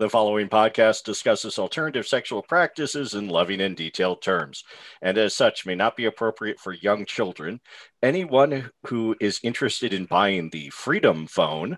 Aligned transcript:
The 0.00 0.08
following 0.08 0.48
podcast 0.48 1.04
discusses 1.04 1.58
alternative 1.58 2.08
sexual 2.08 2.40
practices 2.40 3.12
in 3.12 3.28
loving 3.28 3.60
and 3.60 3.76
detailed 3.76 4.22
terms, 4.22 4.64
and 5.02 5.18
as 5.18 5.36
such 5.36 5.66
may 5.66 5.74
not 5.74 5.94
be 5.94 6.06
appropriate 6.06 6.58
for 6.58 6.72
young 6.72 7.04
children. 7.04 7.60
Anyone 8.02 8.70
who 8.86 9.14
is 9.20 9.40
interested 9.42 9.92
in 9.92 10.06
buying 10.06 10.48
the 10.48 10.70
Freedom 10.70 11.26
Phone 11.26 11.76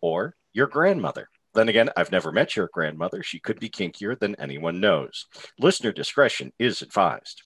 or 0.00 0.36
your 0.52 0.68
grandmother. 0.68 1.28
Then 1.54 1.68
again, 1.68 1.90
I've 1.96 2.12
never 2.12 2.30
met 2.30 2.54
your 2.54 2.70
grandmother. 2.72 3.24
She 3.24 3.40
could 3.40 3.58
be 3.58 3.68
kinkier 3.68 4.16
than 4.16 4.36
anyone 4.38 4.78
knows. 4.78 5.26
Listener 5.58 5.90
discretion 5.90 6.52
is 6.60 6.82
advised. 6.82 7.42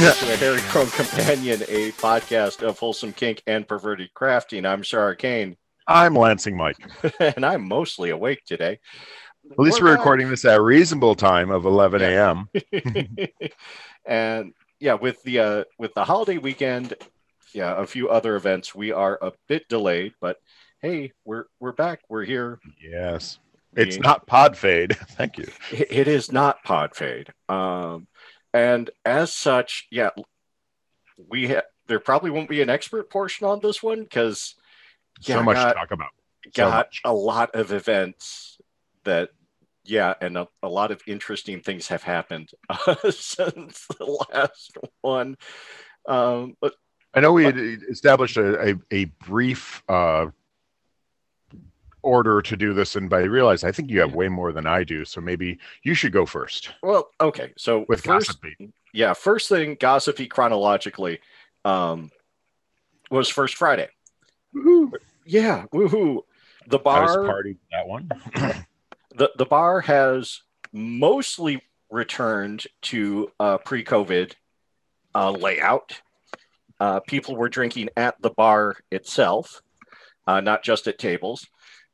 Welcome 0.00 0.28
to 0.28 0.36
Hairy 0.36 0.60
Prone 0.68 0.86
Companion, 0.90 1.62
a 1.68 1.90
podcast 1.92 2.62
of 2.62 2.78
wholesome 2.78 3.12
kink 3.12 3.42
and 3.48 3.66
perverted 3.66 4.10
crafting. 4.14 4.64
I'm 4.64 4.84
Sir 4.84 5.00
Arcane, 5.00 5.56
I'm 5.88 6.14
Lansing 6.14 6.56
Mike. 6.56 6.76
and 7.20 7.44
I'm 7.44 7.66
mostly 7.66 8.10
awake 8.10 8.44
today. 8.46 8.78
At 9.50 9.58
least 9.58 9.80
we're, 9.82 9.88
We're 9.88 9.96
recording 9.96 10.30
this 10.30 10.44
at 10.44 10.56
a 10.56 10.62
reasonable 10.62 11.16
time 11.16 11.50
of 11.50 11.64
11 11.64 12.02
a.m. 12.02 12.48
and 14.06 14.52
yeah, 14.78 14.94
with 14.94 15.20
the 15.24 15.40
uh, 15.40 15.64
with 15.78 15.92
the 15.94 16.04
holiday 16.04 16.38
weekend, 16.38 16.94
yeah, 17.52 17.76
a 17.76 17.84
few 17.84 18.08
other 18.08 18.36
events, 18.36 18.74
we 18.76 18.92
are 18.92 19.18
a 19.20 19.32
bit 19.48 19.68
delayed, 19.68 20.12
but 20.20 20.36
hey, 20.80 21.12
we're 21.24 21.46
we're 21.58 21.72
back. 21.72 22.02
We're 22.08 22.24
here. 22.24 22.60
Yes. 22.80 23.40
It's 23.76 23.98
not 23.98 24.26
pod 24.26 24.56
fade. 24.56 24.96
Thank 24.96 25.38
you. 25.38 25.46
It- 25.72 25.90
it 25.90 26.08
is 26.08 26.32
not 26.32 26.62
pod 26.62 26.94
fade. 26.94 27.32
Um, 27.48 28.06
and 28.58 28.90
as 29.04 29.32
such, 29.32 29.86
yeah, 29.90 30.10
we 31.28 31.48
ha- 31.48 31.62
there 31.86 32.00
probably 32.00 32.30
won't 32.30 32.48
be 32.48 32.60
an 32.60 32.68
expert 32.68 33.08
portion 33.08 33.46
on 33.46 33.60
this 33.60 33.82
one 33.82 34.02
because 34.02 34.56
so 35.20 35.42
much 35.42 35.56
got- 35.56 35.68
to 35.68 35.74
talk 35.74 35.90
about. 35.92 36.10
So 36.46 36.64
got 36.64 36.86
much. 36.86 37.00
a 37.04 37.12
lot 37.12 37.54
of 37.54 37.72
events 37.72 38.58
that 39.04 39.30
yeah 39.84 40.14
and 40.20 40.38
a, 40.38 40.48
a 40.62 40.68
lot 40.68 40.90
of 40.90 41.02
interesting 41.06 41.60
things 41.60 41.88
have 41.88 42.02
happened 42.02 42.50
uh, 42.70 42.94
since 43.10 43.86
the 43.98 44.26
last 44.32 44.78
one 45.02 45.36
um 46.06 46.54
but 46.60 46.74
I 47.12 47.20
know 47.20 47.32
we 47.32 47.44
had 47.44 47.58
established 47.58 48.36
a, 48.36 48.70
a, 48.70 48.74
a 48.90 49.04
brief 49.26 49.82
uh, 49.88 50.26
order 52.02 52.40
to 52.42 52.56
do 52.56 52.72
this, 52.72 52.96
and 52.96 53.10
but 53.10 53.20
I 53.22 53.24
realized 53.24 53.64
I 53.64 53.72
think 53.72 53.90
you 53.90 54.00
have 54.00 54.14
way 54.14 54.28
more 54.28 54.52
than 54.52 54.66
I 54.66 54.84
do. 54.84 55.04
So 55.04 55.20
maybe 55.20 55.58
you 55.82 55.94
should 55.94 56.12
go 56.12 56.26
first 56.26 56.70
well 56.82 57.10
okay 57.20 57.52
so 57.56 57.84
with 57.88 58.02
first 58.02 58.40
gossipy. 58.40 58.72
yeah 58.92 59.12
first 59.12 59.48
thing 59.48 59.76
gossipy 59.78 60.26
chronologically 60.26 61.20
um 61.64 62.10
was 63.10 63.28
first 63.28 63.56
friday 63.56 63.88
Woohoo. 64.54 64.92
yeah 65.24 65.64
woohoo 65.72 66.22
the 66.68 66.78
bar 66.78 67.24
party 67.24 67.56
that 67.72 67.86
one. 67.86 68.08
the, 69.14 69.30
the 69.36 69.46
bar 69.46 69.80
has 69.80 70.42
mostly 70.72 71.62
returned 71.90 72.66
to 72.82 73.30
uh, 73.40 73.58
pre-COVID 73.58 74.34
uh, 75.14 75.30
layout. 75.30 76.00
Uh, 76.78 77.00
people 77.00 77.36
were 77.36 77.48
drinking 77.48 77.88
at 77.96 78.20
the 78.20 78.30
bar 78.30 78.76
itself, 78.90 79.62
uh, 80.26 80.40
not 80.40 80.62
just 80.62 80.86
at 80.86 80.98
tables. 80.98 81.46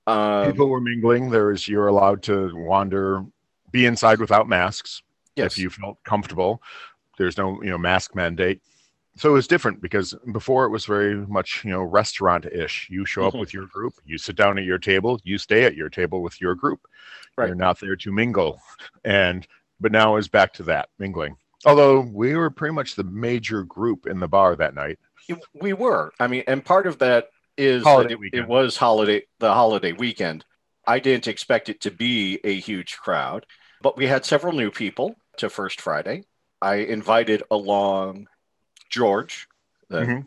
Um, 0.07 0.47
People 0.53 0.69
were 0.69 0.81
mingling. 0.81 1.31
There 1.31 1.51
is 1.51 1.67
you're 1.69 1.87
allowed 1.89 2.23
to 2.25 2.51
wander, 2.55 3.25
be 3.71 3.87
inside 3.87 4.21
without 4.21 4.49
masks. 4.49 5.03
yes, 5.37 5.53
if 5.53 5.59
you 5.59 5.71
felt 5.71 6.03
comfortable. 6.05 6.63
There's 7.19 7.37
no, 7.39 7.63
you 7.63 7.71
know, 7.71 7.79
mask 7.79 8.15
mandate. 8.15 8.61
So 9.17 9.31
it 9.31 9.33
was 9.35 9.47
different 9.47 9.81
because 9.81 10.13
before 10.33 10.65
it 10.65 10.71
was 10.71 10.85
very 10.87 11.15
much, 11.29 11.65
you 11.65 11.71
know, 11.71 11.83
restaurant-ish. 11.83 12.89
You 12.91 13.07
show 13.07 13.27
up 13.27 13.35
Mhm. 13.35 13.41
with 13.41 13.55
your 13.55 13.67
group, 13.67 13.95
you 14.05 14.19
sit 14.19 14.35
down 14.37 14.59
at 14.59 14.65
your 14.65 14.79
table, 14.79 15.21
you 15.23 15.39
stay 15.39 15.65
at 15.65 15.77
your 15.77 15.89
table 15.89 16.21
with 16.23 16.41
your 16.41 16.55
group. 16.57 16.81
Right. 17.37 17.47
You're 17.47 17.55
not 17.57 17.79
there 17.81 17.95
to 17.97 18.13
mingle. 18.13 18.61
And 19.05 19.47
but 19.81 19.93
now 19.93 20.17
it's 20.17 20.29
back 20.29 20.53
to 20.55 20.63
that 20.65 20.89
mingling. 20.99 21.37
Although 21.67 22.01
we 22.01 22.35
were 22.37 22.51
pretty 22.51 22.75
much 22.75 22.95
the 22.97 23.05
major 23.05 23.63
group 23.65 24.07
in 24.07 24.19
the 24.21 24.29
bar 24.29 24.57
that 24.57 24.75
night. 24.75 24.99
we 25.55 25.73
were. 25.73 26.13
I 26.21 26.27
mean, 26.27 26.43
and 26.47 26.65
part 26.65 26.87
of 26.87 26.99
that 26.99 27.31
is 27.57 27.85
it, 27.87 28.19
it 28.33 28.49
was 28.49 28.77
holiday 28.77 29.23
the 29.39 29.53
holiday 29.53 29.93
weekend. 29.93 30.45
I 30.87 30.99
didn't 30.99 31.29
expect 31.29 31.69
it 31.69 31.81
to 31.83 31.91
be 31.91 32.41
a 32.45 32.59
huge 32.61 32.99
crowd, 32.99 33.47
but 33.81 33.97
we 33.97 34.07
had 34.07 34.25
several 34.25 34.53
new 34.53 34.71
people 34.71 35.17
to 35.39 35.49
First 35.49 35.81
Friday. 35.81 36.25
I 36.61 36.77
invited 36.77 37.43
along 37.51 38.27
George, 38.91 39.47
the 39.89 40.01
Mhm. 40.01 40.27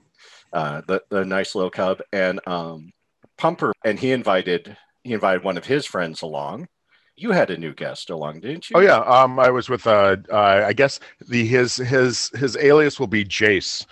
uh, 0.54 0.82
the 0.88 1.04
the 1.10 1.26
nice 1.26 1.56
little 1.56 1.70
cub, 1.70 2.02
and 2.12 2.40
um, 2.48 2.92
Pumper, 3.38 3.74
and 3.84 4.00
he 4.00 4.12
invited 4.12 4.78
he 5.04 5.14
invited 5.14 5.44
one 5.44 5.58
of 5.58 5.66
his 5.66 5.86
friends 5.86 6.22
along. 6.22 6.68
You 7.16 7.32
had 7.32 7.50
a 7.50 7.58
new 7.58 7.74
guest 7.74 8.10
along, 8.10 8.42
didn't 8.42 8.70
you? 8.70 8.78
Oh 8.78 8.82
yeah, 8.82 8.98
um, 9.00 9.40
I 9.40 9.50
was 9.50 9.70
with 9.70 9.88
uh, 9.88 10.18
uh, 10.32 10.64
I 10.66 10.74
guess 10.74 11.00
the 11.28 11.46
his 11.46 11.78
his 11.78 12.30
his 12.30 12.58
alias 12.58 13.00
will 13.00 13.08
be 13.08 13.26
Jace. 13.26 13.86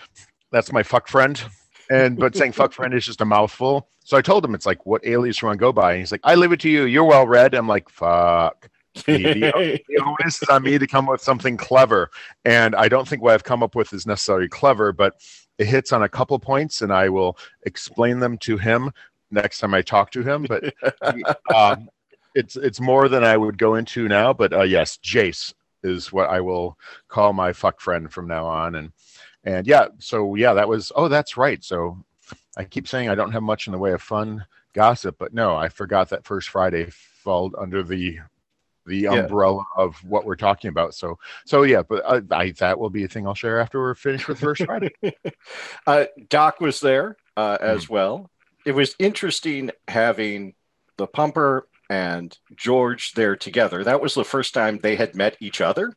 That's 0.52 0.72
my 0.72 0.84
fuck 0.84 1.07
friend, 1.07 1.44
and 1.90 2.18
but 2.18 2.35
saying 2.35 2.51
fuck 2.51 2.73
friend 2.73 2.94
is 2.94 3.06
just 3.06 3.22
a 3.22 3.25
mouthful. 3.25 3.88
So 4.03 4.18
I 4.18 4.22
told 4.22 4.46
him 4.46 4.53
it's 4.53 4.66
like, 4.66 4.85
what 4.85 5.06
alias 5.06 5.41
you 5.41 5.47
want 5.47 5.57
to 5.57 5.59
go 5.59 5.72
by? 5.72 5.94
And 5.94 6.00
he's 6.00 6.12
like, 6.12 6.22
I 6.23 6.35
leave 6.35 6.51
it 6.51 6.59
to 6.62 6.69
you. 6.69 6.84
You're 6.84 7.06
well 7.06 7.28
read. 7.28 7.53
I'm 7.56 7.68
like, 7.68 7.90
fuck. 7.90 8.69
The, 9.06 9.81
onus 10.00 10.41
is 10.41 10.47
on 10.47 10.63
me 10.63 10.78
to 10.78 10.88
come 10.88 11.09
up 11.09 11.13
with 11.13 11.22
something 11.22 11.57
clever, 11.57 12.12
and 12.46 12.73
I 12.75 12.88
don't 12.88 13.06
think 13.06 13.22
what 13.22 13.34
I've 13.34 13.44
come 13.44 13.62
up 13.62 13.75
with 13.75 13.91
is 13.91 14.07
necessarily 14.07 14.47
clever, 14.47 14.94
but 14.94 15.16
it 15.57 15.68
hits 15.68 15.91
on 15.91 16.03
a 16.03 16.07
couple 16.07 16.40
points, 16.40 16.81
and 16.81 16.94
I 16.94 17.09
will 17.09 17.38
explain 17.63 18.19
them 18.19 18.38
to 18.40 18.57
him 18.57 18.91
next 19.31 19.59
time 19.59 19.73
I 19.73 19.81
talk 19.81 20.12
to 20.12 20.23
him. 20.23 20.47
But 20.47 20.73
um, 21.53 21.90
it's 22.35 22.56
it's 22.56 22.79
more 22.79 23.09
than 23.09 23.23
I 23.23 23.35
would 23.38 23.57
go 23.57 23.75
into 23.75 24.07
now. 24.07 24.34
But 24.34 24.53
uh, 24.53 24.63
yes, 24.63 24.97
Jace 25.03 25.53
is 25.84 26.12
what 26.12 26.29
I 26.29 26.41
will 26.41 26.78
call 27.07 27.34
my 27.34 27.53
fuck 27.53 27.79
friend 27.79 28.12
from 28.12 28.28
now 28.28 28.46
on. 28.46 28.75
And 28.75 28.91
and 29.45 29.66
yeah, 29.67 29.88
so 30.00 30.35
yeah, 30.35 30.53
that 30.53 30.67
was. 30.67 30.91
Oh, 30.95 31.07
that's 31.07 31.38
right. 31.38 31.63
So 31.63 32.03
I 32.57 32.63
keep 32.63 32.88
saying 32.88 33.09
I 33.09 33.16
don't 33.16 33.31
have 33.31 33.44
much 33.44 33.67
in 33.67 33.72
the 33.73 33.79
way 33.79 33.91
of 33.94 34.01
fun 34.01 34.45
gossip, 34.73 35.16
but 35.19 35.33
no, 35.33 35.56
I 35.56 35.69
forgot 35.69 36.09
that 36.09 36.25
first 36.25 36.50
Friday 36.50 36.88
fell 36.91 37.51
under 37.57 37.84
the 37.84 38.19
the 38.88 38.97
Yeah. 38.97 39.13
umbrella 39.13 39.63
of 39.75 39.95
what 40.03 40.25
we're 40.25 40.35
talking 40.35 40.69
about. 40.69 40.94
So 40.94 41.17
so 41.45 41.63
yeah, 41.63 41.81
but 41.81 42.03
uh, 42.05 42.22
I 42.31 42.51
that 42.59 42.79
will 42.79 42.89
be 42.89 43.03
a 43.03 43.07
thing 43.07 43.25
I'll 43.28 43.34
share 43.35 43.59
after 43.59 43.79
we're 43.79 43.95
finished 43.95 44.28
with 44.28 44.39
first 44.39 44.63
Friday. 44.66 44.91
uh, 45.88 46.05
Doc 46.29 46.59
was 46.59 46.79
there 46.79 47.17
uh, 47.38 47.57
Mm-hmm. 47.57 47.66
as 47.78 47.89
well. 47.89 48.29
It 48.66 48.72
was 48.73 48.95
interesting 49.00 49.72
having 49.88 50.55
the 50.97 51.07
pumper 51.07 51.67
and 51.89 52.35
George 52.55 53.13
there 53.13 53.35
together. 53.35 53.84
That 53.84 54.01
was 54.01 54.16
the 54.16 54.23
first 54.23 54.53
time 54.55 54.79
they 54.79 54.95
had 54.95 55.16
met 55.16 55.38
each 55.39 55.61
other, 55.61 55.94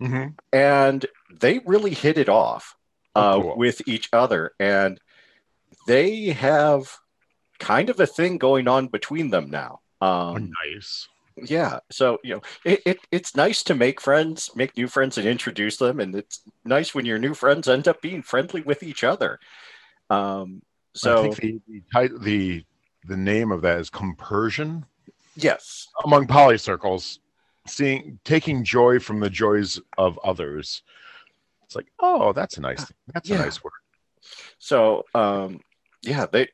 Mhm. 0.00 0.34
and 0.52 1.06
they 1.40 1.60
really 1.66 1.94
hit 1.94 2.18
it 2.18 2.28
off 2.28 2.74
uh, 3.14 3.34
Oh, 3.36 3.42
cool. 3.42 3.56
with 3.56 3.82
each 3.86 4.08
other. 4.12 4.52
And 4.60 5.00
they 5.86 6.26
have 6.26 6.96
kind 7.58 7.90
of 7.90 8.00
a 8.00 8.06
thing 8.06 8.38
going 8.38 8.68
on 8.68 8.88
between 8.88 9.30
them 9.30 9.50
now. 9.50 9.80
Oh, 10.00 10.32
Um, 10.36 10.52
nice. 10.64 11.08
yeah 11.36 11.78
so 11.90 12.18
you 12.24 12.34
know 12.34 12.42
it, 12.64 12.80
it 12.84 12.98
it's 13.12 13.34
nice 13.36 13.62
to 13.62 13.74
make 13.74 14.00
friends 14.00 14.50
make 14.56 14.76
new 14.76 14.86
friends 14.88 15.16
and 15.16 15.26
introduce 15.26 15.76
them 15.78 16.00
and 16.00 16.14
it's 16.14 16.40
nice 16.64 16.94
when 16.94 17.06
your 17.06 17.18
new 17.18 17.32
friends 17.34 17.68
end 17.68 17.86
up 17.88 18.02
being 18.02 18.20
friendly 18.22 18.60
with 18.62 18.82
each 18.82 19.04
other 19.04 19.38
um 20.10 20.60
I 20.62 20.98
so 20.98 21.22
think 21.22 21.36
the 21.36 21.60
the, 21.92 22.18
the 22.20 22.64
the 23.08 23.16
name 23.16 23.52
of 23.52 23.62
that 23.62 23.78
is 23.78 23.88
compersion. 23.90 24.84
yes 25.36 25.86
among 26.04 26.26
poly 26.26 26.58
circles, 26.58 27.20
seeing 27.66 28.18
taking 28.24 28.64
joy 28.64 28.98
from 28.98 29.20
the 29.20 29.30
joys 29.30 29.80
of 29.96 30.18
others. 30.24 30.82
It's 31.70 31.76
like, 31.76 31.92
oh, 32.00 32.32
that's 32.32 32.56
a 32.58 32.60
nice. 32.60 32.84
That's 33.14 33.28
Yeah. 33.30 33.36
a 33.36 33.42
nice 33.42 33.62
word. 33.62 33.72
so 34.58 35.04
um 35.14 35.60
yeah 36.02 36.26
they 36.26 36.48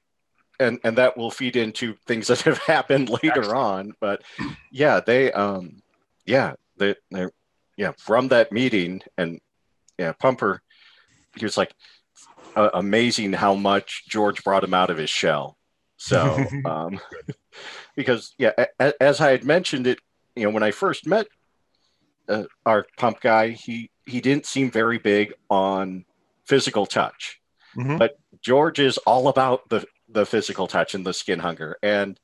and 0.60 0.78
and 0.84 0.98
that 0.98 1.16
will 1.16 1.30
feed 1.30 1.56
into 1.56 1.94
things 2.06 2.26
that 2.30 2.42
have 2.42 2.58
happened 2.58 3.08
later 3.08 3.38
Excellent. 3.40 3.56
on 3.58 3.92
but 4.00 4.22
yeah 4.70 5.00
they 5.00 5.32
um 5.32 5.80
yeah 6.26 6.52
they 6.76 6.94
they're 7.10 7.32
yeah 7.78 7.92
from 7.98 8.28
that 8.28 8.52
meeting 8.52 9.00
and 9.18 9.40
yeah 9.98 10.12
pumper 10.12 10.60
he 11.36 11.44
was 11.44 11.56
like 11.56 11.72
uh, 12.54 12.70
amazing 12.74 13.32
how 13.32 13.54
much 13.54 14.04
george 14.08 14.44
brought 14.44 14.62
him 14.64 14.74
out 14.74 14.90
of 14.90 14.98
his 14.98 15.10
shell 15.10 15.56
so 15.96 16.44
um 16.64 17.00
because 17.96 18.32
yeah 18.38 18.52
a, 18.58 18.66
a- 18.78 19.02
as 19.02 19.20
i 19.20 19.30
had 19.32 19.44
mentioned 19.44 19.86
it 19.88 19.98
you 20.36 20.44
know 20.44 20.50
when 20.50 20.62
i 20.62 20.70
first 20.70 21.04
met 21.06 21.26
uh, 22.28 22.44
our 22.64 22.86
pump 22.96 23.20
guy 23.20 23.48
he 23.50 23.90
he 24.06 24.20
didn't 24.20 24.46
seem 24.46 24.70
very 24.70 24.98
big 24.98 25.34
on 25.50 26.04
physical 26.44 26.86
touch 26.86 27.40
Mhm. 27.76 27.98
but 27.98 28.18
George 28.40 28.78
is 28.78 28.96
all 28.98 29.28
about 29.28 29.68
the 29.68 29.86
the 30.08 30.24
physical 30.24 30.66
touch 30.68 30.94
and 30.94 31.04
the 31.04 31.12
skin 31.12 31.40
hunger, 31.40 31.76
and 31.82 32.18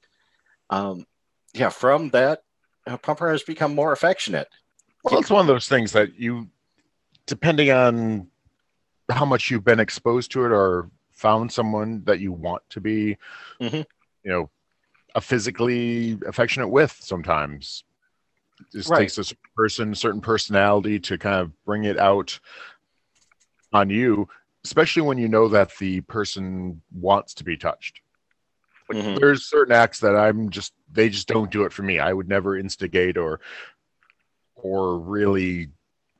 um, 0.70 1.04
yeah, 1.52 1.68
from 1.68 2.10
that 2.10 2.42
uh, 2.86 2.96
Pumper 2.96 3.30
has 3.30 3.42
become 3.42 3.74
more 3.74 3.92
affectionate. 3.92 4.48
Well, 5.02 5.18
it's 5.18 5.30
one 5.30 5.40
of 5.40 5.46
those 5.48 5.68
things 5.68 5.92
that 5.92 6.14
you, 6.14 6.48
depending 7.26 7.70
on 7.72 8.28
how 9.10 9.24
much 9.24 9.50
you've 9.50 9.64
been 9.64 9.80
exposed 9.80 10.30
to 10.32 10.44
it 10.44 10.52
or 10.52 10.90
found 11.10 11.52
someone 11.52 12.02
that 12.04 12.20
you 12.20 12.32
want 12.32 12.62
to 12.70 12.80
be, 12.80 13.18
Mhm. 13.60 13.84
you 14.22 14.30
know, 14.30 14.50
a 15.16 15.20
physically 15.20 16.18
affectionate 16.24 16.68
with 16.68 16.92
sometimes. 17.00 17.82
It 18.62 18.76
just 18.78 18.90
Right. 18.90 19.00
takes 19.00 19.18
a 19.18 19.24
certain 19.24 19.50
person, 19.56 19.94
certain 19.94 20.20
personality 20.20 20.98
to 21.00 21.18
kind 21.18 21.40
of 21.40 21.64
bring 21.64 21.84
it 21.84 21.98
out 21.98 22.38
on 23.72 23.90
you, 23.90 24.28
especially 24.64 25.02
when 25.02 25.18
you 25.18 25.28
know 25.28 25.48
that 25.48 25.76
the 25.78 26.00
person 26.02 26.82
wants 26.92 27.34
to 27.34 27.44
be 27.44 27.56
touched. 27.56 28.00
Like, 28.88 29.02
Mhm. 29.02 29.20
There's 29.20 29.46
certain 29.46 29.74
acts 29.74 30.00
that 30.00 30.16
I'm 30.16 30.50
just 30.50 30.72
they 30.92 31.08
just 31.08 31.28
don't 31.28 31.50
do 31.50 31.64
it 31.64 31.72
for 31.72 31.82
me. 31.82 31.98
I 31.98 32.12
would 32.12 32.28
never 32.28 32.56
instigate 32.58 33.16
or 33.16 33.40
or 34.54 34.98
really 34.98 35.70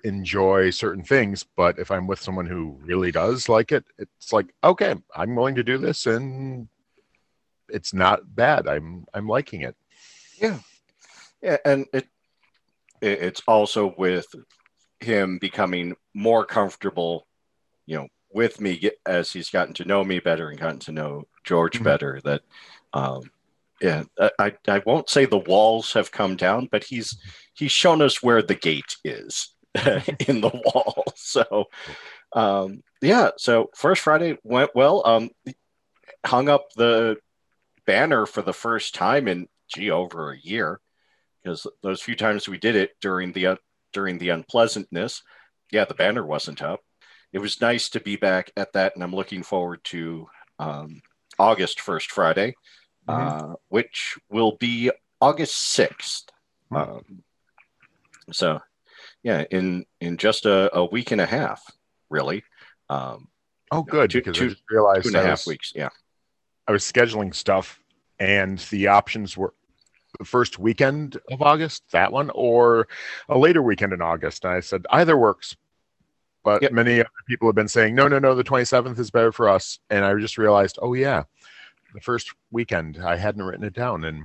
enjoy 0.05 0.71
certain 0.71 1.05
things, 1.05 1.45
but 1.45 1.79
if 1.79 1.91
I'm 1.91 2.07
with 2.07 2.21
someone 2.21 2.47
who 2.47 2.79
really 2.83 3.13
does 3.13 3.49
like 3.49 3.71
it, 3.73 3.85
it's 3.99 4.33
like 4.33 4.55
okay, 4.65 4.95
I'm 5.15 5.37
willing 5.37 5.55
to 5.57 5.63
do 5.65 5.79
this 5.79 6.07
and 6.07 6.69
it's 7.69 7.95
not 7.95 8.35
bad. 8.35 8.67
I'm 8.67 9.07
I'm 9.15 9.29
liking 9.29 9.63
it. 9.63 9.77
Yeah, 10.41 10.59
Yeah, 11.43 11.59
and 11.65 11.87
it, 11.93 12.05
it 12.05 12.09
it's 13.03 13.43
also 13.49 13.95
with 13.99 14.27
him 15.01 15.39
becoming 15.39 15.95
more 16.15 16.45
comfortable, 16.47 17.27
you 17.87 17.97
know, 17.97 18.09
with 18.33 18.61
me 18.61 18.91
as 19.05 19.33
he's 19.33 19.51
gotten 19.51 19.75
to 19.75 19.85
know 19.85 20.05
me 20.05 20.21
better 20.21 20.49
and 20.49 20.59
gotten 20.59 20.79
to 20.79 20.93
know 20.93 21.25
George 21.45 21.81
Mhm. 21.81 21.85
better. 21.85 22.21
That, 22.25 22.43
um, 22.93 23.23
yeah, 23.81 24.05
I, 24.19 24.31
I 24.39 24.53
I 24.69 24.83
won't 24.87 25.11
say 25.11 25.25
the 25.25 25.39
walls 25.39 25.93
have 25.95 26.13
come 26.13 26.37
down, 26.37 26.69
but 26.71 26.85
he's 26.85 27.19
he's 27.55 27.73
shown 27.73 28.01
us 28.01 28.23
where 28.23 28.41
the 28.41 28.55
gate 28.55 28.97
is 29.05 29.55
in 30.29 30.41
the 30.41 30.63
wall. 30.65 31.05
So, 31.17 31.65
um, 32.35 32.83
yeah. 33.01 33.31
So 33.39 33.71
first 33.75 34.03
Friday 34.03 34.39
went 34.45 34.71
well. 34.75 35.03
Um, 35.05 35.31
hung 36.25 36.49
up 36.49 36.67
the 36.77 37.17
banner 37.87 38.27
for 38.27 38.43
the 38.43 38.53
first 38.53 38.95
time 38.95 39.27
in 39.27 39.49
gee 39.69 39.91
over 39.91 40.31
a 40.31 40.39
year 40.39 40.79
because 41.43 41.67
those 41.83 42.01
few 42.03 42.15
times 42.17 42.49
we 42.49 42.59
did 42.59 42.77
it 42.77 42.91
during 43.01 43.33
the 43.33 43.47
uh, 43.49 43.57
during 43.93 44.19
the 44.19 44.31
unpleasantness 44.31 45.23
yeah 45.71 45.85
the 45.85 45.95
banner 45.95 46.25
wasn't 46.25 46.63
up. 46.63 46.81
It 47.33 47.39
was 47.41 47.61
nice 47.61 47.89
to 47.91 48.01
be 48.01 48.17
back 48.17 48.51
at 48.57 48.73
that 48.75 48.95
and 48.95 49.03
i'm 49.03 49.15
looking 49.15 49.43
forward 49.43 49.81
to 49.85 50.29
um, 50.59 51.01
august 51.39 51.79
1st 51.79 52.11
friday 52.11 52.55
uh, 53.09 53.55
which 53.69 54.19
will 54.31 54.57
be 54.61 54.91
august 55.21 55.55
6th 55.77 56.25
Hmm. 56.71 56.77
um, 56.77 57.23
so 58.31 58.61
yeah 59.23 59.45
in 59.51 59.85
in 60.01 60.17
just 60.17 60.47
a, 60.47 60.75
a 60.77 60.85
week 60.85 61.11
and 61.13 61.21
a 61.21 61.27
half 61.27 61.63
really. 62.11 62.45
Um, 62.91 63.29
Oh, 63.75 63.83
good 63.83 64.11
Two- 64.11 64.19
because 64.21 64.37
two- 64.37 64.45
I 64.45 64.49
just 64.51 64.63
realized 64.71 65.03
two 65.05 65.09
and 65.09 65.17
a 65.17 65.23
half 65.23 65.31
was- 65.41 65.47
weeks 65.47 65.73
yeah. 65.75 65.89
I 66.69 66.73
was 66.73 66.85
scheduling 66.85 67.35
stuff, 67.35 67.81
and 68.19 68.59
the 68.71 68.89
options 68.89 69.35
were 69.37 69.55
first 70.25 70.59
weekend 70.59 71.21
of 71.31 71.43
August, 71.43 71.83
that 71.93 72.13
one, 72.13 72.31
or 72.35 72.89
a 73.29 73.39
later 73.39 73.63
weekend 73.63 73.93
in 73.93 74.01
August. 74.01 74.45
And 74.45 74.55
I 74.55 74.61
said 74.61 74.87
either 74.91 75.17
works, 75.17 75.57
but 76.45 76.63
Yep. 76.63 76.73
many 76.73 77.01
other 77.01 77.09
people 77.29 77.49
have 77.49 77.55
been 77.55 77.69
saying 77.69 77.95
no, 77.95 78.09
no, 78.09 78.19
no. 78.19 78.35
The 78.35 78.45
twenty 78.45 78.65
seventh 78.65 78.99
is 78.99 79.11
better 79.11 79.33
for 79.33 79.49
us, 79.49 79.79
and 79.91 80.05
I 80.05 80.15
just 80.19 80.39
realized, 80.39 80.79
oh 80.83 80.95
yeah, 80.95 81.25
the 81.95 82.01
first 82.01 82.33
weekend. 82.51 82.99
I 83.03 83.17
hadn't 83.17 83.43
written 83.43 83.65
it 83.65 83.75
down, 83.75 84.05
and 84.05 84.25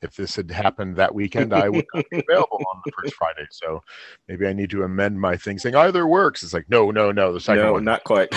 if 0.00 0.16
this 0.16 0.34
had 0.34 0.50
happened 0.50 0.96
that 0.96 1.14
weekend, 1.14 1.52
I 1.54 1.68
would 1.68 1.86
not 1.94 2.04
be 2.10 2.24
available 2.28 2.64
on 2.74 2.82
the 2.84 2.92
first 2.92 3.14
Friday. 3.14 3.46
So 3.50 3.82
maybe 4.28 4.46
I 4.46 4.52
need 4.52 4.70
to 4.70 4.82
amend 4.82 5.20
my 5.20 5.36
thing, 5.36 5.58
saying 5.58 5.76
either 5.76 6.06
works. 6.06 6.42
It's 6.42 6.54
like 6.54 6.68
no, 6.68 6.90
no, 6.90 7.12
no. 7.12 7.32
The 7.32 7.40
second 7.40 7.62
no 7.62 7.72
one, 7.74 7.84
not 7.84 8.02
quite 8.04 8.30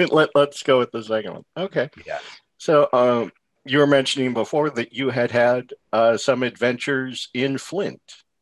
Let, 0.10 0.30
let's 0.34 0.62
go 0.62 0.78
with 0.78 0.90
the 0.90 1.02
second 1.02 1.32
one 1.34 1.44
okay 1.56 1.88
yeah. 2.06 2.18
So, 2.58 2.88
um, 2.92 3.30
you 3.64 3.78
were 3.78 3.86
mentioning 3.86 4.32
before 4.34 4.70
that 4.70 4.92
you 4.92 5.10
had 5.10 5.30
had 5.30 5.72
uh, 5.92 6.16
some 6.16 6.42
adventures 6.42 7.28
in 7.34 7.58
Flint. 7.58 8.00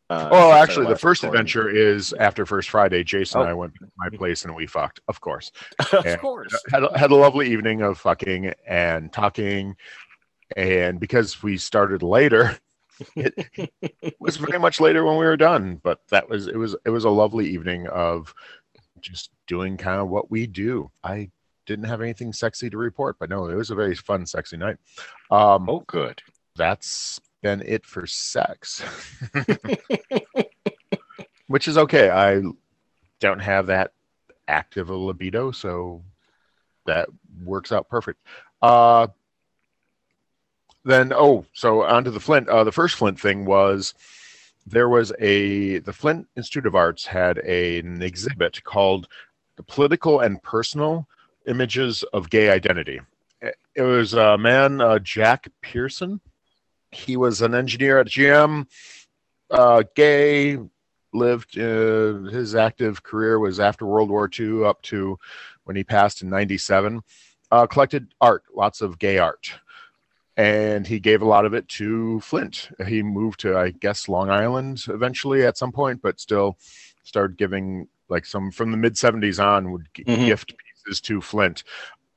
Uh, 0.08 0.28
Well, 0.30 0.52
actually, 0.52 0.86
the 0.86 0.96
first 0.96 1.22
recording. 1.24 1.40
adventure 1.40 1.68
is 1.68 2.12
after 2.12 2.46
First 2.46 2.70
Friday. 2.70 3.02
Jason 3.02 3.40
and 3.40 3.48
Oh. 3.48 3.50
I 3.50 3.54
went 3.54 3.74
to 3.80 3.88
my 3.96 4.08
place 4.10 4.44
and 4.44 4.54
we 4.54 4.66
fucked, 4.66 5.00
of 5.08 5.20
course. 5.20 5.50
of 5.92 6.04
Yeah. 6.04 6.16
course. 6.16 6.54
Had 6.70 6.84
a, 6.84 6.96
had 6.98 7.10
a 7.10 7.16
lovely 7.16 7.50
evening 7.50 7.82
of 7.82 7.98
fucking 7.98 8.52
and 8.68 9.12
talking, 9.12 9.74
and 10.56 11.00
because 11.00 11.42
we 11.42 11.56
started 11.56 12.04
later, 12.04 12.56
it 13.16 14.14
was 14.20 14.36
very 14.36 14.58
much 14.60 14.80
later 14.80 15.04
when 15.04 15.16
we 15.18 15.24
were 15.24 15.36
done. 15.36 15.80
But 15.82 16.00
that 16.10 16.28
was 16.28 16.46
it 16.46 16.56
was 16.56 16.76
it 16.84 16.90
was 16.90 17.04
a 17.04 17.10
lovely 17.10 17.48
evening 17.48 17.88
of 17.88 18.32
just 19.00 19.30
doing 19.48 19.76
kind 19.76 20.00
of 20.00 20.08
what 20.08 20.30
we 20.30 20.46
do. 20.46 20.90
I 21.02 21.30
didn't 21.66 21.84
have 21.86 22.00
anything 22.00 22.32
sexy 22.32 22.70
to 22.70 22.78
report, 22.78 23.16
but 23.18 23.30
no, 23.30 23.48
it 23.48 23.54
was 23.54 23.70
a 23.70 23.74
very 23.74 23.94
fun, 23.94 24.26
sexy 24.26 24.56
night. 24.56 24.76
Um, 25.30 25.68
Oh, 25.68 25.84
good. 25.86 26.22
that's 26.56 27.20
been 27.42 27.62
it 27.66 27.84
for 27.84 28.06
sex. 28.06 28.82
Which 31.48 31.68
is 31.68 31.78
okay. 31.78 32.10
I 32.10 32.42
don't 33.20 33.38
have 33.40 33.66
that 33.66 33.92
active 34.48 34.90
a 34.90 34.96
libido, 34.96 35.50
so 35.52 36.02
that 36.86 37.08
works 37.44 37.72
out 37.72 37.88
perfect. 37.88 38.20
Uh 38.62 39.08
then 40.84 41.12
oh, 41.12 41.44
so 41.52 41.82
onto 41.82 42.10
the 42.10 42.20
Flint. 42.20 42.48
Uh 42.48 42.64
the 42.64 42.72
first 42.72 42.96
Flint 42.96 43.20
thing 43.20 43.44
was 43.44 43.94
there 44.66 44.88
was 44.88 45.12
a 45.20 45.78
the 45.78 45.92
Flint 45.92 46.26
Institute 46.36 46.66
of 46.66 46.74
Arts 46.74 47.06
had 47.06 47.38
a, 47.44 47.78
an 47.80 48.02
exhibit 48.02 48.62
called 48.64 49.08
the 49.56 49.62
political 49.62 50.20
and 50.20 50.42
personal 50.42 51.06
images 51.46 52.02
of 52.12 52.30
gay 52.30 52.50
identity. 52.50 53.00
It 53.74 53.82
was 53.82 54.14
a 54.14 54.38
man, 54.38 54.80
uh, 54.80 54.98
Jack 54.98 55.48
Pearson, 55.60 56.20
he 56.90 57.16
was 57.16 57.42
an 57.42 57.54
engineer 57.54 57.98
at 57.98 58.06
GM, 58.06 58.66
uh, 59.50 59.82
gay, 59.94 60.58
lived 61.12 61.58
uh, 61.58 62.30
his 62.30 62.54
active 62.54 63.02
career 63.02 63.38
was 63.38 63.60
after 63.60 63.86
World 63.86 64.10
War 64.10 64.28
II 64.38 64.64
up 64.64 64.82
to 64.82 65.18
when 65.64 65.76
he 65.76 65.84
passed 65.84 66.22
in 66.22 66.30
97. 66.30 67.02
Uh, 67.50 67.66
collected 67.66 68.12
art, 68.20 68.42
lots 68.54 68.80
of 68.80 68.98
gay 68.98 69.18
art. 69.18 69.52
And 70.36 70.86
he 70.86 70.98
gave 71.00 71.22
a 71.22 71.26
lot 71.26 71.46
of 71.46 71.54
it 71.54 71.68
to 71.68 72.20
Flint. 72.20 72.68
He 72.86 73.02
moved 73.02 73.40
to, 73.40 73.56
I 73.56 73.70
guess, 73.70 74.08
Long 74.08 74.28
Island 74.28 74.84
eventually 74.88 75.44
at 75.44 75.56
some 75.56 75.72
point, 75.72 76.02
but 76.02 76.20
still 76.20 76.58
started 77.04 77.38
giving 77.38 77.88
like 78.08 78.26
some 78.26 78.50
from 78.50 78.70
the 78.70 78.76
mid 78.76 78.94
70s 78.94 79.38
on 79.38 79.70
would 79.72 79.88
Mhm. 79.94 80.26
gift 80.26 80.54
pieces 80.86 81.00
to 81.02 81.20
Flint. 81.20 81.64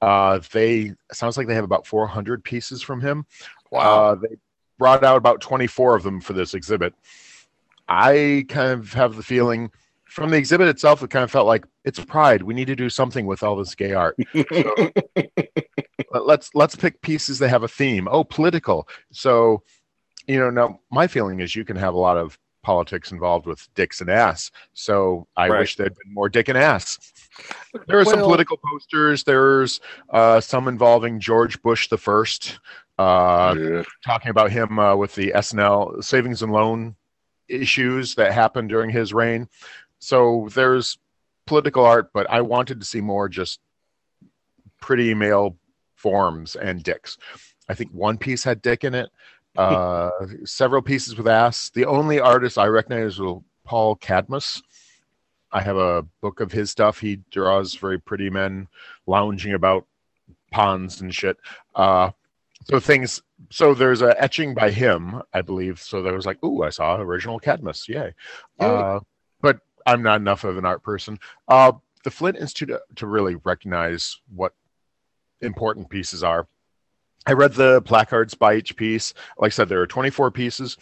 Uh, 0.01 0.39
they 0.53 0.93
sounds 1.11 1.37
like 1.37 1.47
they 1.47 1.55
have 1.55 1.63
about 1.63 1.85
400 1.85 2.43
pieces 2.43 2.81
from 2.81 3.01
him. 3.01 3.25
Uh, 3.73 4.15
they 4.15 4.37
brought 4.77 5.03
out 5.03 5.17
about 5.17 5.41
24 5.41 5.95
of 5.97 6.03
them 6.03 6.21
for 6.21 6.33
this 6.33 6.53
exhibit. 6.53 6.93
I 7.87 8.45
kind 8.47 8.71
of 8.71 8.93
have 8.93 9.15
the 9.15 9.23
feeling 9.23 9.71
from 10.05 10.31
the 10.31 10.37
exhibit 10.37 10.67
itself, 10.67 11.03
it 11.03 11.11
kind 11.11 11.23
of 11.23 11.29
felt 11.29 11.45
like 11.45 11.65
it's 11.85 11.99
pride. 11.99 12.41
We 12.41 12.55
need 12.55 12.65
to 12.67 12.75
do 12.75 12.89
something 12.89 13.27
with 13.27 13.43
all 13.43 13.55
this 13.55 13.75
gay 13.75 13.93
art. 13.93 14.17
So, 16.11 16.13
let- 16.13 16.25
let's 16.25 16.49
let's 16.55 16.75
pick 16.75 17.01
pieces 17.01 17.37
that 17.39 17.49
have 17.49 17.61
a 17.63 17.67
theme. 17.67 18.07
Oh, 18.09 18.23
political. 18.23 18.87
So, 19.11 19.61
you 20.27 20.39
know, 20.39 20.49
now 20.49 20.79
my 20.89 21.05
feeling 21.07 21.39
is 21.39 21.55
you 21.55 21.63
can 21.65 21.75
have 21.75 21.93
a 21.93 21.99
lot 21.99 22.17
of 22.17 22.39
politics 22.61 23.11
involved 23.11 23.45
with 23.45 23.67
dicks 23.75 24.01
and 24.01 24.09
ass. 24.09 24.51
So 24.73 25.27
I 25.37 25.49
Right. 25.49 25.59
wish 25.59 25.75
there'd 25.75 25.95
been 26.03 26.13
more 26.13 26.29
dick 26.29 26.47
and 26.49 26.57
ass. 26.57 26.99
There 27.87 27.99
are 27.99 28.05
some 28.05 28.21
political 28.21 28.57
posters. 28.57 29.23
There's 29.23 29.79
uh, 30.09 30.41
some 30.41 30.67
involving 30.67 31.19
George 31.19 31.61
Bush 31.61 31.87
the 31.87 31.97
first. 31.97 32.59
Uh, 32.97 33.55
Yeah. 33.57 33.83
talking 34.05 34.29
about 34.29 34.51
him 34.51 34.77
uh, 34.77 34.95
with 34.95 35.15
the 35.15 35.31
SNL 35.33 36.03
savings 36.03 36.41
and 36.41 36.51
loan 36.51 36.95
issues 37.47 38.15
that 38.15 38.33
happened 38.33 38.69
during 38.69 38.89
his 38.89 39.13
reign. 39.13 39.47
So 39.99 40.49
there's 40.53 40.97
political 41.47 41.85
art, 41.85 42.11
but 42.13 42.29
I 42.29 42.41
wanted 42.41 42.79
to 42.79 42.85
see 42.85 43.01
more 43.01 43.29
just 43.29 43.59
pretty 44.81 45.13
male 45.13 45.57
forms 45.95 46.55
and 46.55 46.83
dicks. 46.83 47.17
I 47.69 47.73
think 47.73 47.91
one 47.91 48.17
piece 48.17 48.43
had 48.43 48.61
dick 48.61 48.83
in 48.83 48.93
it, 48.95 49.09
uh, 49.59 50.11
several 50.45 50.81
pieces 50.81 51.17
with 51.17 51.27
ass. 51.27 51.69
The 51.69 51.85
only 51.85 52.19
artist 52.19 52.57
I 52.57 52.67
recognize 52.67 53.19
was 53.19 53.41
Paul 53.65 53.95
Cadmus. 53.95 54.61
I 55.51 55.61
have 55.61 55.77
a 55.77 56.03
book 56.21 56.39
of 56.39 56.51
his 56.51 56.71
stuff. 56.71 56.99
He 56.99 57.17
draws 57.31 57.75
very 57.75 57.99
pretty 57.99 58.29
men 58.29 58.67
lounging 59.07 59.53
about 59.53 59.85
ponds 60.51 61.01
and 61.01 61.13
shit. 61.13 61.37
Uh, 61.75 62.11
so 62.65 62.79
things 62.79 63.21
so 63.49 63.73
there's 63.73 64.01
a 64.01 64.21
etching 64.21 64.53
by 64.53 64.69
him 64.69 65.21
i 65.33 65.41
believe 65.41 65.79
so 65.79 66.01
there 66.01 66.13
was 66.13 66.25
like 66.25 66.43
ooh 66.43 66.63
i 66.63 66.69
saw 66.69 66.97
original 66.97 67.39
cadmus 67.39 67.87
yay 67.87 68.13
uh, 68.59 68.99
but 69.41 69.59
i'm 69.85 70.03
not 70.03 70.19
enough 70.19 70.43
of 70.43 70.57
an 70.57 70.65
art 70.65 70.83
person 70.83 71.17
uh, 71.47 71.71
the 72.03 72.11
flint 72.11 72.37
institute 72.37 72.79
to 72.95 73.07
really 73.07 73.35
recognize 73.45 74.19
what 74.35 74.53
important 75.41 75.89
pieces 75.89 76.23
are 76.23 76.47
i 77.25 77.31
read 77.33 77.53
the 77.53 77.81
placards 77.81 78.33
by 78.33 78.55
each 78.55 78.75
piece 78.75 79.13
like 79.37 79.49
i 79.49 79.53
said 79.53 79.69
there 79.69 79.81
are 79.81 79.87
24 79.87 80.31
pieces 80.31 80.77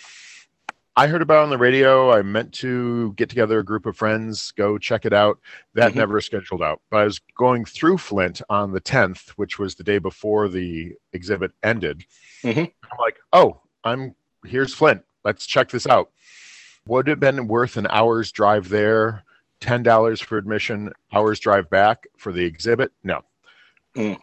I 0.99 1.05
heard 1.05 1.21
about 1.21 1.41
it 1.41 1.43
on 1.43 1.49
the 1.51 1.59
radio. 1.59 2.11
I 2.11 2.23
meant 2.23 2.51
to 2.53 3.13
get 3.13 3.29
together 3.29 3.59
a 3.59 3.63
group 3.63 3.85
of 3.85 3.95
friends, 3.95 4.49
go 4.53 4.79
check 4.79 5.05
it 5.05 5.13
out. 5.13 5.37
That 5.75 5.91
Mhm. 5.91 5.97
never 5.97 6.19
scheduled 6.21 6.63
out. 6.63 6.81
But 6.89 6.97
I 7.01 7.03
was 7.03 7.19
going 7.37 7.65
through 7.65 7.99
Flint 7.99 8.41
on 8.49 8.71
the 8.71 8.81
10th, 8.81 9.29
which 9.37 9.59
was 9.59 9.75
the 9.75 9.83
day 9.83 9.99
before 9.99 10.47
the 10.47 10.95
exhibit 11.13 11.51
ended. 11.61 12.03
Mhm. 12.41 12.73
I'm 12.91 12.97
like, 12.97 13.19
oh, 13.31 13.61
I'm 13.83 14.15
here's 14.43 14.73
Flint. 14.73 15.03
Let's 15.23 15.45
check 15.45 15.69
this 15.69 15.85
out. 15.85 16.09
Would 16.87 17.07
it 17.09 17.11
have 17.11 17.19
been 17.19 17.47
worth 17.47 17.77
an 17.77 17.85
hour's 17.91 18.31
drive 18.31 18.69
there? 18.69 19.23
Ten 19.59 19.83
dollars 19.83 20.19
for 20.19 20.39
admission, 20.39 20.93
hours 21.13 21.39
drive 21.39 21.69
back 21.69 22.07
for 22.17 22.31
the 22.31 22.43
exhibit? 22.45 22.91
No. 23.03 23.21
Mm. 23.95 24.19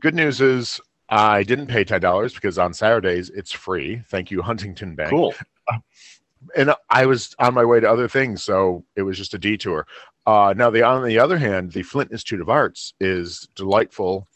Good 0.00 0.16
news 0.16 0.40
is 0.40 0.80
I 1.08 1.42
didn't 1.42 1.68
pay 1.68 1.84
ten 1.84 2.00
dollars 2.00 2.34
because 2.34 2.58
on 2.58 2.74
Saturdays 2.74 3.30
it's 3.30 3.52
free. 3.52 4.02
Thank 4.08 4.30
you, 4.30 4.42
Huntington 4.42 4.94
Bank 4.94 5.10
Cool. 5.10 5.34
and 6.56 6.74
I 6.90 7.06
was 7.06 7.34
on 7.38 7.54
my 7.54 7.64
way 7.64 7.80
to 7.80 7.90
other 7.90 8.08
things, 8.08 8.42
so 8.42 8.84
it 8.96 9.02
was 9.02 9.16
just 9.16 9.34
a 9.34 9.38
detour. 9.38 9.86
Uh, 10.26 10.52
now, 10.56 10.68
the 10.70 10.82
on 10.82 11.06
the 11.06 11.18
other 11.18 11.38
hand, 11.38 11.72
the 11.72 11.82
Flint 11.82 12.12
Institute 12.12 12.40
of 12.40 12.50
Arts 12.50 12.92
is 13.00 13.48
delightful. 13.54 14.28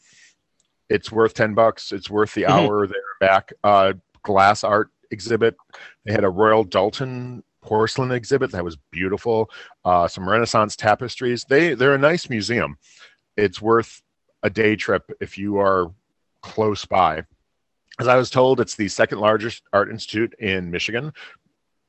It's 0.89 1.11
worth 1.11 1.33
ten 1.35 1.53
bucks. 1.53 1.91
It's 1.91 2.09
worth 2.09 2.33
the 2.33 2.43
Mhm. 2.43 2.49
hour 2.49 2.87
there 2.87 2.97
back. 3.19 3.53
Uh, 3.63 3.93
glass 4.23 4.63
art 4.63 4.89
exhibit. 5.11 5.55
They 6.05 6.11
had 6.11 6.23
a 6.23 6.29
Royal 6.29 6.65
Doulton 6.65 7.43
porcelain 7.61 8.11
exhibit 8.11 8.51
that 8.51 8.63
was 8.63 8.77
beautiful. 8.91 9.49
Uh, 9.85 10.07
some 10.07 10.27
Renaissance 10.27 10.75
tapestries. 10.75 11.45
They 11.47 11.75
they're 11.75 11.93
a 11.93 11.99
nice 11.99 12.29
museum. 12.29 12.77
It's 13.37 13.61
worth 13.61 14.01
a 14.41 14.49
day 14.49 14.75
trip 14.75 15.09
if 15.21 15.37
you 15.37 15.57
are 15.59 15.91
close 16.43 16.85
by. 16.85 17.23
As 17.99 18.07
I 18.07 18.15
was 18.15 18.29
told, 18.29 18.59
it's 18.59 18.75
the 18.75 18.87
second 18.87 19.19
largest 19.19 19.63
art 19.73 19.89
institute 19.89 20.33
in 20.39 20.69
Michigan 20.69 21.11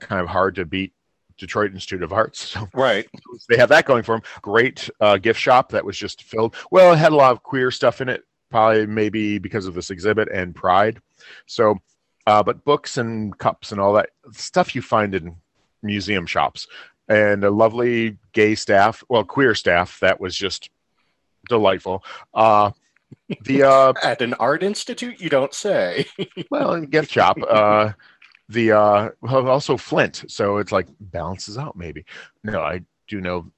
kind 0.01 0.21
of 0.21 0.29
hard 0.29 0.55
to 0.57 0.65
beat 0.65 0.93
Detroit 1.39 1.73
Institute 1.73 2.03
of 2.03 2.13
Arts. 2.13 2.41
So 2.55 2.69
Right. 2.75 3.07
they 3.49 3.57
have 3.57 3.69
that 3.71 3.85
going 3.87 4.03
for 4.03 4.15
them. 4.17 4.23
Great 4.43 4.89
uh, 5.01 5.17
gift 5.19 5.41
shop 5.41 5.71
that 5.71 5.85
was 5.85 5.97
just 5.99 6.23
filled. 6.23 6.55
Well, 6.71 6.93
it 6.93 6.97
had 6.97 7.13
a 7.13 7.17
lot 7.17 7.33
of 7.33 7.43
queer 7.43 7.71
stuff 7.71 8.01
in 8.01 8.09
it, 8.09 8.23
probably 8.51 8.87
maybe 8.87 9.39
because 9.39 9.67
of 9.67 9.75
this 9.75 9.91
exhibit 9.91 10.29
and 10.33 10.55
Pride. 10.55 11.01
So, 11.47 11.79
uh, 12.27 12.43
but 12.43 12.65
books 12.65 12.97
and 12.99 13.37
cups 13.39 13.73
and 13.73 13.81
all 13.81 13.93
that 13.95 14.11
stuff 14.33 14.75
you 14.75 14.83
find 14.83 15.15
in 15.15 15.35
museum 15.83 16.27
shops, 16.27 16.67
and 17.09 17.45
a 17.45 17.51
lovely 17.51 18.17
gay 18.33 18.55
staff, 18.55 19.03
well, 19.09 19.25
queer 19.25 19.55
staff 19.55 19.99
that 20.01 20.21
was 20.21 20.35
just 20.37 20.71
delightful. 21.49 22.05
Uh, 22.33 22.71
the 23.45 23.63
uh, 23.63 23.93
At 24.03 24.23
an 24.23 24.35
art 24.35 24.63
institute, 24.63 25.21
you 25.21 25.29
don't 25.31 25.55
say. 25.55 26.07
well, 26.51 26.73
and 26.75 26.91
gift 26.91 27.11
shop. 27.11 27.39
Uh, 27.49 27.93
the 28.49 28.73
uh, 28.73 29.09
also 29.27 29.77
Flint, 29.77 30.25
so 30.29 30.59
it's 30.59 30.73
like 30.73 30.87
balances 31.01 31.57
out. 31.57 31.77
Maybe 31.77 32.05
no, 32.43 32.61
I 32.61 32.83
do 33.09 33.21
know 33.21 33.51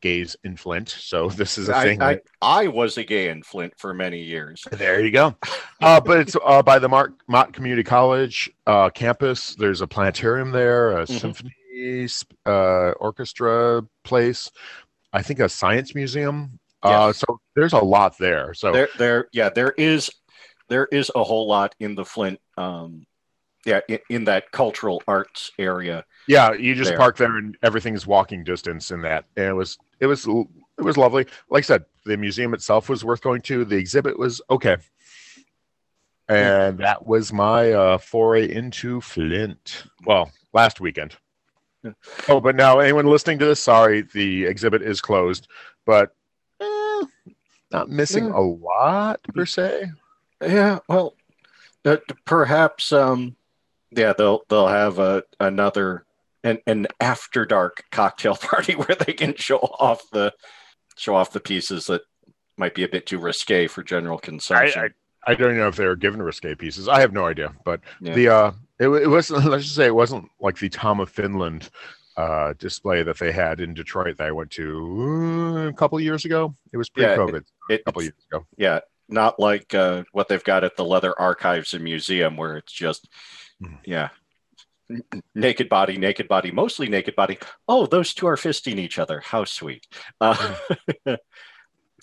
gays 0.00 0.36
in 0.44 0.56
Flint, 0.56 0.88
so 0.90 1.28
this 1.30 1.58
is 1.58 1.68
a 1.68 1.76
I, 1.76 1.84
thing. 1.84 2.02
I, 2.02 2.14
that- 2.14 2.22
I 2.40 2.68
was 2.68 2.96
a 2.98 3.04
gay 3.04 3.30
in 3.30 3.42
Flint 3.42 3.74
for 3.78 3.92
many 3.94 4.20
years. 4.22 4.64
there 4.70 5.00
you 5.04 5.10
go. 5.10 5.34
Uh, 5.80 6.00
but 6.00 6.20
it's 6.20 6.36
uh, 6.44 6.62
by 6.62 6.78
the 6.78 6.88
mark 6.88 7.14
Mott 7.26 7.52
Community 7.52 7.82
College 7.82 8.48
uh, 8.66 8.90
campus. 8.90 9.54
There's 9.56 9.80
a 9.80 9.86
planetarium 9.86 10.52
there, 10.52 10.98
a 10.98 11.04
Mhm. 11.06 11.20
symphony 11.20 11.54
uh, 12.46 12.90
orchestra 13.00 13.82
place. 14.04 14.50
I 15.12 15.22
think 15.22 15.40
a 15.40 15.48
science 15.48 15.94
museum. 15.94 16.58
Uh, 16.82 17.12
so 17.12 17.40
there's 17.56 17.72
a 17.72 17.78
lot 17.78 18.16
there. 18.18 18.54
So 18.54 18.72
There, 18.72 18.88
there, 18.98 19.28
yeah, 19.32 19.48
there 19.48 19.72
is, 19.76 20.10
there 20.68 20.86
is 20.92 21.10
a 21.14 21.24
whole 21.24 21.48
lot 21.48 21.74
in 21.80 21.94
the 21.94 22.04
Flint, 22.04 22.40
um, 22.56 23.06
yeah, 23.64 23.80
in, 23.88 23.98
in 24.08 24.24
that 24.24 24.52
cultural 24.52 25.02
arts 25.08 25.50
area. 25.58 26.04
Yeah, 26.28 26.52
you 26.52 26.74
just 26.74 26.90
there. 26.90 26.98
park 26.98 27.16
there 27.16 27.36
and 27.36 27.56
everything 27.62 27.94
is 27.94 28.06
walking 28.06 28.44
distance 28.44 28.90
in 28.90 29.02
that. 29.02 29.24
And 29.36 29.46
it 29.46 29.54
was 29.54 29.78
it 29.98 30.06
was 30.06 30.26
it 30.26 30.82
was 30.82 30.96
lovely. 30.96 31.26
Like 31.50 31.64
I 31.64 31.66
said, 31.66 31.84
the 32.04 32.16
museum 32.16 32.54
itself 32.54 32.88
was 32.88 33.04
worth 33.04 33.20
going 33.20 33.42
to. 33.42 33.64
The 33.64 33.76
exhibit 33.76 34.18
was 34.18 34.40
okay. 34.48 34.76
And 36.28 36.78
that 36.78 37.06
was 37.06 37.32
my 37.32 37.72
uh, 37.72 37.98
foray 37.98 38.52
into 38.52 39.00
Flint. 39.00 39.84
Well, 40.04 40.30
last 40.52 40.80
weekend. 40.80 41.16
Yeah. 41.82 41.92
Oh, 42.28 42.40
but 42.40 42.54
now 42.54 42.80
anyone 42.80 43.06
listening 43.06 43.38
to 43.38 43.46
this, 43.46 43.60
sorry, 43.60 44.02
the 44.02 44.44
exhibit 44.44 44.82
is 44.82 45.00
closed. 45.00 45.48
But 45.86 46.14
eh, 47.02 47.30
not 47.70 47.88
missing 47.88 48.26
Yeah. 48.26 48.36
a 48.36 48.40
lot 48.40 49.20
per 49.34 49.46
se. 49.46 49.90
Yeah, 50.40 50.78
well, 50.88 51.14
uh, 51.84 51.96
perhaps, 52.24 52.92
um, 52.92 53.36
yeah, 53.90 54.12
they'll 54.16 54.42
they'll 54.48 54.68
have 54.68 54.98
a 54.98 55.22
another 55.40 56.04
an 56.44 56.58
an 56.66 56.86
after 57.00 57.44
dark 57.44 57.84
cocktail 57.90 58.36
party 58.40 58.74
where 58.74 58.96
they 59.04 59.12
can 59.12 59.34
show 59.36 59.58
off 59.58 60.02
the 60.12 60.32
show 60.96 61.14
off 61.14 61.32
the 61.32 61.40
pieces 61.40 61.86
that 61.86 62.02
might 62.56 62.74
be 62.74 62.84
a 62.84 62.88
bit 62.88 63.06
too 63.06 63.18
risque 63.18 63.66
for 63.66 63.82
general 63.82 64.18
consumption. 64.18 64.92
I, 65.26 65.30
I 65.32 65.34
don't 65.34 65.56
know 65.56 65.68
if 65.68 65.76
they 65.76 65.86
were 65.86 65.96
given 65.96 66.20
risque 66.22 66.54
pieces. 66.54 66.88
I 66.88 67.00
have 67.00 67.12
no 67.12 67.26
idea, 67.26 67.52
but 67.64 67.80
Yeah. 68.00 68.14
the 68.14 68.28
uh, 68.28 68.52
it, 68.78 68.88
it 68.88 69.08
wasn't. 69.08 69.44
Let's 69.50 69.64
just 69.64 69.76
say 69.76 69.86
it 69.86 69.94
wasn't 69.94 70.28
like 70.40 70.58
the 70.58 70.68
Tom 70.68 71.00
of 71.00 71.10
Finland 71.10 71.70
uh, 72.18 72.52
display 72.58 73.02
that 73.04 73.18
they 73.18 73.30
had 73.32 73.60
in 73.60 73.72
Detroit 73.74 74.16
that 74.18 74.26
I 74.26 74.32
went 74.32 74.50
to 74.52 74.66
uh, 75.64 75.68
a 75.68 75.72
couple 75.72 75.96
of 75.98 76.04
years 76.04 76.24
ago. 76.24 76.54
It 76.72 76.76
was 76.76 76.88
pre-COVID, 76.90 77.44
It- 77.70 77.80
a 77.80 77.84
couple 77.84 78.02
years 78.02 78.14
ago. 78.30 78.44
yeah, 78.56 78.80
not 79.08 79.38
like 79.38 79.72
uh, 79.74 80.02
what 80.12 80.28
they've 80.28 80.42
got 80.44 80.64
at 80.64 80.76
the 80.76 80.84
Leather 80.84 81.18
Archives 81.18 81.74
and 81.74 81.84
Museum, 81.84 82.36
where 82.36 82.56
it's 82.56 82.72
just, 82.72 83.08
Mhm. 83.62 83.78
yeah, 83.84 84.08
naked 85.34 85.68
body, 85.68 85.96
naked 85.96 86.28
body, 86.28 86.50
mostly 86.50 86.88
naked 86.88 87.14
body. 87.14 87.38
Oh, 87.68 87.86
those 87.86 88.12
two 88.14 88.26
are 88.26 88.36
fisting 88.36 88.78
each 88.78 88.98
other. 88.98 89.20
How 89.20 89.44
sweet. 89.44 89.86
Uh, 90.20 90.54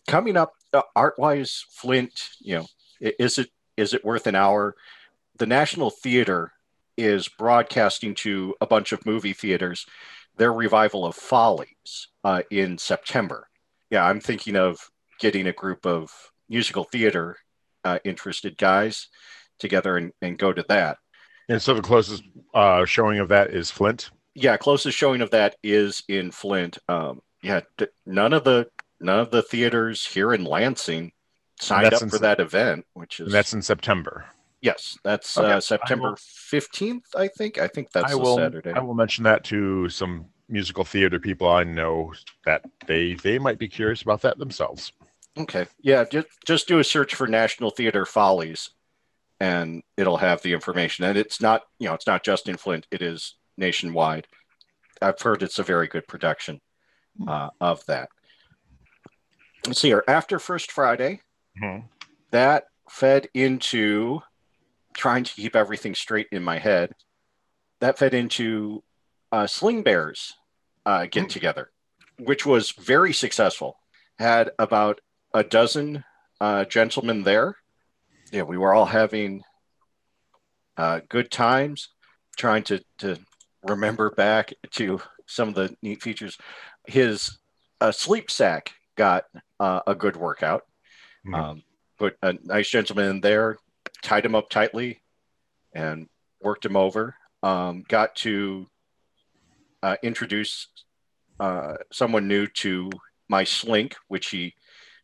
coming 0.08 0.38
up, 0.38 0.54
uh, 0.74 0.82
art 0.96 1.16
wise, 1.18 1.66
Flint, 1.72 2.30
you 2.40 2.56
know, 2.56 2.68
is 3.02 3.38
it 3.38 3.50
is 3.78 3.94
it 3.94 4.06
worth 4.06 4.28
an 4.28 4.36
hour? 4.36 4.76
The 5.38 5.46
National 5.46 5.90
Theater 5.90 6.54
is 6.98 7.28
broadcasting 7.28 8.16
to 8.16 8.56
a 8.62 8.68
bunch 8.68 8.92
of 8.92 9.06
movie 9.06 9.34
theaters 9.34 9.86
their 10.38 10.54
revival 10.54 11.06
of 11.06 11.16
Follies 11.16 12.10
uh, 12.24 12.42
in 12.52 12.78
September. 12.78 13.48
Yeah, 13.90 14.06
I'm 14.06 14.20
thinking 14.20 14.56
of 14.56 14.80
getting 15.20 15.48
a 15.48 15.54
group 15.54 15.86
of 15.86 16.12
musical 16.50 16.84
theater 16.84 17.38
uh, 17.84 18.00
interested 18.04 18.58
guys 18.58 19.08
together 19.60 19.98
and, 19.98 20.12
and 20.22 20.38
go 20.38 20.52
to 20.52 20.66
that. 20.68 20.98
And 21.48 21.62
so 21.62 21.74
the 21.74 21.82
closest 21.82 22.24
uh, 22.54 22.86
showing 22.86 23.20
of 23.20 23.30
that 23.30 23.52
is 23.52 23.72
Flint. 23.72 24.10
Yeah, 24.34 24.58
closest 24.58 24.98
showing 24.98 25.22
of 25.22 25.32
that 25.32 25.56
is 25.64 26.04
in 26.10 26.32
Flint. 26.32 26.78
Um, 26.90 27.22
yeah, 27.42 27.62
d- 27.78 27.88
none 28.06 28.34
of 28.34 28.44
the 28.44 28.68
none 29.00 29.20
of 29.20 29.32
the 29.32 29.44
theaters 29.44 30.06
here 30.06 30.34
in 30.34 30.44
Lansing 30.44 31.12
signed 31.62 31.94
up 31.94 32.02
in 32.02 32.10
for 32.10 32.18
that 32.20 32.40
event, 32.40 32.86
which 32.94 33.20
is 33.20 33.28
And 33.28 33.34
that's 33.34 33.54
in 33.54 33.62
September. 33.62 34.26
Yes, 34.62 34.98
that's 35.04 35.38
Okay, 35.38 35.52
uh, 35.52 35.60
September 35.60 36.16
fifteenth, 36.20 37.06
I 37.16 37.28
think. 37.28 37.58
I 37.58 37.68
think 37.68 37.92
that's 37.92 38.12
I 38.12 38.16
a 38.16 38.18
will. 38.18 38.38
Saturday. 38.38 38.72
I 38.72 38.80
will 38.80 38.94
mention 38.94 39.24
that 39.24 39.44
to 39.46 39.90
some 39.90 40.26
musical 40.48 40.84
theater 40.84 41.20
people 41.20 41.48
I 41.48 41.64
know 41.64 42.14
that 42.46 42.64
they 42.86 43.16
they 43.16 43.40
might 43.40 43.58
be 43.58 43.68
curious 43.68 44.02
about 44.02 44.22
that 44.22 44.38
themselves. 44.38 44.92
Okay. 45.38 45.66
Yeah, 45.82 46.04
just 46.06 46.28
just 46.46 46.68
do 46.68 46.80
a 46.80 46.84
search 46.84 47.16
for 47.16 47.28
National 47.28 47.70
Theater 47.70 48.06
Follies 48.06 48.70
and 49.40 49.84
it'll 49.98 50.18
have 50.18 50.42
the 50.42 50.54
information. 50.54 51.06
And 51.06 51.18
it's 51.18 51.42
not, 51.42 51.64
you 51.80 51.88
know, 51.88 51.94
it's 51.94 52.08
not 52.08 52.24
just 52.24 52.48
in 52.48 52.58
Flint, 52.58 52.88
it 52.92 53.02
is 53.02 53.36
nationwide. 53.58 54.28
I've 55.02 55.22
heard 55.22 55.44
it's 55.44 55.60
a 55.60 55.64
very 55.64 55.88
good 55.88 56.08
production 56.08 56.62
uh, 57.28 57.50
of 57.60 57.86
that. 57.88 58.10
Let's 59.68 59.82
see 59.82 59.90
here. 59.90 60.04
After 60.08 60.40
First 60.40 60.72
Friday, 60.72 61.22
that 62.32 62.66
fed 62.90 63.28
into 63.34 64.22
trying 64.96 65.24
to 65.24 65.34
keep 65.34 65.56
everything 65.56 65.94
straight 65.94 66.28
in 66.32 66.44
my 66.44 66.58
head. 66.58 66.94
That 67.82 67.98
fed 67.98 68.14
into 68.14 68.84
uh, 69.32 69.48
Sling 69.48 69.84
Bears 69.84 70.34
uh, 70.86 71.06
get 71.06 71.30
together, 71.30 71.72
which 72.20 72.46
was 72.46 72.72
very 72.72 73.14
successful. 73.14 73.78
Had 74.18 74.52
about 74.58 75.02
a 75.34 75.44
dozen 75.44 76.04
uh, 76.40 76.66
gentlemen 76.66 77.24
there. 77.24 77.58
Yeah, 78.32 78.44
we 78.44 78.58
were 78.58 78.74
all 78.74 78.86
having 78.86 79.44
uh, 80.78 81.02
good 81.10 81.30
times, 81.32 81.90
trying 82.38 82.64
to 82.64 82.82
to 83.00 83.18
remember 83.64 84.12
back 84.12 84.54
to 84.72 85.02
some 85.26 85.50
of 85.50 85.56
the 85.56 85.76
neat 85.82 86.02
features. 86.02 86.38
His 86.88 87.38
uh, 87.82 87.92
sleep 87.92 88.32
sack 88.32 88.74
got 88.96 89.26
uh, 89.60 89.82
a 89.86 89.96
good 89.96 90.16
workout. 90.16 90.64
Mhm. 91.26 91.36
Um, 91.36 91.64
put 91.98 92.18
a 92.22 92.34
nice 92.44 92.70
gentleman 92.70 93.10
in 93.10 93.22
there, 93.22 93.58
tied 94.02 94.26
him 94.26 94.36
up 94.36 94.50
tightly, 94.50 95.02
and 95.74 96.08
worked 96.42 96.66
him 96.66 96.76
over. 96.78 97.16
Um, 97.44 97.84
got 97.88 98.16
to 98.18 98.68
uh, 99.84 99.98
introduce 100.02 100.68
uh, 101.40 101.76
someone 101.92 102.28
new 102.28 102.48
to 102.48 102.90
my 103.28 103.44
slink, 103.44 103.96
which 104.08 104.28
he 104.30 104.54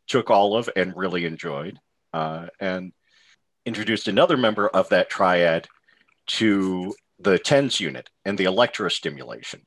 took 0.07 0.29
all 0.29 0.55
of 0.55 0.69
and 0.75 0.95
really 0.95 1.25
enjoyed, 1.25 1.79
uh, 2.13 2.47
and 2.59 2.93
introduced 3.65 4.07
another 4.07 4.37
member 4.37 4.67
of 4.69 4.89
that 4.89 5.09
triad 5.09 5.67
to 6.27 6.95
the 7.19 7.37
tens 7.37 7.79
unit 7.79 8.09
and 8.25 8.37
the 8.37 8.45
electrostimulation, 8.45 9.61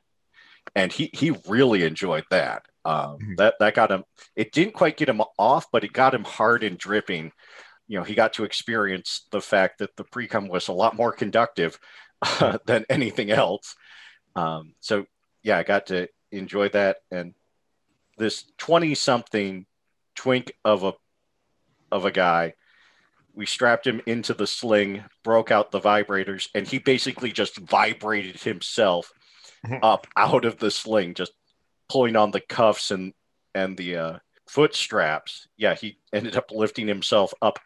and 0.75 0.93
he 0.93 1.11
he 1.12 1.31
really 1.49 1.85
enjoyed 1.85 2.25
that. 2.31 2.66
Um, 2.85 3.19
Mhm. 3.19 3.37
That 3.37 3.54
that 3.61 3.75
got 3.75 3.93
him. 3.93 4.04
It 4.37 4.52
didn't 4.52 4.75
quite 4.75 4.97
get 4.97 5.09
him 5.09 5.23
off, 5.38 5.66
but 5.71 5.85
it 5.85 5.93
got 5.93 6.14
him 6.14 6.25
hard 6.25 6.64
and 6.64 6.76
dripping. 6.76 7.33
You 7.87 7.99
know, 7.99 8.05
he 8.05 8.14
got 8.14 8.35
to 8.35 8.45
experience 8.45 9.26
the 9.31 9.41
fact 9.41 9.79
that 9.79 9.97
the 9.97 10.05
pre-cum 10.05 10.49
was 10.49 10.69
a 10.69 10.73
lot 10.73 10.97
more 10.97 11.12
conductive 11.12 11.79
uh, 12.23 12.59
than 12.64 12.85
anything 12.88 13.31
else. 13.31 13.75
Um, 14.37 14.75
so 14.81 15.07
yeah, 15.43 15.59
I 15.59 15.62
got 15.62 15.87
to 15.87 16.09
enjoy 16.33 16.71
that. 16.71 16.99
And 17.11 17.35
this 18.17 18.45
twenty-something 18.59 19.67
twink 20.14 20.53
of 20.64 20.85
a 20.85 20.93
of 21.93 22.05
a 22.05 22.11
guy, 22.11 22.55
we 23.35 23.47
strapped 23.47 23.87
him 23.87 24.00
into 24.07 24.35
the 24.35 24.47
sling, 24.47 25.05
broke 25.23 25.50
out 25.50 25.71
the 25.71 25.81
vibrators, 25.81 26.49
and 26.55 26.67
he 26.67 26.79
basically 26.79 27.33
just 27.33 27.57
vibrated 27.59 28.41
himself 28.41 29.12
Mhm. 29.67 29.81
up 29.83 30.07
out 30.17 30.45
of 30.45 30.59
the 30.59 30.71
sling, 30.71 31.14
just 31.14 31.33
pulling 31.88 32.17
on 32.17 32.31
the 32.31 32.41
cuffs 32.41 32.91
and 32.91 33.12
and 33.55 33.76
the 33.76 33.97
uh, 33.97 34.19
foot 34.49 34.75
straps. 34.75 35.47
Yeah, 35.57 35.75
he 35.75 35.99
ended 36.12 36.37
up 36.37 36.50
lifting 36.50 36.87
himself 36.88 37.33
up, 37.41 37.59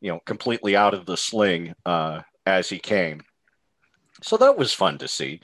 you 0.00 0.10
know, 0.12 0.20
completely 0.26 0.76
out 0.76 0.94
of 0.94 1.06
the 1.06 1.16
sling 1.16 1.74
uh, 1.84 2.20
as 2.44 2.68
he 2.68 2.78
came. 2.78 3.22
So 4.22 4.36
that 4.38 4.56
was 4.56 4.72
fun 4.72 4.98
to 4.98 5.08
see. 5.08 5.40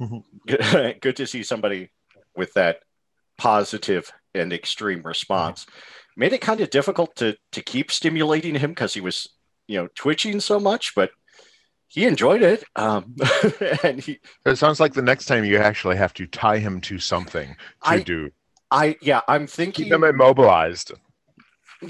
Mhm. 0.00 0.22
Good, 0.46 0.98
good 1.00 1.16
to 1.16 1.26
see 1.26 1.42
somebody 1.42 1.90
with 2.36 2.52
that 2.54 2.78
positive 3.38 4.10
and 4.34 4.52
extreme 4.52 5.02
response. 5.02 5.66
Made 6.16 6.32
it 6.32 6.40
kind 6.40 6.60
of 6.60 6.70
difficult 6.70 7.16
to 7.16 7.36
to 7.52 7.62
keep 7.62 7.90
stimulating 7.90 8.54
him 8.54 8.70
because 8.70 8.94
he 8.94 9.00
was, 9.00 9.28
you 9.66 9.78
know, 9.80 9.88
twitching 9.94 10.40
so 10.40 10.58
much, 10.60 10.92
but 10.94 11.10
he 11.88 12.06
enjoyed 12.06 12.42
it. 12.42 12.64
Um, 12.76 13.14
and 13.84 14.00
he, 14.00 14.18
It 14.46 14.56
sounds 14.56 14.80
like 14.80 14.94
the 14.94 15.02
next 15.02 15.26
time 15.26 15.44
you 15.44 15.58
actually 15.58 15.96
have 15.96 16.14
to 16.14 16.26
tie 16.26 16.58
him 16.58 16.80
to 16.82 16.98
something 16.98 17.48
to 17.48 17.56
I- 17.82 18.00
do. 18.02 18.30
I, 18.70 18.96
yeah, 19.00 19.20
I'm 19.28 19.46
thinking 19.46 19.84
Keep 19.84 19.92
them 19.92 20.02
immobilized. 20.02 20.90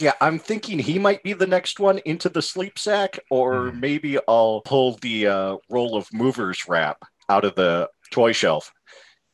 Yeah, 0.01 0.15
I'm 0.21 0.39
thinking 0.39 0.79
he 0.79 0.99
might 0.99 1.23
be 1.23 1.33
the 1.33 1.47
next 1.47 1.81
one 1.81 1.99
into 2.05 2.29
the 2.29 2.43
sleep 2.43 2.79
sack, 2.79 3.19
or 3.31 3.71
Mhm. 3.73 3.81
maybe 3.81 4.19
I'll 4.29 4.61
pull 4.63 4.93
the 4.97 5.27
uh, 5.27 5.57
roll 5.69 5.97
of 5.97 6.13
movers 6.13 6.69
wrap 6.69 7.03
out 7.29 7.45
of 7.45 7.55
the 7.55 7.89
toy 8.11 8.33
shelf 8.33 8.73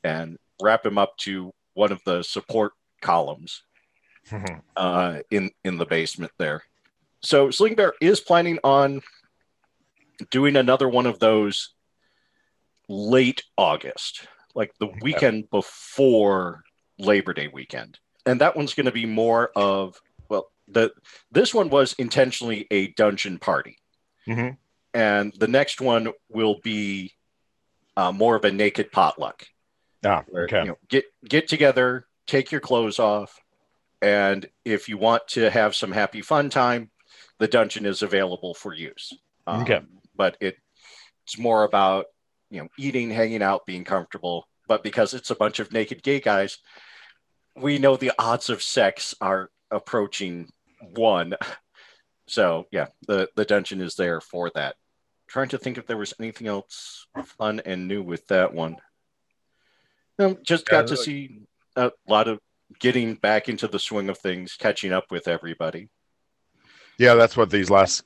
and 0.05 0.39
wrap 0.63 0.85
him 0.87 0.99
up 0.99 1.17
to 1.19 1.53
one 1.75 1.93
of 1.93 2.01
the 2.05 2.23
support 2.23 2.73
columns. 3.01 3.63
Uh, 4.77 5.21
in 5.31 5.51
in 5.65 5.77
the 5.77 5.87
basement 5.87 6.31
there. 6.39 6.63
So 7.23 7.51
Sling 7.51 7.75
Bear 7.75 7.95
is 8.01 8.21
planning 8.21 8.59
on 8.63 9.03
doing 10.31 10.57
another 10.57 10.89
one 10.89 11.07
of 11.07 11.19
those 11.19 11.75
late 12.89 13.43
August, 13.57 14.27
like 14.55 14.73
the 14.79 14.87
weekend 15.03 15.51
before 15.51 16.63
Labor 16.99 17.33
Day 17.33 17.49
weekend, 17.49 17.99
and 18.27 18.41
that 18.41 18.57
one's 18.57 18.75
going 18.75 18.87
to 18.87 18.93
be 18.93 19.07
more 19.07 19.51
of 19.57 19.97
the 20.71 20.93
this 21.31 21.53
one 21.55 21.69
was 21.71 21.93
intentionally 21.95 22.67
a 22.71 22.89
dungeon 22.93 23.39
party, 23.39 23.79
Mhm. 24.29 24.57
and 24.95 25.33
the 25.39 25.49
next 25.49 25.81
one 25.81 26.13
will 26.29 26.59
be 26.63 27.15
uh, 27.97 28.13
more 28.13 28.37
of 28.37 28.45
a 28.45 28.51
naked 28.53 28.91
potluck 28.93 29.47
Ah, 30.05 30.25
where, 30.29 30.45
okay. 30.45 30.61
you 30.61 30.69
know, 30.69 30.79
get 30.89 31.05
get 31.29 31.49
together, 31.49 32.07
take 32.27 32.51
your 32.53 32.61
clothes 32.61 32.99
off, 32.99 33.39
and 34.01 34.49
if 34.65 34.89
you 34.89 34.97
want 34.97 35.27
to 35.29 35.51
have 35.51 35.75
some 35.75 35.93
happy 35.93 36.23
fun 36.23 36.49
time, 36.51 36.91
the 37.39 37.49
dungeon 37.49 37.85
is 37.87 38.03
available 38.03 38.55
for 38.55 38.73
use. 38.75 39.13
Um, 39.47 39.63
Okay. 39.63 39.81
but 40.15 40.37
it 40.41 40.57
it's 41.25 41.37
more 41.39 41.65
about 41.65 42.07
you 42.51 42.63
know 42.63 42.69
eating, 42.79 43.11
hanging 43.11 43.43
out, 43.43 43.67
being 43.67 43.85
comfortable. 43.85 44.49
But 44.69 44.83
because 44.85 45.15
it's 45.15 45.31
a 45.31 45.35
bunch 45.35 45.59
of 45.59 45.73
naked 45.73 46.03
gay 46.03 46.21
guys, 46.21 46.59
we 47.57 47.79
know 47.79 47.97
the 47.97 48.13
odds 48.19 48.49
of 48.51 48.63
sex 48.63 49.15
are 49.21 49.51
approaching 49.71 50.49
one. 50.81 51.35
So 52.27 52.67
yeah, 52.71 52.87
the 53.09 53.29
the 53.35 53.45
dungeon 53.45 53.81
is 53.81 53.95
there 53.97 54.21
for 54.21 54.51
that. 54.55 54.77
Trying 55.27 55.49
to 55.49 55.59
think 55.59 55.79
if 55.79 55.87
there 55.87 55.97
was 55.97 56.15
anything 56.21 56.47
else 56.47 57.07
fun 57.25 57.61
and 57.65 57.89
new 57.89 58.03
with 58.03 58.27
that 58.29 58.53
one. 58.53 58.77
No, 60.19 60.37
just 60.43 60.67
got 60.67 60.87
to 60.89 60.97
see 60.97 61.43
a 61.77 61.91
lot 62.09 62.29
of 62.29 62.41
getting 62.79 63.15
back 63.15 63.49
into 63.49 63.67
the 63.67 63.79
swing 63.79 64.09
of 64.09 64.19
things, 64.19 64.57
catching 64.59 64.93
up 64.93 65.05
with 65.11 65.27
everybody. 65.29 65.89
Yeah, 66.99 67.15
that's 67.15 67.37
what 67.37 67.51
these 67.51 67.71
last. 67.71 68.05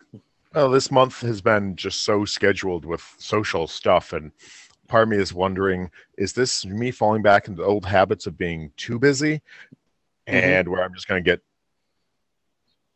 Well, 0.54 0.70
this 0.70 0.90
month 0.90 1.20
has 1.22 1.40
been 1.40 1.74
just 1.74 2.02
so 2.02 2.24
scheduled 2.24 2.84
with 2.84 3.02
social 3.18 3.66
stuff, 3.66 4.12
and 4.12 4.30
part 4.86 5.02
of 5.02 5.08
me 5.08 5.16
is 5.16 5.34
wondering: 5.34 5.90
is 6.16 6.32
this 6.32 6.64
me 6.64 6.92
falling 6.92 7.22
back 7.22 7.48
into 7.48 7.64
old 7.64 7.84
habits 7.84 8.26
of 8.26 8.38
being 8.38 8.70
too 8.76 8.98
busy, 8.98 9.42
Mhm. 10.28 10.34
and 10.34 10.68
where 10.68 10.84
I'm 10.84 10.94
just 10.94 11.08
going 11.08 11.22
to 11.22 11.30
get 11.30 11.42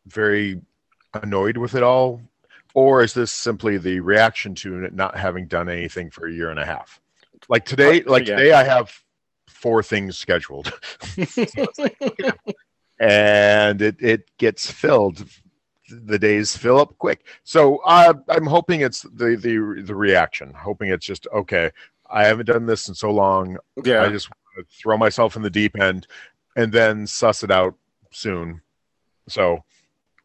very 0.09 0.61
annoyed 1.13 1.57
with 1.57 1.75
it 1.75 1.83
all, 1.83 2.21
or 2.73 3.03
is 3.03 3.13
this 3.13 3.31
simply 3.31 3.77
the 3.77 3.99
reaction 3.99 4.55
to 4.55 4.89
not 4.91 5.17
having 5.17 5.47
done 5.47 5.69
anything 5.69 6.09
for 6.09 6.27
a 6.27 6.31
year 6.31 6.49
and 6.49 6.59
a 6.59 6.65
half? 6.65 6.99
Like 7.47 7.65
today, 7.65 8.03
like 8.03 8.27
yeah. 8.27 8.35
today, 8.35 8.53
I 8.53 8.63
have 8.63 8.97
four 9.47 9.81
things 9.81 10.17
scheduled. 10.17 10.71
and 12.99 13.81
it, 13.81 13.95
it 13.99 14.37
gets 14.37 14.69
filled. 14.69 15.25
The 15.89 16.19
days 16.19 16.55
fill 16.55 16.79
up 16.79 16.95
quick. 16.99 17.25
So 17.43 17.77
uh, 17.77 18.13
i'm 18.29 18.45
hoping 18.45 18.81
it's 18.81 19.01
the 19.01 19.35
the 19.35 19.81
the 19.83 19.95
reaction. 19.95 20.53
Hoping 20.53 20.89
it's 20.89 21.05
just 21.05 21.25
okay 21.33 21.71
i 22.09 22.25
haven't 22.25 22.47
done 22.47 22.65
this 22.65 22.89
in 22.89 22.95
so 22.95 23.11
long. 23.11 23.57
Yeah, 23.83 24.03
i 24.03 24.09
just 24.09 24.29
want 24.29 24.67
to 24.67 24.75
throw 24.75 24.97
myself 24.97 25.35
in 25.35 25.41
the 25.41 25.49
deep 25.49 25.79
end 25.79 26.07
and 26.55 26.71
then 26.71 27.05
suss 27.07 27.43
it 27.43 27.51
out 27.51 27.75
soon. 28.11 28.61
So 29.27 29.63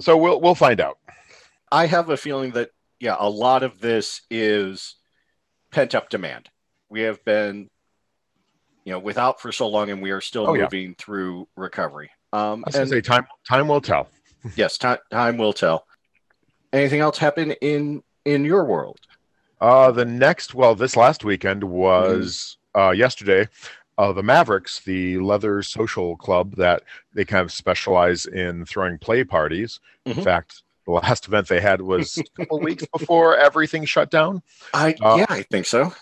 so 0.01 0.17
we'll 0.17 0.41
we'll 0.41 0.55
find 0.55 0.81
out 0.81 0.99
I 1.73 1.87
have 1.87 2.11
a 2.11 2.17
feeling 2.17 2.53
that 2.53 2.71
yeah, 3.01 3.17
a 3.19 3.29
lot 3.29 3.63
of 3.63 3.81
this 3.81 4.23
is 4.31 4.97
pent 5.71 5.95
up 5.95 6.09
demand. 6.09 6.49
We 6.89 7.03
have 7.03 7.25
been, 7.25 7.69
you 8.85 8.93
know, 8.93 8.99
without 8.99 9.41
for 9.41 9.51
so 9.53 9.69
long, 9.69 9.91
and 9.91 10.01
we 10.01 10.11
are 10.11 10.21
still 10.21 10.47
Oh, 10.49 10.55
yeah. 10.55 10.63
moving 10.63 10.95
through 10.97 11.49
recovery. 11.57 12.11
Um, 12.33 12.65
i 12.67 12.69
was 12.69 12.77
and 12.77 12.89
say 12.89 13.01
time 13.01 13.27
time 13.49 13.69
will 13.69 13.81
tell 13.81 14.09
yes, 14.57 14.79
time 14.79 14.99
time 15.11 15.37
will 15.39 15.53
tell. 15.53 15.87
Anything 16.73 17.01
else 17.01 17.19
happen 17.19 17.53
in 17.61 18.03
in 18.25 18.45
your 18.45 18.65
world? 18.65 18.99
Uh, 19.61 19.91
the 19.91 20.05
next, 20.05 20.55
well, 20.55 20.75
this 20.75 20.97
last 20.97 21.25
weekend 21.25 21.65
was 21.65 22.59
uh, 22.77 22.91
yesterday. 22.91 23.49
Uh, 23.97 24.13
the 24.13 24.23
Mavericks, 24.23 24.81
the 24.81 25.19
leather 25.19 25.63
social 25.63 26.17
club 26.17 26.57
that 26.57 26.83
they 27.15 27.25
kind 27.25 27.43
of 27.43 27.53
specialize 27.53 28.27
in 28.27 28.65
throwing 28.65 28.99
play 28.99 29.23
parties. 29.25 29.79
Mhm. 30.07 30.19
In 30.19 30.25
fact, 30.25 30.63
the 30.87 30.93
last 30.93 31.27
event 31.29 31.49
they 31.49 31.61
had 31.61 31.81
was 31.81 32.19
a 32.19 32.25
couple 32.37 32.61
weeks 32.69 32.85
before 32.97 33.37
everything 33.37 33.85
shut 33.85 34.11
down. 34.11 34.43
I 34.73 34.95
Uh, 35.01 35.17
yeah, 35.21 35.27
I 35.29 35.43
think 35.43 35.67
so. 35.67 35.93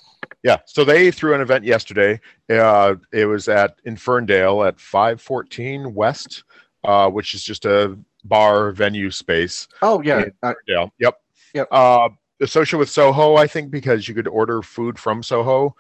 Yeah, 0.42 0.58
so 0.66 0.84
they 0.84 1.10
threw 1.10 1.34
an 1.34 1.40
event 1.40 1.64
yesterday. 1.64 2.20
Uh, 2.50 2.94
it 3.12 3.26
was 3.26 3.48
at 3.48 3.76
in 3.84 3.96
Ferndale 3.96 4.64
at 4.64 4.80
514 4.80 5.94
West, 5.94 6.44
uh, 6.84 7.08
which 7.10 7.34
is 7.34 7.42
just 7.44 7.64
a 7.64 7.98
bar 8.24 8.70
venue 8.72 9.10
space. 9.10 9.68
Oh 9.82 10.00
yeah. 10.02 10.24
I- 10.42 10.54
Yeah. 10.66 10.86
Yep. 10.98 11.14
Yep. 11.54 11.68
Uh, 11.70 12.08
associated 12.40 12.78
with 12.78 12.88
Soho, 12.90 13.36
I 13.36 13.46
think, 13.46 13.70
because 13.70 14.08
you 14.08 14.14
could 14.14 14.26
order 14.28 14.62
food 14.62 14.98
from 14.98 15.22
Soho 15.22 15.76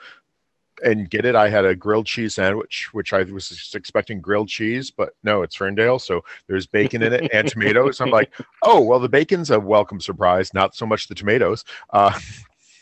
and 0.82 1.08
get 1.08 1.24
it. 1.24 1.34
I 1.34 1.48
had 1.48 1.64
a 1.64 1.74
grilled 1.74 2.06
cheese 2.06 2.34
sandwich, 2.34 2.88
which 2.92 3.12
I 3.12 3.22
was 3.22 3.48
just 3.48 3.74
expecting 3.74 4.20
grilled 4.20 4.48
cheese, 4.48 4.90
but 4.90 5.14
no, 5.22 5.42
it's 5.42 5.56
Ferndale, 5.56 5.98
so 5.98 6.24
there's 6.46 6.66
bacon 6.66 7.02
in 7.02 7.12
it 7.12 7.30
and 7.32 7.48
tomatoes. 7.48 8.00
I'm 8.00 8.10
like, 8.10 8.32
oh, 8.62 8.80
well, 8.80 9.00
the 9.00 9.08
bacon's 9.08 9.50
a 9.50 9.58
welcome 9.58 10.00
surprise, 10.00 10.52
not 10.54 10.74
so 10.74 10.86
much 10.86 11.08
the 11.08 11.14
tomatoes. 11.14 11.64
Uh, 11.90 12.18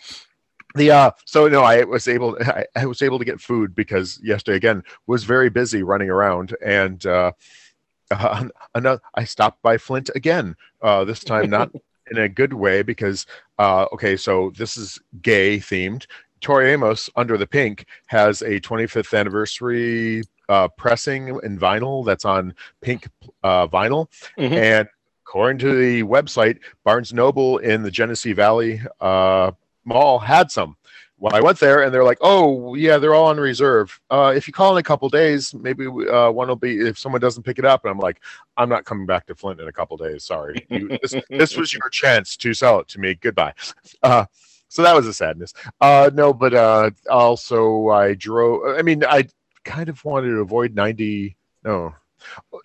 the 0.75 0.91
uh, 0.91 1.11
so 1.25 1.49
no, 1.49 1.63
I 1.63 1.85
was 1.85 2.09
able, 2.09 2.37
I, 2.47 2.67
I 2.77 2.87
was 2.87 3.03
able 3.03 3.19
to 3.19 3.25
get 3.25 3.41
food 3.41 3.75
because 3.75 4.21
yesterday 4.23 4.57
again 4.57 4.83
was 5.07 5.25
very 5.25 5.51
busy 5.51 5.83
running 5.83 6.11
around 6.11 6.57
and. 6.65 7.05
Uh, 7.05 7.33
uh, 8.13 8.49
another, 8.75 9.01
I 9.15 9.23
stopped 9.23 9.63
by 9.63 9.79
Flint 9.79 10.11
again. 10.17 10.57
Uh, 10.83 11.05
this 11.05 11.23
time 11.23 11.49
not 11.49 11.71
in 12.11 12.19
a 12.19 12.29
good 12.29 12.53
way 12.53 12.83
because 12.83 13.27
uh, 13.59 13.87
okay, 13.93 14.17
so 14.17 14.53
this 14.57 14.77
is 14.77 14.99
gay 15.23 15.59
themed. 15.59 16.07
Tori 16.41 16.71
Amos 16.71 17.09
Under 17.17 17.37
the 17.37 17.47
Pink 17.47 17.87
has 18.07 18.43
a 18.43 18.61
25th 18.61 19.19
anniversary 19.19 20.23
uh, 20.49 20.69
pressing 20.77 21.29
in 21.43 21.59
vinyl 21.59 22.05
that's 22.05 22.25
on 22.25 22.55
pink 22.81 23.09
uh, 23.45 23.67
vinyl, 23.69 24.09
Mhm. 24.39 24.53
and 24.57 24.89
according 25.25 25.59
to 25.59 25.75
the 25.77 26.03
website, 26.03 26.59
Barnes 26.85 27.13
Noble 27.13 27.59
in 27.59 27.83
the 27.83 27.91
Genesee 27.91 28.33
Valley 28.33 28.81
uh, 29.01 29.53
Mall 29.85 30.19
had 30.19 30.51
some. 30.51 30.77
Well, 31.19 31.35
I 31.37 31.41
went 31.41 31.61
there 31.61 31.83
and 31.83 31.93
they're 31.93 32.03
like, 32.03 32.17
"Oh, 32.23 32.75
yeah, 32.75 32.97
they're 32.97 33.15
all 33.15 33.27
on 33.27 33.39
reserve. 33.39 34.01
Uh, 34.11 34.33
if 34.35 34.49
you 34.49 34.55
call 34.55 34.75
in 34.75 34.81
a 34.81 34.83
couple 34.83 35.07
days, 35.11 35.55
maybe 35.55 35.87
uh, 35.87 36.31
one 36.31 36.49
will 36.49 36.57
be 36.57 36.81
if 36.81 36.99
someone 36.99 37.21
doesn't 37.21 37.43
pick 37.43 37.59
it 37.59 37.65
up." 37.67 37.85
And 37.85 37.91
I'm 37.93 37.99
like, 37.99 38.21
"I'm 38.57 38.71
not 38.71 38.87
coming 38.87 39.05
back 39.07 39.27
to 39.27 39.35
Flint 39.35 39.61
in 39.61 39.69
a 39.69 39.73
couple 39.73 39.99
days. 39.99 40.25
Sorry. 40.25 40.67
You, 40.71 40.89
this, 41.03 41.15
this 41.29 41.57
was 41.59 41.75
your 41.75 41.91
chance 41.91 42.37
to 42.39 42.55
sell 42.55 42.81
it 42.81 42.89
to 42.89 42.99
me. 42.99 43.15
Goodbye." 43.15 43.53
So 44.71 44.83
that 44.83 44.95
was 44.95 45.07
a 45.07 45.13
sadness. 45.13 45.53
Uh, 45.81 46.11
no, 46.15 46.33
but 46.33 46.55
uh, 46.55 46.91
also 47.11 47.89
I 47.89 48.15
drove. 48.15 48.79
I 48.79 48.83
mean, 48.83 49.05
I 49.05 49.29
kind 49.65 49.89
of 49.89 50.03
wanted 50.05 50.29
to 50.29 50.37
avoid 50.41 50.75
ninety. 50.75 51.37
No, 51.65 51.95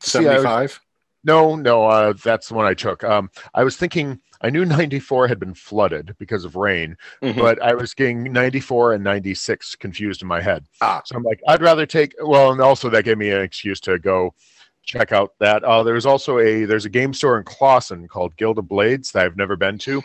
See, 0.02 0.20
I 0.20 0.38
was- 0.38 0.44
75? 0.44 0.80
no, 1.26 1.56
no. 1.56 1.86
Uh, 1.88 2.14
that's 2.24 2.48
the 2.48 2.54
one 2.54 2.66
I 2.66 2.74
took. 2.76 3.04
Um, 3.04 3.30
I 3.54 3.64
was 3.64 3.76
thinking. 3.76 4.22
I 4.42 4.52
knew 4.52 4.66
ninety 4.66 5.00
four 5.00 5.28
had 5.28 5.40
been 5.40 5.56
flooded 5.56 6.16
because 6.20 6.46
of 6.46 6.56
rain, 6.56 6.96
Mhm. 7.24 7.38
but 7.38 7.60
I 7.64 7.74
was 7.74 7.94
getting 7.96 8.32
ninety 8.32 8.60
four 8.60 8.94
and 8.94 9.04
ninety 9.04 9.34
six 9.34 9.76
confused 9.76 10.22
in 10.22 10.28
my 10.28 10.42
head. 10.42 10.66
Ah. 10.82 11.02
So 11.06 11.16
I'm 11.16 11.24
like, 11.24 11.42
I'd 11.48 11.62
rather 11.62 11.86
take. 11.88 12.14
Well, 12.22 12.52
and 12.52 12.62
also 12.62 12.90
that 12.92 13.04
gave 13.06 13.18
me 13.18 13.32
an 13.32 13.42
excuse 13.42 13.80
to 13.82 13.98
go 13.98 14.36
check 14.84 15.12
out 15.12 15.32
that. 15.40 15.64
Uh, 15.64 15.82
there's 15.82 16.06
also 16.06 16.38
a 16.38 16.66
there's 16.66 16.86
a 16.86 16.90
game 16.90 17.14
store 17.14 17.40
in 17.40 17.44
Clawson 17.46 18.08
called 18.08 18.36
Guild 18.38 18.60
of 18.60 18.68
Blades 18.68 19.12
that 19.14 19.26
I've 19.26 19.38
never 19.38 19.56
been 19.56 19.80
to, 19.80 20.04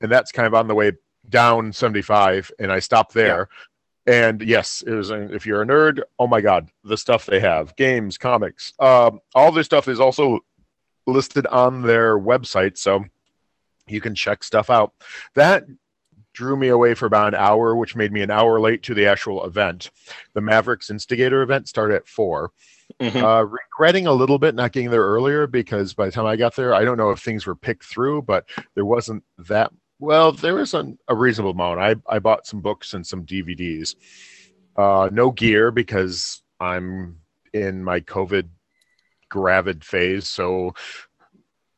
and 0.00 0.10
that's 0.10 0.32
kind 0.32 0.46
of 0.46 0.54
on 0.54 0.68
the 0.68 0.74
way 0.74 0.92
down 1.28 1.72
75, 1.72 2.50
and 2.58 2.72
I 2.72 2.78
stopped 2.78 3.14
there. 3.14 3.48
And 4.06 4.40
yes, 4.40 4.84
it 4.86 4.92
was. 4.92 5.10
If 5.10 5.46
you're 5.46 5.62
a 5.62 5.66
nerd, 5.66 6.00
oh 6.18 6.28
my 6.28 6.40
god, 6.40 6.70
the 6.84 6.96
stuff 6.96 7.26
they 7.26 7.40
have, 7.40 7.74
games, 7.74 8.16
comics, 8.16 8.72
um, 8.78 9.20
all 9.34 9.50
this 9.50 9.66
stuff 9.66 9.88
is 9.88 9.98
also 9.98 10.40
listed 11.06 11.46
on 11.48 11.82
their 11.82 12.16
website, 12.18 12.78
so 12.78 13.04
you 13.88 14.00
can 14.00 14.14
check 14.14 14.44
stuff 14.44 14.70
out. 14.70 14.92
That 15.34 15.64
drew 16.34 16.56
me 16.56 16.68
away 16.68 16.94
for 16.94 17.06
about 17.06 17.28
an 17.28 17.40
hour, 17.40 17.74
which 17.74 17.96
made 17.96 18.12
me 18.12 18.20
an 18.20 18.30
hour 18.30 18.60
late 18.60 18.82
to 18.84 18.94
the 18.94 19.06
actual 19.06 19.44
event. 19.44 19.90
The 20.34 20.40
Mavericks 20.40 20.90
Instigator 20.90 21.42
event 21.42 21.66
started 21.66 21.96
at 21.96 22.06
four. 22.08 22.52
Mhm. 23.00 23.22
Uh, 23.22 23.44
regretting 23.44 24.06
a 24.06 24.12
little 24.12 24.38
bit 24.38 24.54
not 24.54 24.70
getting 24.70 24.90
there 24.90 25.02
earlier 25.02 25.46
because 25.48 25.94
by 25.94 26.06
the 26.06 26.12
time 26.12 26.26
I 26.26 26.36
got 26.36 26.54
there, 26.54 26.74
I 26.74 26.84
don't 26.84 26.96
know 26.96 27.10
if 27.10 27.20
things 27.20 27.44
were 27.46 27.56
picked 27.56 27.84
through, 27.84 28.22
but 28.22 28.48
there 28.74 28.84
wasn't 28.84 29.24
that. 29.38 29.72
Well, 29.98 30.32
there 30.32 30.54
was 30.54 30.74
an, 30.74 30.98
a 31.08 31.14
reasonable 31.14 31.52
amount. 31.52 31.80
I, 31.80 32.14
I 32.14 32.18
bought 32.18 32.46
some 32.46 32.60
books 32.60 32.94
and 32.94 33.06
some 33.06 33.24
DVDs. 33.24 33.94
Uh, 34.76 35.08
no 35.10 35.30
gear 35.30 35.70
because 35.70 36.42
I'm 36.60 37.18
in 37.52 37.82
my 37.82 38.00
COVID 38.00 38.48
gravid 39.30 39.84
phase. 39.84 40.28
So, 40.28 40.74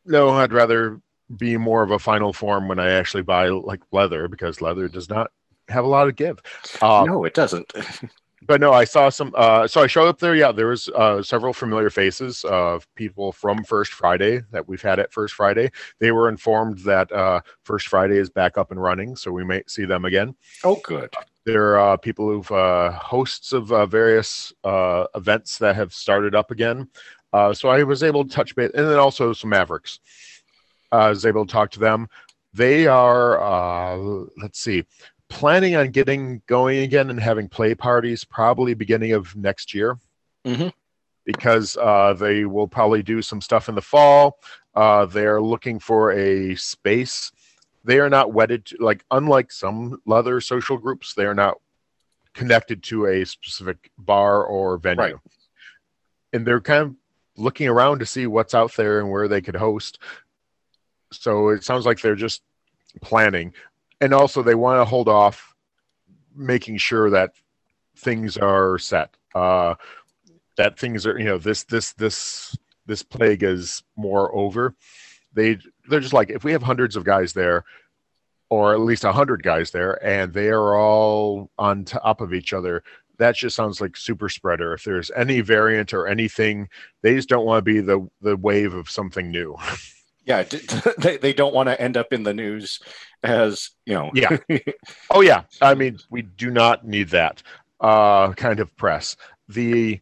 no, 0.04 0.30
I'd 0.30 0.52
rather 0.52 1.00
be 1.36 1.56
more 1.56 1.82
of 1.82 1.90
a 1.90 1.98
final 1.98 2.32
form 2.32 2.68
when 2.68 2.78
I 2.78 2.92
actually 2.92 3.22
buy 3.22 3.48
like 3.48 3.80
leather 3.92 4.28
because 4.28 4.60
leather 4.60 4.88
does 4.88 5.08
not 5.08 5.30
have 5.68 5.84
a 5.84 5.88
lot 5.88 6.06
to 6.06 6.12
give. 6.12 6.40
Uh, 6.80 7.04
no, 7.06 7.24
it 7.24 7.34
doesn't. 7.34 7.72
but 8.48 8.62
no, 8.62 8.72
I 8.72 8.84
saw 8.84 9.10
some. 9.10 9.32
Uh, 9.36 9.68
so 9.68 9.82
I 9.82 9.86
showed 9.86 10.08
up 10.08 10.18
there. 10.18 10.34
Yeah, 10.34 10.52
there 10.52 10.68
was 10.68 10.88
uh, 10.88 11.22
several 11.22 11.52
familiar 11.52 11.90
faces 11.90 12.44
of 12.44 12.88
people 12.94 13.30
from 13.30 13.62
First 13.62 13.92
Friday 13.92 14.40
that 14.50 14.66
we've 14.66 14.80
had 14.80 14.98
at 14.98 15.12
First 15.12 15.34
Friday. 15.34 15.70
They 16.00 16.12
were 16.12 16.30
informed 16.30 16.78
that 16.78 17.12
uh, 17.12 17.42
First 17.62 17.88
Friday 17.88 18.16
is 18.16 18.30
back 18.30 18.56
up 18.56 18.70
and 18.70 18.82
running, 18.82 19.16
so 19.16 19.30
we 19.30 19.44
may 19.44 19.62
see 19.68 19.84
them 19.84 20.06
again. 20.06 20.34
Oh, 20.64 20.80
good. 20.82 21.12
There 21.44 21.78
are 21.78 21.92
uh, 21.92 21.96
people 21.98 22.26
who've 22.26 22.50
uh, 22.50 22.92
hosts 22.92 23.52
of 23.52 23.70
uh, 23.70 23.84
various 23.84 24.52
uh, 24.64 25.04
events 25.14 25.58
that 25.58 25.76
have 25.76 25.92
started 25.92 26.34
up 26.34 26.50
again. 26.50 26.88
Uh, 27.34 27.52
so 27.52 27.68
I 27.68 27.82
was 27.82 28.02
able 28.02 28.24
to 28.24 28.34
touch 28.34 28.56
base, 28.56 28.70
and 28.74 28.88
then 28.88 28.98
also 28.98 29.34
some 29.34 29.50
Mavericks. 29.50 30.00
I 30.90 31.10
was 31.10 31.26
able 31.26 31.44
to 31.44 31.52
talk 31.52 31.70
to 31.72 31.80
them. 31.80 32.08
They 32.54 32.86
are, 32.86 33.40
uh, 33.42 34.24
let's 34.38 34.58
see, 34.58 34.84
planning 35.28 35.76
on 35.76 35.90
getting 35.90 36.42
going 36.46 36.78
again 36.78 37.10
and 37.10 37.20
having 37.20 37.48
play 37.48 37.74
parties 37.74 38.24
probably 38.24 38.74
beginning 38.74 39.12
of 39.12 39.34
next 39.36 39.74
year. 39.74 39.98
Mhm. 40.44 40.72
Because 41.24 41.76
uh, 41.76 42.14
they 42.14 42.44
will 42.46 42.68
probably 42.68 43.02
do 43.02 43.20
some 43.20 43.40
stuff 43.40 43.68
in 43.68 43.74
the 43.74 43.82
fall. 43.82 44.38
Uh, 44.74 45.04
they're 45.04 45.42
looking 45.42 45.78
for 45.78 46.12
a 46.12 46.54
space. 46.54 47.30
They 47.84 47.98
are 47.98 48.08
not 48.08 48.32
wedded 48.32 48.66
to, 48.66 48.76
like, 48.80 49.04
unlike 49.10 49.52
some 49.52 50.00
other 50.10 50.40
social 50.40 50.78
groups, 50.78 51.14
they 51.14 51.26
are 51.26 51.34
not 51.34 51.58
connected 52.32 52.82
to 52.84 53.06
a 53.06 53.24
specific 53.24 53.90
bar 53.98 54.44
or 54.44 54.78
venue. 54.78 55.02
Right. 55.02 55.14
And 56.32 56.46
they're 56.46 56.60
kind 56.60 56.82
of 56.82 56.94
looking 57.36 57.68
around 57.68 57.98
to 57.98 58.06
see 58.06 58.26
what's 58.26 58.54
out 58.54 58.74
there 58.76 59.00
and 59.00 59.10
where 59.10 59.28
they 59.28 59.40
could 59.40 59.56
host. 59.56 59.98
So 61.12 61.48
it 61.48 61.64
sounds 61.64 61.86
like 61.86 62.00
they're 62.00 62.14
just 62.14 62.42
planning. 63.00 63.54
And 64.00 64.14
also, 64.14 64.42
they 64.42 64.54
want 64.54 64.80
to 64.80 64.84
hold 64.84 65.08
off 65.08 65.54
making 66.34 66.78
sure 66.78 67.10
that 67.10 67.32
things 67.96 68.36
are 68.36 68.78
set. 68.78 69.16
Uh, 69.34 69.74
that 70.56 70.78
things 70.78 71.06
are, 71.06 71.18
you 71.18 71.24
know, 71.24 71.38
this, 71.38 71.64
this, 71.64 71.92
this, 71.94 72.56
this 72.86 73.02
plague 73.02 73.42
is 73.42 73.82
more 73.96 74.34
over. 74.34 74.74
They, 75.32 75.58
they're 75.88 76.00
just 76.00 76.12
like, 76.12 76.30
if 76.30 76.44
we 76.44 76.52
have 76.52 76.62
hundreds 76.62 76.96
of 76.96 77.04
guys 77.04 77.32
there, 77.32 77.64
or 78.50 78.72
at 78.72 78.80
least 78.80 79.04
a 79.04 79.12
hundred 79.12 79.42
guys 79.42 79.70
there, 79.70 80.02
and 80.04 80.32
they 80.32 80.48
are 80.48 80.76
all 80.76 81.50
on 81.58 81.84
top 81.84 82.20
of 82.20 82.32
each 82.32 82.52
other, 82.52 82.82
that 83.18 83.36
just 83.36 83.56
sounds 83.56 83.80
like 83.80 83.96
super 83.96 84.28
spreader. 84.28 84.72
If 84.74 84.84
there's 84.84 85.10
any 85.14 85.40
variant 85.40 85.92
or 85.92 86.06
anything, 86.06 86.68
they 87.02 87.14
just 87.14 87.28
don't 87.28 87.44
want 87.44 87.58
to 87.58 87.70
be 87.70 87.80
the 87.80 88.08
the 88.20 88.36
wave 88.36 88.74
of 88.74 88.90
something 88.90 89.30
new. 89.30 89.56
Yeah, 90.28 90.44
d- 90.44 90.60
they, 90.98 91.16
they 91.16 91.32
don't 91.32 91.54
want 91.54 91.68
to 91.70 91.80
end 91.80 91.96
up 91.96 92.12
in 92.12 92.22
the 92.22 92.34
news 92.34 92.80
as, 93.22 93.70
you 93.86 93.94
know, 93.94 94.10
Yeah. 94.14 94.36
Oh 95.10 95.22
yeah, 95.22 95.44
I 95.62 95.74
mean 95.74 95.98
we 96.10 96.22
do 96.22 96.50
not 96.50 96.86
need 96.86 97.08
that 97.08 97.42
uh, 97.80 98.32
kind 98.34 98.60
of 98.60 98.76
press. 98.76 99.16
The 99.48 100.00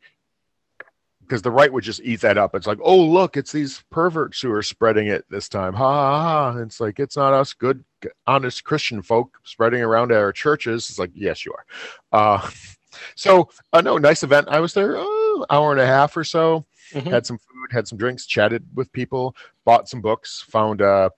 because 1.20 1.42
the 1.42 1.50
right 1.50 1.72
would 1.72 1.82
just 1.82 2.00
eat 2.02 2.20
that 2.20 2.38
up. 2.38 2.54
It's 2.54 2.66
like, 2.66 2.78
oh 2.82 3.00
look, 3.00 3.36
it's 3.36 3.52
these 3.52 3.82
perverts 3.90 4.40
who 4.40 4.52
are 4.52 4.62
spreading 4.62 5.08
it 5.08 5.24
this 5.30 5.48
time. 5.48 5.74
Ha 5.74 5.92
ha 5.92 6.52
ha! 6.52 6.58
It's 6.58 6.80
like 6.80 6.98
it's 7.00 7.16
not 7.16 7.32
us 7.32 7.52
good, 7.52 7.84
honest 8.26 8.64
Christian 8.64 9.02
folk 9.02 9.38
spreading 9.44 9.82
around 9.82 10.12
at 10.12 10.18
our 10.18 10.32
churches. 10.32 10.88
It's 10.90 10.98
like, 10.98 11.10
yes, 11.14 11.44
you 11.44 11.52
are. 11.52 12.36
Uh, 12.36 12.50
so 13.16 13.48
uh, 13.72 13.80
no, 13.80 13.96
nice 13.98 14.22
event. 14.22 14.48
I 14.48 14.60
was 14.60 14.74
there 14.74 14.96
uh, 14.98 15.44
hour 15.50 15.72
and 15.72 15.80
a 15.80 15.86
half 15.86 16.16
or 16.16 16.24
so. 16.24 16.64
Mhm. 16.92 17.10
Had 17.10 17.26
some 17.26 17.38
food, 17.38 17.72
had 17.72 17.88
some 17.88 17.98
drinks, 17.98 18.26
chatted 18.26 18.64
with 18.74 18.92
people, 18.92 19.34
bought 19.64 19.88
some 19.88 20.00
books, 20.00 20.40
found 20.48 20.82
uh, 20.82 21.10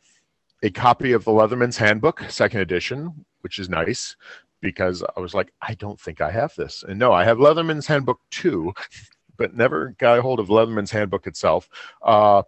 a 0.62 0.70
copy 0.70 1.12
of 1.12 1.24
the 1.24 1.30
Leatherman's 1.30 1.76
Handbook, 1.76 2.24
second 2.28 2.60
edition, 2.60 3.24
which 3.42 3.58
is 3.58 3.68
nice 3.68 4.16
because 4.60 5.04
I 5.16 5.20
was 5.20 5.34
like, 5.34 5.52
I 5.62 5.74
don't 5.74 6.00
think 6.00 6.20
I 6.20 6.30
have 6.30 6.54
this. 6.56 6.82
And 6.82 6.98
no, 6.98 7.12
I 7.12 7.24
have 7.24 7.38
Leatherman's 7.38 7.86
Handbook 7.86 8.20
2, 8.30 8.72
but 9.36 9.54
never 9.54 9.94
got 9.98 10.18
a 10.18 10.22
hold 10.22 10.40
of 10.40 10.48
Leatherman's 10.48 10.90
Handbook 10.90 11.26
itself. 11.26 11.68
Uh, 12.02 12.42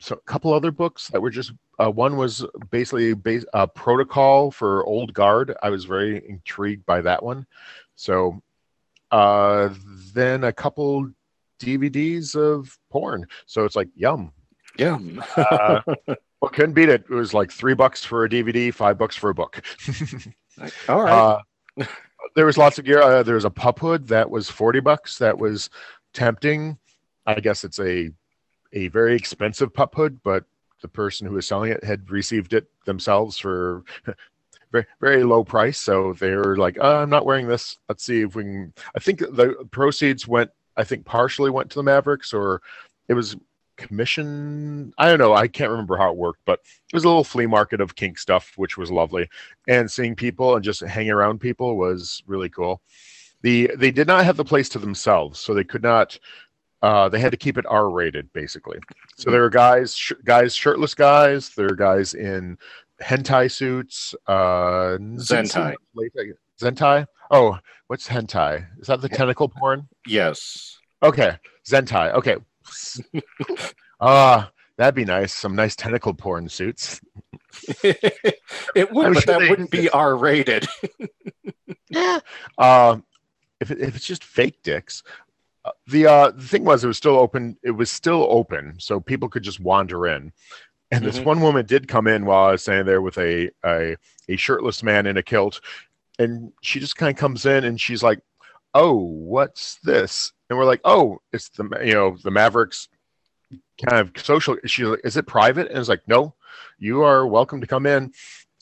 so 0.00 0.16
a 0.16 0.20
couple 0.30 0.52
other 0.52 0.72
books 0.72 1.08
that 1.08 1.20
were 1.20 1.30
just 1.30 1.52
uh, 1.78 1.90
one 1.90 2.16
was 2.16 2.44
basically 2.70 3.14
base, 3.14 3.44
uh, 3.54 3.66
protocol 3.66 4.50
for 4.50 4.84
old 4.84 5.14
guard. 5.14 5.54
I 5.62 5.70
was 5.70 5.84
very 5.84 6.22
intrigued 6.28 6.84
by 6.84 7.00
that 7.02 7.22
one. 7.22 7.46
So 7.96 8.42
uh, 9.10 9.70
then 10.12 10.44
a 10.44 10.52
couple 10.52 11.10
DVDs 11.64 12.36
of 12.36 12.78
porn. 12.90 13.26
So 13.46 13.64
it's 13.64 13.76
like 13.76 13.88
yum. 13.94 14.32
yeah. 14.78 14.98
Uh, 15.36 15.80
well, 16.06 16.50
couldn't 16.52 16.74
beat 16.74 16.88
it. 16.88 17.04
It 17.08 17.14
was 17.14 17.34
like 17.34 17.50
three 17.50 17.74
bucks 17.74 18.04
for 18.04 18.24
a 18.24 18.28
DVD, 18.28 18.72
five 18.72 18.98
bucks 18.98 19.16
for 19.16 19.30
a 19.30 19.34
book. 19.34 19.62
All 20.88 21.02
right. 21.02 21.40
Uh, 21.78 21.84
there 22.36 22.46
was 22.46 22.58
lots 22.58 22.78
of 22.78 22.84
gear. 22.84 23.02
Uh, 23.02 23.22
there 23.22 23.34
was 23.34 23.44
a 23.44 23.50
pup 23.50 23.78
hood 23.78 24.08
that 24.08 24.30
was 24.30 24.50
forty 24.50 24.80
bucks. 24.80 25.18
That 25.18 25.38
was 25.38 25.70
tempting. 26.12 26.78
I 27.26 27.40
guess 27.40 27.64
it's 27.64 27.78
a 27.78 28.10
a 28.72 28.88
very 28.88 29.14
expensive 29.14 29.72
pup 29.72 29.94
hood, 29.94 30.20
but 30.22 30.44
the 30.82 30.88
person 30.88 31.26
who 31.26 31.34
was 31.34 31.46
selling 31.46 31.72
it 31.72 31.82
had 31.82 32.10
received 32.10 32.52
it 32.52 32.66
themselves 32.84 33.38
for 33.38 33.84
very 34.72 34.86
very 35.00 35.24
low 35.24 35.44
price. 35.44 35.78
So 35.78 36.12
they 36.14 36.34
were 36.34 36.56
like, 36.56 36.78
uh, 36.78 36.98
"I'm 36.98 37.10
not 37.10 37.26
wearing 37.26 37.46
this. 37.48 37.78
Let's 37.88 38.04
see 38.04 38.22
if 38.22 38.34
we 38.34 38.42
can." 38.42 38.74
I 38.94 39.00
think 39.00 39.20
the 39.20 39.66
proceeds 39.70 40.28
went. 40.28 40.50
I 40.76 40.84
think 40.84 41.04
partially 41.04 41.50
went 41.50 41.70
to 41.70 41.76
the 41.76 41.82
Mavericks, 41.82 42.32
or 42.32 42.62
it 43.08 43.14
was 43.14 43.36
commission. 43.76 44.92
I 44.98 45.08
don't 45.08 45.18
know. 45.18 45.34
I 45.34 45.48
can't 45.48 45.70
remember 45.70 45.96
how 45.96 46.10
it 46.10 46.16
worked, 46.16 46.40
but 46.44 46.60
it 46.60 46.94
was 46.94 47.04
a 47.04 47.08
little 47.08 47.24
flea 47.24 47.46
market 47.46 47.80
of 47.80 47.96
kink 47.96 48.18
stuff, 48.18 48.52
which 48.56 48.76
was 48.76 48.90
lovely 48.90 49.28
and 49.68 49.90
seeing 49.90 50.14
people 50.14 50.54
and 50.54 50.64
just 50.64 50.80
hanging 50.80 51.12
around 51.12 51.40
people 51.40 51.76
was 51.76 52.22
really 52.26 52.48
cool. 52.48 52.80
The 53.42 53.70
they 53.76 53.90
did 53.90 54.06
not 54.06 54.24
have 54.24 54.36
the 54.36 54.44
place 54.44 54.68
to 54.70 54.78
themselves, 54.78 55.38
so 55.38 55.54
they 55.54 55.64
could 55.64 55.82
not. 55.82 56.18
Uh, 56.82 57.08
they 57.08 57.18
had 57.18 57.30
to 57.30 57.38
keep 57.38 57.56
it 57.56 57.64
R 57.66 57.88
rated, 57.88 58.30
basically. 58.34 58.78
So 59.16 59.30
there 59.30 59.42
are 59.42 59.50
guys, 59.50 59.96
sh- 59.96 60.12
guys, 60.22 60.54
shirtless 60.54 60.94
guys. 60.94 61.48
There 61.50 61.66
are 61.66 61.74
guys 61.74 62.12
in 62.12 62.58
hentai 63.02 63.50
suits. 63.50 64.14
Uh, 64.26 64.98
Zentai. 65.16 65.74
Zentai. 66.60 67.06
Oh, 67.30 67.58
what's 67.88 68.08
hentai? 68.08 68.66
Is 68.80 68.86
that 68.88 69.00
the 69.00 69.08
tentacle 69.08 69.48
porn? 69.48 69.88
yes. 70.06 70.78
Okay, 71.02 71.36
Zentai. 71.68 72.12
Okay. 72.14 72.36
Ah, 74.00 74.50
that'd 74.76 74.94
be 74.94 75.04
nice. 75.04 75.32
Some 75.32 75.54
nice 75.54 75.76
tentacle 75.76 76.12
porn 76.12 76.48
suits. 76.48 77.00
it 77.84 78.92
would, 78.92 79.06
I'm 79.06 79.14
but 79.14 79.22
sure 79.22 79.34
that 79.34 79.40
they 79.40 79.48
wouldn't 79.48 79.70
be 79.70 79.88
R 79.90 80.16
rated. 80.16 80.66
Yeah. 81.90 82.18
Uh, 82.58 82.98
if, 83.60 83.70
it, 83.70 83.80
if 83.80 83.94
it's 83.96 84.06
just 84.06 84.24
fake 84.24 84.62
dicks, 84.64 85.02
uh, 85.64 85.70
the 85.86 86.06
uh, 86.06 86.30
the 86.32 86.42
thing 86.42 86.64
was 86.64 86.82
it 86.82 86.88
was 86.88 86.96
still 86.98 87.16
open. 87.16 87.56
It 87.62 87.70
was 87.70 87.88
still 87.90 88.26
open, 88.28 88.74
so 88.80 88.98
people 89.00 89.28
could 89.28 89.44
just 89.44 89.60
wander 89.60 90.06
in. 90.08 90.32
And 90.90 91.04
this 91.04 91.18
Mhm. 91.20 91.24
one 91.24 91.40
woman 91.40 91.64
did 91.66 91.86
come 91.86 92.08
in 92.08 92.26
while 92.26 92.46
I 92.46 92.52
was 92.52 92.62
standing 92.62 92.84
there 92.86 93.00
with 93.00 93.16
a 93.18 93.48
a, 93.64 93.96
a 94.28 94.36
shirtless 94.36 94.82
man 94.82 95.06
in 95.06 95.16
a 95.16 95.22
kilt, 95.22 95.60
and 96.18 96.52
she 96.62 96.80
just 96.80 96.96
kind 96.96 97.10
of 97.10 97.20
comes 97.20 97.46
in 97.46 97.64
and 97.64 97.80
she's 97.80 98.02
like, 98.02 98.20
"Oh, 98.74 98.94
what's 98.94 99.76
this?" 99.82 100.32
And 100.48 100.58
we're 100.58 100.64
like, 100.64 100.80
"Oh, 100.84 101.18
it's 101.32 101.48
the 101.50 101.64
you 101.84 101.94
know 101.94 102.16
the 102.22 102.30
Mavericks 102.30 102.88
kind 103.84 104.00
of 104.00 104.22
social." 104.22 104.56
She's 104.66 104.86
like, 104.86 105.00
"Is 105.04 105.16
it 105.16 105.26
private?" 105.26 105.68
And 105.68 105.78
it's 105.78 105.88
like, 105.88 106.06
"No, 106.06 106.34
you 106.78 107.02
are 107.02 107.26
welcome 107.26 107.60
to 107.60 107.66
come 107.66 107.86
in. 107.86 108.12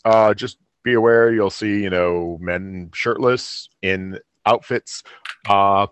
Uh, 0.05 0.35
just 0.35 0.59
be 0.85 0.95
aware 0.95 1.33
you'll 1.33 1.51
see 1.51 1.83
you 1.83 1.91
know 1.91 2.39
men 2.41 2.91
shirtless 2.95 3.69
in 3.83 4.19
outfits." 4.47 5.03
Uh, 5.49 5.87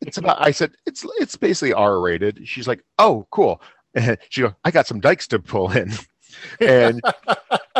it's 0.00 0.18
about. 0.18 0.40
I 0.40 0.50
said 0.50 0.72
it's 0.86 1.06
it's 1.18 1.36
basically 1.36 1.72
R 1.72 2.00
rated. 2.00 2.46
She's 2.46 2.68
like, 2.68 2.84
"Oh, 2.98 3.26
cool." 3.30 3.62
And 3.94 4.18
she 4.28 4.42
goes, 4.42 4.52
"I 4.64 4.70
got 4.70 4.86
some 4.86 5.00
dykes 5.00 5.28
to 5.28 5.38
pull 5.38 5.72
in." 5.72 5.92
And 6.60 7.00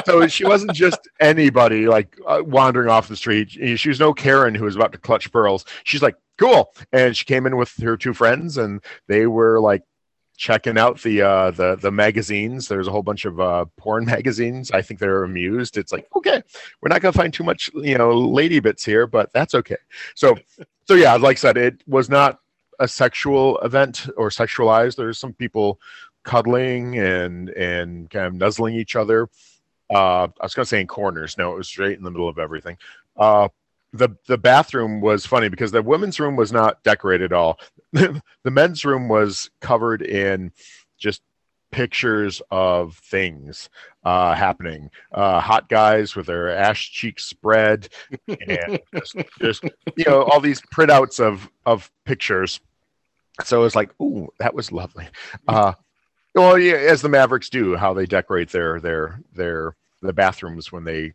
so 0.04 0.26
she 0.26 0.44
wasn't 0.44 0.74
just 0.74 1.08
anybody 1.20 1.86
like 1.86 2.18
uh, 2.26 2.42
wandering 2.44 2.88
off 2.88 3.08
the 3.08 3.16
street. 3.16 3.50
She 3.50 3.88
was 3.88 4.00
no 4.00 4.12
Karen 4.12 4.54
who 4.54 4.64
was 4.64 4.76
about 4.76 4.92
to 4.92 4.98
clutch 4.98 5.30
pearls. 5.32 5.64
She's 5.84 6.02
like, 6.02 6.16
cool. 6.38 6.72
And 6.92 7.16
she 7.16 7.24
came 7.24 7.46
in 7.46 7.56
with 7.56 7.76
her 7.82 7.96
two 7.96 8.14
friends 8.14 8.56
and 8.56 8.82
they 9.08 9.26
were 9.26 9.60
like 9.60 9.82
checking 10.36 10.76
out 10.76 11.00
the 11.02 11.22
uh 11.22 11.50
the 11.52 11.76
the 11.76 11.92
magazines 11.92 12.66
there's 12.66 12.88
a 12.88 12.90
whole 12.90 13.04
bunch 13.04 13.24
of 13.24 13.38
uh 13.38 13.64
porn 13.76 14.04
magazines 14.14 14.70
i 14.72 14.82
think 14.82 14.98
they're 14.98 15.22
amused 15.22 15.76
it's 15.76 15.92
like 15.92 16.08
okay 16.16 16.42
we're 16.80 16.88
not 16.88 17.00
gonna 17.00 17.12
find 17.12 17.32
too 17.32 17.44
much 17.44 17.70
you 17.74 17.96
know 17.96 18.10
lady 18.10 18.58
bits 18.58 18.84
here 18.84 19.06
but 19.06 19.32
that's 19.32 19.54
okay 19.54 19.76
so 20.16 20.36
so 20.88 20.94
yeah 20.94 21.14
like 21.14 21.36
i 21.36 21.38
said 21.38 21.56
it 21.56 21.80
was 21.86 22.10
not 22.10 22.40
a 22.80 22.88
sexual 22.88 23.58
event 23.60 24.08
or 24.16 24.28
sexualized 24.28 24.96
there's 24.96 25.20
some 25.20 25.32
people 25.32 25.78
cuddling 26.24 26.98
and 26.98 27.50
and 27.50 28.10
kind 28.10 28.26
of 28.26 28.34
nuzzling 28.34 28.74
each 28.74 28.96
other 28.96 29.28
uh, 29.92 30.28
I 30.40 30.44
was 30.44 30.54
going 30.54 30.64
to 30.64 30.68
say 30.68 30.80
in 30.80 30.86
corners. 30.86 31.36
No, 31.36 31.52
it 31.52 31.58
was 31.58 31.68
straight 31.68 31.98
in 31.98 32.04
the 32.04 32.10
middle 32.10 32.28
of 32.28 32.38
everything. 32.38 32.78
Uh, 33.16 33.48
the 33.92 34.10
the 34.26 34.38
bathroom 34.38 35.00
was 35.00 35.24
funny 35.24 35.48
because 35.48 35.70
the 35.70 35.82
women's 35.82 36.18
room 36.18 36.36
was 36.36 36.52
not 36.52 36.82
decorated 36.82 37.26
at 37.26 37.32
all. 37.32 37.60
the 37.92 38.22
men's 38.44 38.84
room 38.84 39.08
was 39.08 39.50
covered 39.60 40.02
in 40.02 40.50
just 40.98 41.22
pictures 41.70 42.42
of 42.50 42.96
things 42.96 43.68
uh, 44.04 44.34
happening. 44.34 44.90
Uh, 45.12 45.38
hot 45.40 45.68
guys 45.68 46.16
with 46.16 46.26
their 46.26 46.50
ash 46.50 46.90
cheeks 46.90 47.24
spread, 47.24 47.88
and 48.26 48.80
just, 48.94 49.16
just 49.40 49.64
you 49.96 50.04
know 50.06 50.22
all 50.24 50.40
these 50.40 50.60
printouts 50.74 51.20
of 51.20 51.48
of 51.64 51.90
pictures. 52.04 52.60
So 53.44 53.60
it 53.60 53.64
was 53.64 53.76
like, 53.76 53.90
ooh, 54.00 54.28
that 54.38 54.54
was 54.54 54.72
lovely. 54.72 55.08
Uh, 55.46 55.74
well, 56.34 56.58
yeah, 56.58 56.74
as 56.74 57.02
the 57.02 57.08
Mavericks 57.08 57.48
do, 57.48 57.76
how 57.76 57.94
they 57.94 58.06
decorate 58.06 58.50
their 58.50 58.80
their 58.80 59.20
their 59.34 59.76
the 60.02 60.12
bathrooms 60.12 60.72
when 60.72 60.84
they 60.84 61.12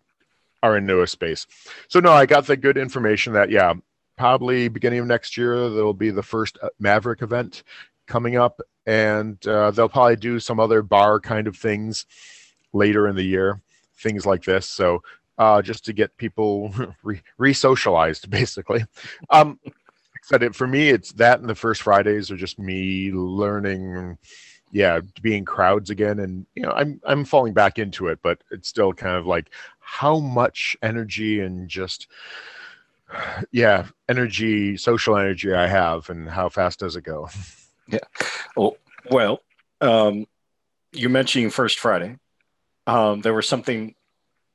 are 0.63 0.77
into 0.77 1.01
a 1.01 1.07
space. 1.07 1.45
So 1.87 1.99
no, 1.99 2.11
I 2.11 2.25
got 2.25 2.47
the 2.47 2.57
good 2.57 2.77
information 2.77 3.33
that 3.33 3.49
yeah, 3.49 3.73
probably 4.17 4.67
beginning 4.67 4.99
of 4.99 5.07
next 5.07 5.37
year 5.37 5.69
there'll 5.69 5.93
be 5.93 6.11
the 6.11 6.23
first 6.23 6.57
uh, 6.61 6.69
Maverick 6.79 7.21
event 7.21 7.63
coming 8.07 8.35
up, 8.35 8.61
and 8.85 9.45
uh, 9.47 9.71
they'll 9.71 9.89
probably 9.89 10.15
do 10.15 10.39
some 10.39 10.59
other 10.59 10.81
bar 10.81 11.19
kind 11.19 11.47
of 11.47 11.55
things 11.55 12.05
later 12.73 13.07
in 13.07 13.15
the 13.15 13.23
year, 13.23 13.61
things 13.97 14.25
like 14.25 14.43
this. 14.43 14.67
So 14.67 15.03
uh, 15.37 15.61
just 15.61 15.85
to 15.85 15.93
get 15.93 16.15
people 16.17 16.73
re- 17.03 17.21
re-socialized, 17.37 18.29
basically. 18.29 18.85
Um, 19.29 19.59
said 20.21 20.43
it 20.43 20.53
for 20.53 20.67
me. 20.67 20.89
It's 20.89 21.13
that 21.13 21.39
and 21.39 21.49
the 21.49 21.55
first 21.55 21.81
Fridays 21.81 22.29
are 22.29 22.37
just 22.37 22.59
me 22.59 23.11
learning 23.11 24.17
yeah 24.71 24.99
being 25.21 25.43
crowds 25.45 25.89
again 25.89 26.19
and 26.19 26.45
you 26.55 26.61
know 26.61 26.71
i'm 26.71 27.01
i'm 27.05 27.25
falling 27.25 27.53
back 27.53 27.79
into 27.79 28.07
it 28.07 28.19
but 28.21 28.43
it's 28.51 28.69
still 28.69 28.93
kind 28.93 29.15
of 29.15 29.25
like 29.25 29.49
how 29.79 30.19
much 30.19 30.77
energy 30.83 31.39
and 31.39 31.67
just 31.67 32.07
yeah 33.51 33.85
energy 34.07 34.77
social 34.77 35.17
energy 35.17 35.53
i 35.53 35.67
have 35.67 36.09
and 36.09 36.29
how 36.29 36.49
fast 36.49 36.79
does 36.79 36.95
it 36.95 37.03
go 37.03 37.27
Yeah. 37.91 37.99
Oh, 38.55 38.77
well, 39.09 39.41
um, 39.81 40.27
you 40.91 41.09
mentioning 41.09 41.49
First 41.49 41.79
Friday. 41.79 42.17
Um, 42.85 43.21
there 43.21 43.33
was 43.33 43.47
something 43.47 43.95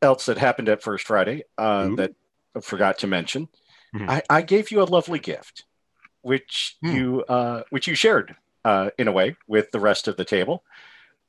else 0.01 0.27
that 0.27 0.39
happened 0.39 0.69
at 0.69 0.85
First 0.85 1.05
Friday 1.05 1.43
uh, 1.59 1.89
Ooh. 1.91 1.97
that 1.97 2.13
I 2.57 2.61
forgot 2.61 2.99
to 2.99 3.09
mention. 3.09 3.49
Mhm. 3.93 4.09
I, 4.09 4.23
I 4.31 4.43
gave 4.43 4.71
you 4.71 4.81
a 4.81 4.85
lovely 4.85 5.19
gift, 5.19 5.65
which 6.23 6.77
Hmm. 6.81 6.95
you 6.95 7.25
uh, 7.29 7.63
which 7.71 7.89
you 7.89 7.97
shared 7.97 8.37
uh, 8.65 8.91
in 8.99 9.09
a 9.09 9.13
way 9.13 9.37
with 9.47 9.71
the 9.71 9.81
rest 9.81 10.09
of 10.09 10.17
the 10.17 10.25
table. 10.25 10.65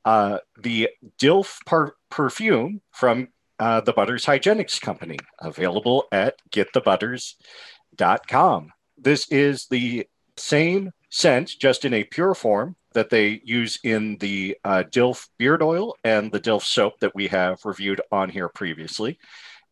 Uh, 0.04 0.38
the 0.60 0.88
Dilf 1.18 1.64
par- 1.66 1.94
perfume 2.10 2.80
from 2.92 3.28
uh, 3.58 3.80
the 3.80 3.92
Butters 3.92 4.24
Hygienics 4.24 4.80
Company, 4.80 5.18
available 5.40 6.04
at 6.12 6.36
getthebutters.com. 6.50 8.72
This 8.98 9.28
is 9.30 9.66
the 9.66 10.06
same 10.36 10.92
scent, 11.10 11.52
just 11.58 11.84
in 11.84 11.92
a 11.94 12.04
pure 12.04 12.34
form 12.34 12.76
that 12.92 13.10
they 13.10 13.40
use 13.44 13.80
in 13.82 14.16
the 14.18 14.56
uh, 14.64 14.84
Dilf 14.90 15.28
beard 15.38 15.62
oil 15.62 15.96
and 16.04 16.30
the 16.32 16.40
Dilf 16.40 16.62
soap 16.62 17.00
that 17.00 17.14
we 17.14 17.28
have 17.28 17.64
reviewed 17.64 18.00
on 18.10 18.30
here 18.30 18.48
previously. 18.48 19.18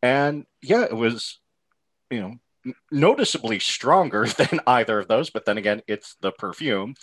And 0.02 0.44
yeah, 0.62 0.84
it 0.84 0.96
was, 0.96 1.40
you 2.10 2.20
know, 2.20 2.34
noticeably 2.90 3.60
stronger 3.60 4.26
than 4.26 4.60
either 4.66 4.98
of 4.98 5.08
those. 5.08 5.30
But 5.30 5.44
then 5.44 5.58
again, 5.58 5.82
it's 5.86 6.16
the 6.20 6.32
perfume 6.32 6.94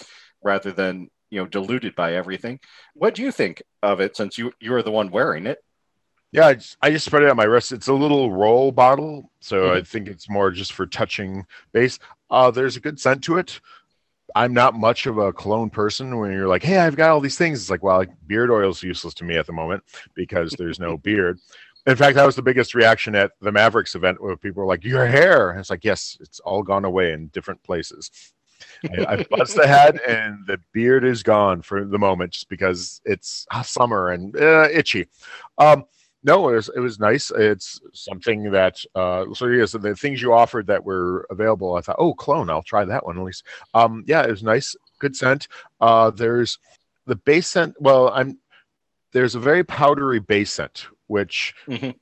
rather 0.44 0.72
than 0.72 1.10
you 1.30 1.40
know 1.40 1.48
diluted 1.48 1.96
by 1.96 2.14
everything. 2.16 2.60
What 2.94 3.16
do 3.16 3.22
you 3.22 3.32
think 3.32 3.64
of 3.82 4.00
it 4.02 4.16
since 4.18 4.38
you 4.38 4.52
you're 4.60 4.84
the 4.84 4.92
one 4.92 5.12
wearing 5.12 5.48
it? 5.48 5.60
yeah 6.34 6.48
I 6.48 6.54
just, 6.54 6.78
I 6.82 6.92
just 6.92 7.06
spread 7.06 7.24
it 7.24 7.30
on 7.30 7.36
my 7.36 7.44
wrist. 7.44 7.72
It's 7.74 7.88
a 7.90 7.94
little 7.94 8.32
roll 8.32 8.72
bottle 8.72 9.32
so 9.42 9.64
Mhm. 9.64 9.78
i 9.78 9.82
think 9.82 10.08
it's 10.08 10.30
more 10.30 10.50
just 10.52 10.74
for 10.74 10.86
touching 10.88 11.46
base. 11.74 12.00
Uh 12.30 12.52
there's 12.52 12.78
a 12.78 12.80
good 12.82 13.00
scent 13.00 13.24
to 13.26 13.38
it. 13.38 13.60
I'm 14.34 14.54
not 14.54 14.76
much 14.76 15.08
of 15.08 15.18
a 15.18 15.34
cologne 15.34 15.70
person. 15.70 16.18
When 16.18 16.32
you're 16.32 16.48
like 16.48 16.64
hey 16.64 16.78
i've 16.80 16.96
got 16.96 17.10
all 17.12 17.20
these 17.22 17.38
things 17.38 17.60
it's 17.62 17.70
like 17.70 17.84
well 17.84 17.98
like, 17.98 18.12
beard 18.28 18.50
oil's 18.52 18.82
useless 18.84 19.14
to 19.16 19.26
me 19.26 19.36
at 19.38 19.46
the 19.46 19.54
moment 19.54 19.84
because 20.16 20.52
there's 20.58 20.80
no 20.80 20.98
beard. 21.08 21.40
In 21.88 21.96
fact 21.96 22.16
that 22.16 22.26
was 22.26 22.36
the 22.36 22.42
biggest 22.44 22.76
reaction 22.76 23.16
at 23.16 23.32
the 23.42 23.52
mavericks 23.52 23.96
event 23.96 24.22
where 24.22 24.38
people 24.38 24.62
were 24.62 24.68
like 24.68 24.84
your 24.86 25.06
hair? 25.08 25.50
And 25.52 25.60
it's 25.60 25.70
like 25.70 25.84
yes 25.84 26.18
it's 26.22 26.40
all 26.42 26.64
gone 26.64 26.86
away 26.86 27.12
in 27.14 27.28
different 27.28 27.62
places 27.64 28.10
I, 28.90 29.14
I 29.14 29.16
the 29.54 29.68
head 29.68 30.00
and 30.08 30.46
the 30.48 30.60
beard 30.74 31.04
is 31.04 31.24
gone 31.24 31.62
for 31.62 31.86
the 31.86 32.00
moment 32.00 32.32
just 32.34 32.50
because 32.50 33.02
it's 33.06 33.46
summer 33.64 34.10
and 34.10 34.36
uh, 34.36 34.68
itchy 34.72 35.08
um 35.58 35.86
no, 36.24 36.50
it 36.50 36.54
was 36.54 36.70
it 36.76 36.80
was 36.80 37.00
nice. 37.00 37.32
It's 37.32 37.82
something 37.94 38.52
that 38.52 38.86
uh 38.94 39.26
so 39.34 39.48
yes, 39.48 39.72
the 39.72 39.96
things 39.96 40.22
you 40.22 40.34
offered 40.34 40.68
that 40.68 40.84
were 40.86 41.26
available. 41.32 41.74
I 41.74 41.82
thought, 41.82 41.96
oh, 41.98 42.14
clone, 42.14 42.48
I'll 42.48 42.62
try 42.62 42.86
that 42.86 43.08
one 43.08 43.18
at 43.18 43.24
least. 43.24 43.44
Um, 43.74 44.04
yeah, 44.06 44.22
it 44.22 44.30
was 44.30 44.44
nice, 44.44 44.76
good 45.00 45.16
scent. 45.16 45.48
Uh, 45.80 46.12
there's 46.12 46.60
the 47.08 47.16
base 47.16 47.48
scent. 47.48 47.74
Well, 47.80 48.10
I'm 48.14 48.38
there's 49.14 49.34
a 49.34 49.40
very 49.40 49.64
powdery 49.64 50.20
base 50.20 50.52
scent, 50.52 50.86
which 51.08 51.56
Mhm. 51.68 51.96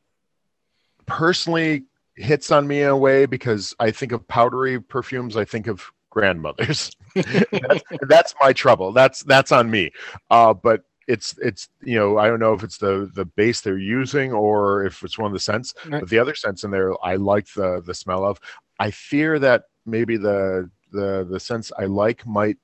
personally 1.05 1.83
hits 2.15 2.51
on 2.51 2.67
me 2.67 2.81
in 2.81 2.89
a 2.89 2.97
way 2.97 3.25
because 3.25 3.73
I 3.79 3.91
think 3.91 4.11
of 4.11 4.27
powdery 4.27 4.79
perfumes. 4.81 5.37
I 5.37 5.45
think 5.45 5.67
of 5.67 5.91
grandmothers. 6.09 6.91
that's, 7.15 7.83
that's 8.07 8.35
my 8.41 8.53
trouble. 8.53 8.91
That's 8.91 9.23
that's 9.23 9.51
on 9.51 9.69
me. 9.69 9.91
Uh, 10.29 10.53
but 10.53 10.83
it's 11.07 11.37
it's 11.39 11.69
you 11.81 11.97
know 11.97 12.17
I 12.17 12.27
don't 12.27 12.39
know 12.39 12.53
if 12.53 12.63
it's 12.63 12.77
the 12.77 13.11
the 13.15 13.25
base 13.25 13.61
they're 13.61 13.77
using 13.77 14.31
or 14.31 14.85
if 14.85 15.03
it's 15.03 15.17
one 15.17 15.27
of 15.27 15.33
the 15.33 15.39
scents. 15.39 15.73
Right. 15.87 16.01
But 16.01 16.09
the 16.09 16.19
other 16.19 16.35
scents 16.35 16.63
in 16.63 16.71
there, 16.71 16.93
I 17.03 17.15
like 17.15 17.47
the 17.53 17.81
the 17.85 17.93
smell 17.93 18.23
of. 18.23 18.39
I 18.79 18.91
fear 18.91 19.39
that 19.39 19.63
maybe 19.85 20.17
the 20.17 20.69
the 20.91 21.27
the 21.29 21.39
scents 21.39 21.71
I 21.77 21.85
like 21.85 22.25
might 22.25 22.57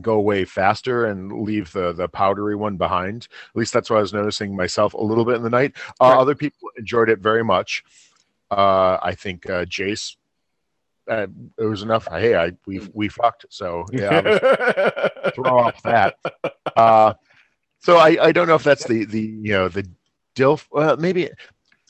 go 0.00 0.14
away 0.14 0.44
faster 0.44 1.06
and 1.06 1.42
leave 1.42 1.72
the 1.72 1.92
the 1.92 2.08
powdery 2.08 2.56
one 2.56 2.76
behind. 2.76 3.28
At 3.50 3.56
least 3.56 3.72
that's 3.72 3.88
what 3.88 3.98
I 3.98 4.02
was 4.02 4.12
noticing 4.12 4.56
myself 4.56 4.94
a 4.94 5.00
little 5.00 5.24
bit 5.24 5.36
in 5.36 5.42
the 5.42 5.50
night. 5.50 5.74
Uh, 6.00 6.06
Right. 6.06 6.18
Other 6.18 6.34
people 6.34 6.70
enjoyed 6.76 7.08
it 7.08 7.20
very 7.20 7.44
much. 7.44 7.84
Uh, 8.50 8.98
I 9.02 9.14
think 9.14 9.48
uh, 9.48 9.64
Jace. 9.64 10.16
Uh, 11.08 11.26
it 11.58 11.64
was 11.64 11.82
enough. 11.82 12.06
Hey, 12.08 12.34
I 12.34 12.52
we 12.66 12.80
we 12.94 13.08
fucked. 13.08 13.46
So 13.50 13.84
yeah, 13.92 14.20
throw 15.34 15.58
off 15.58 15.82
that. 15.82 16.16
Uh, 16.76 17.14
so 17.80 17.96
I, 17.98 18.16
I 18.26 18.32
don't 18.32 18.48
know 18.48 18.54
if 18.54 18.64
that's 18.64 18.86
the 18.86 19.04
the 19.04 19.20
you 19.20 19.52
know 19.52 19.68
the 19.68 19.86
dilf. 20.34 20.66
Well, 20.70 20.96
maybe 20.96 21.30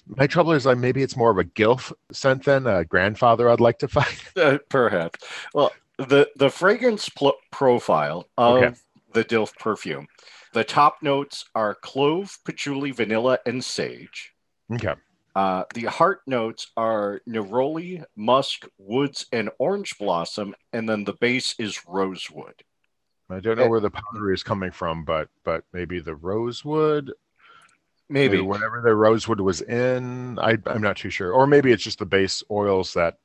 my 0.06 0.26
trouble 0.26 0.52
is 0.52 0.66
like 0.66 0.78
maybe 0.78 1.02
it's 1.02 1.16
more 1.16 1.30
of 1.30 1.38
a 1.38 1.44
gilf 1.44 1.92
scent 2.12 2.44
than 2.44 2.66
a 2.66 2.84
grandfather. 2.84 3.48
I'd 3.48 3.60
like 3.60 3.78
to 3.80 3.88
find. 3.88 4.08
Uh, 4.36 4.58
perhaps. 4.68 5.24
Well, 5.54 5.70
the 5.98 6.28
the 6.36 6.50
fragrance 6.50 7.08
pl- 7.08 7.36
profile 7.52 8.26
of 8.36 8.56
Okay. 8.62 8.74
the 9.12 9.24
Dilf 9.24 9.56
perfume. 9.58 10.08
The 10.52 10.64
top 10.64 11.02
notes 11.02 11.44
are 11.54 11.74
clove, 11.76 12.36
patchouli, 12.44 12.90
vanilla, 12.90 13.38
and 13.46 13.62
sage. 13.64 14.32
Okay. 14.72 14.94
Uh, 15.34 15.64
the 15.74 15.84
heart 15.84 16.20
notes 16.26 16.68
are 16.76 17.20
neroli, 17.28 18.04
musk, 18.16 18.66
woods, 18.78 19.26
and 19.32 19.50
orange 19.58 19.98
blossom, 19.98 20.54
and 20.72 20.88
then 20.88 21.02
the 21.04 21.14
base 21.14 21.54
is 21.58 21.80
rosewood. 21.88 22.54
I 23.30 23.40
don't 23.40 23.58
know 23.58 23.68
where 23.68 23.80
the 23.80 23.90
powder 23.90 24.32
is 24.32 24.42
coming 24.42 24.70
from, 24.70 25.04
but 25.04 25.28
but 25.44 25.64
maybe 25.72 25.98
the 25.98 26.14
rosewood, 26.14 27.10
Maybe. 28.08 28.38
or 28.38 28.44
whatever 28.44 28.80
the 28.80 28.94
rosewood 28.94 29.40
was 29.40 29.60
in. 29.62 30.38
I 30.38 30.56
I'm 30.66 30.82
not 30.82 30.96
too 30.98 31.10
sure, 31.10 31.32
or 31.32 31.46
maybe 31.46 31.72
it's 31.72 31.82
just 31.82 31.98
the 31.98 32.06
base 32.06 32.42
oils 32.50 32.92
that 32.94 33.18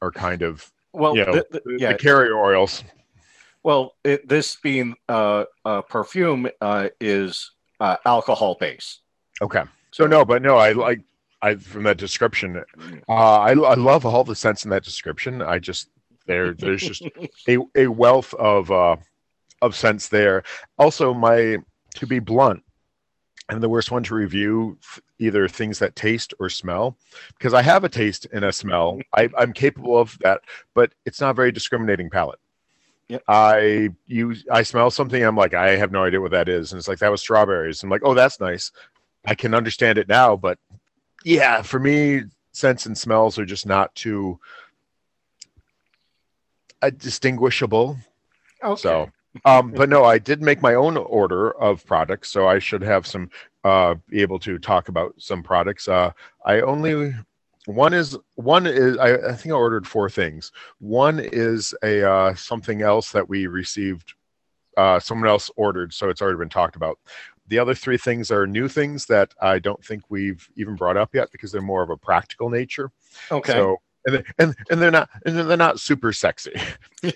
are 0.00 0.12
kind 0.12 0.42
of 0.42 0.72
Well, 0.92 1.16
you 1.16 1.26
know 1.26 1.32
the- 1.34 1.46
the- 1.64 1.76
yeah. 1.78 1.92
the 1.92 1.98
carrier 1.98 2.38
oils. 2.38 2.82
Well, 3.62 3.96
it, 4.04 4.28
this 4.28 4.56
being 4.62 4.94
uh, 5.08 5.44
uh, 5.64 5.82
perfume 5.82 6.48
uh, 6.60 6.88
is 7.00 7.50
uh, 7.80 7.96
alcohol 8.06 8.56
base. 8.60 9.00
Okay, 9.42 9.64
so 9.90 10.06
no, 10.06 10.24
but 10.24 10.40
no, 10.40 10.56
I 10.56 10.70
like 10.70 11.00
I 11.46 11.56
from 11.56 11.84
that 11.84 11.96
description. 11.96 12.62
Uh, 13.08 13.12
I 13.12 13.50
I 13.52 13.74
love 13.74 14.04
all 14.04 14.24
the 14.24 14.34
sense 14.34 14.64
in 14.64 14.70
that 14.70 14.84
description. 14.84 15.42
I 15.42 15.58
just 15.58 15.90
there 16.26 16.54
there's 16.54 16.82
just 16.82 17.02
a, 17.48 17.58
a 17.76 17.86
wealth 17.86 18.34
of 18.34 18.70
uh 18.70 18.96
of 19.62 19.76
sense 19.76 20.08
there. 20.08 20.42
Also, 20.78 21.14
my 21.14 21.58
to 21.94 22.06
be 22.06 22.18
blunt, 22.18 22.62
I'm 23.48 23.60
the 23.60 23.68
worst 23.68 23.90
one 23.90 24.02
to 24.04 24.14
review 24.14 24.78
either 25.18 25.46
things 25.46 25.78
that 25.78 25.94
taste 25.94 26.34
or 26.40 26.48
smell 26.48 26.96
because 27.38 27.54
I 27.54 27.62
have 27.62 27.84
a 27.84 27.88
taste 27.88 28.26
and 28.32 28.44
a 28.44 28.52
smell. 28.52 28.98
I, 29.14 29.30
I'm 29.38 29.52
capable 29.52 29.96
of 29.98 30.18
that, 30.20 30.40
but 30.74 30.92
it's 31.04 31.20
not 31.20 31.30
a 31.30 31.34
very 31.34 31.52
discriminating 31.52 32.10
palate. 32.10 32.40
Yep. 33.08 33.22
I 33.28 33.90
use 34.06 34.44
I 34.50 34.64
smell 34.64 34.90
something. 34.90 35.22
I'm 35.22 35.36
like 35.36 35.54
I 35.54 35.76
have 35.76 35.92
no 35.92 36.04
idea 36.04 36.20
what 36.20 36.32
that 36.32 36.48
is, 36.48 36.72
and 36.72 36.78
it's 36.78 36.88
like 36.88 36.98
that 36.98 37.10
was 37.10 37.20
strawberries. 37.20 37.84
I'm 37.84 37.90
like, 37.90 38.02
oh, 38.04 38.14
that's 38.14 38.40
nice. 38.40 38.72
I 39.26 39.34
can 39.34 39.54
understand 39.54 39.98
it 39.98 40.08
now, 40.08 40.36
but 40.36 40.58
yeah, 41.26 41.60
for 41.60 41.80
me, 41.80 42.22
scents 42.52 42.86
and 42.86 42.96
smells 42.96 43.36
are 43.36 43.44
just 43.44 43.66
not 43.66 43.92
too 43.96 44.38
uh, 46.82 46.90
distinguishable. 46.90 47.96
Okay. 48.62 48.80
So, 48.80 49.10
um, 49.44 49.72
but 49.72 49.88
no, 49.88 50.04
I 50.04 50.18
did 50.18 50.40
make 50.40 50.62
my 50.62 50.74
own 50.74 50.96
order 50.96 51.50
of 51.60 51.84
products, 51.84 52.30
so 52.30 52.46
I 52.46 52.60
should 52.60 52.80
have 52.82 53.08
some 53.08 53.28
uh, 53.64 53.96
be 54.08 54.22
able 54.22 54.38
to 54.38 54.56
talk 54.60 54.88
about 54.88 55.14
some 55.18 55.42
products. 55.42 55.88
Uh, 55.88 56.12
I 56.44 56.60
only 56.60 57.12
one 57.64 57.92
is 57.92 58.16
one 58.36 58.64
is 58.68 58.96
I, 58.96 59.14
I 59.14 59.32
think 59.32 59.52
I 59.52 59.56
ordered 59.56 59.84
four 59.84 60.08
things. 60.08 60.52
One 60.78 61.18
is 61.18 61.74
a 61.82 62.08
uh, 62.08 62.34
something 62.36 62.82
else 62.82 63.10
that 63.10 63.28
we 63.28 63.48
received. 63.48 64.14
Uh, 64.76 65.00
someone 65.00 65.28
else 65.28 65.50
ordered, 65.56 65.92
so 65.92 66.08
it's 66.08 66.22
already 66.22 66.38
been 66.38 66.50
talked 66.50 66.76
about. 66.76 66.98
The 67.48 67.58
other 67.58 67.74
three 67.74 67.98
things 67.98 68.30
are 68.30 68.46
new 68.46 68.68
things 68.68 69.06
that 69.06 69.32
I 69.40 69.58
don't 69.58 69.84
think 69.84 70.02
we've 70.08 70.48
even 70.56 70.74
brought 70.74 70.96
up 70.96 71.14
yet 71.14 71.30
because 71.32 71.52
they're 71.52 71.60
more 71.62 71.82
of 71.82 71.90
a 71.90 71.96
practical 71.96 72.50
nature. 72.50 72.90
okay. 73.30 73.52
So 73.52 73.76
and 74.06 74.22
and 74.38 74.54
and 74.70 74.80
they're 74.80 74.90
not 74.92 75.08
and 75.24 75.36
they're 75.36 75.56
not 75.56 75.80
super 75.80 76.12
sexy. 76.12 76.54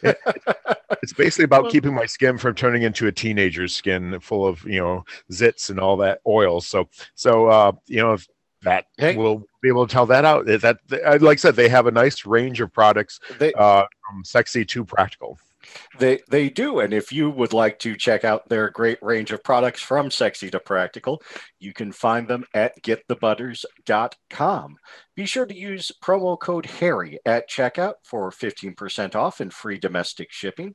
It's 1.03 1.13
basically 1.15 1.45
about 1.45 1.63
Well- 1.63 1.73
keeping 1.73 1.95
my 1.95 2.05
skin 2.07 2.37
from 2.37 2.55
turning 2.55 2.83
into 2.83 3.07
a 3.07 3.13
teenager's 3.13 3.75
skin 3.75 4.19
full 4.21 4.47
of, 4.47 4.63
you 4.65 4.81
know, 4.81 5.05
zits 5.33 5.71
and 5.71 5.79
all 5.81 5.97
that 5.99 6.21
oil. 6.27 6.61
So, 6.61 6.89
so, 7.15 7.47
uh, 7.47 7.73
you 7.87 7.99
know, 7.99 8.13
if 8.15 8.29
that 8.63 8.87
Hey. 8.99 9.17
will 9.17 9.47
be 9.63 9.69
able 9.69 9.87
to 9.87 9.93
tell 9.93 10.05
that 10.07 10.25
out. 10.27 10.45
That, 10.47 10.79
that, 10.89 11.23
like 11.23 11.37
I 11.39 11.41
said, 11.41 11.57
they 11.57 11.69
have 11.71 11.87
a 11.87 11.91
nice 11.91 12.27
range 12.27 12.61
of 12.61 12.73
products, 12.73 13.19
they, 13.39 13.53
uh, 13.55 13.85
from 14.07 14.25
sexy 14.25 14.65
to 14.67 14.85
practical. 14.85 15.39
They 15.99 16.21
they 16.29 16.49
do, 16.49 16.81
and 16.81 16.93
if 16.95 17.13
you 17.13 17.31
would 17.31 17.53
like 17.53 17.79
to 17.81 17.97
check 17.97 18.25
out 18.25 18.49
their 18.49 18.71
great 18.71 18.99
range 19.03 19.31
of 19.33 19.45
products 19.45 19.83
from 19.83 20.11
sexy 20.11 20.51
to 20.51 20.61
practical, 20.61 21.23
you 21.59 21.73
can 21.73 21.93
find 21.93 22.29
them 22.29 22.45
at 22.55 22.83
getthebutters.com. 22.83 24.77
Be 25.15 25.27
sure 25.27 25.47
to 25.47 25.55
use 25.55 25.93
promo 26.03 26.39
code 26.39 26.67
Hairy 26.67 27.19
at 27.27 27.49
checkout 27.49 27.95
for 28.05 28.31
15% 28.31 29.15
off 29.15 29.41
and 29.41 29.53
free 29.53 29.79
domestic 29.79 30.33
shipping. 30.33 30.75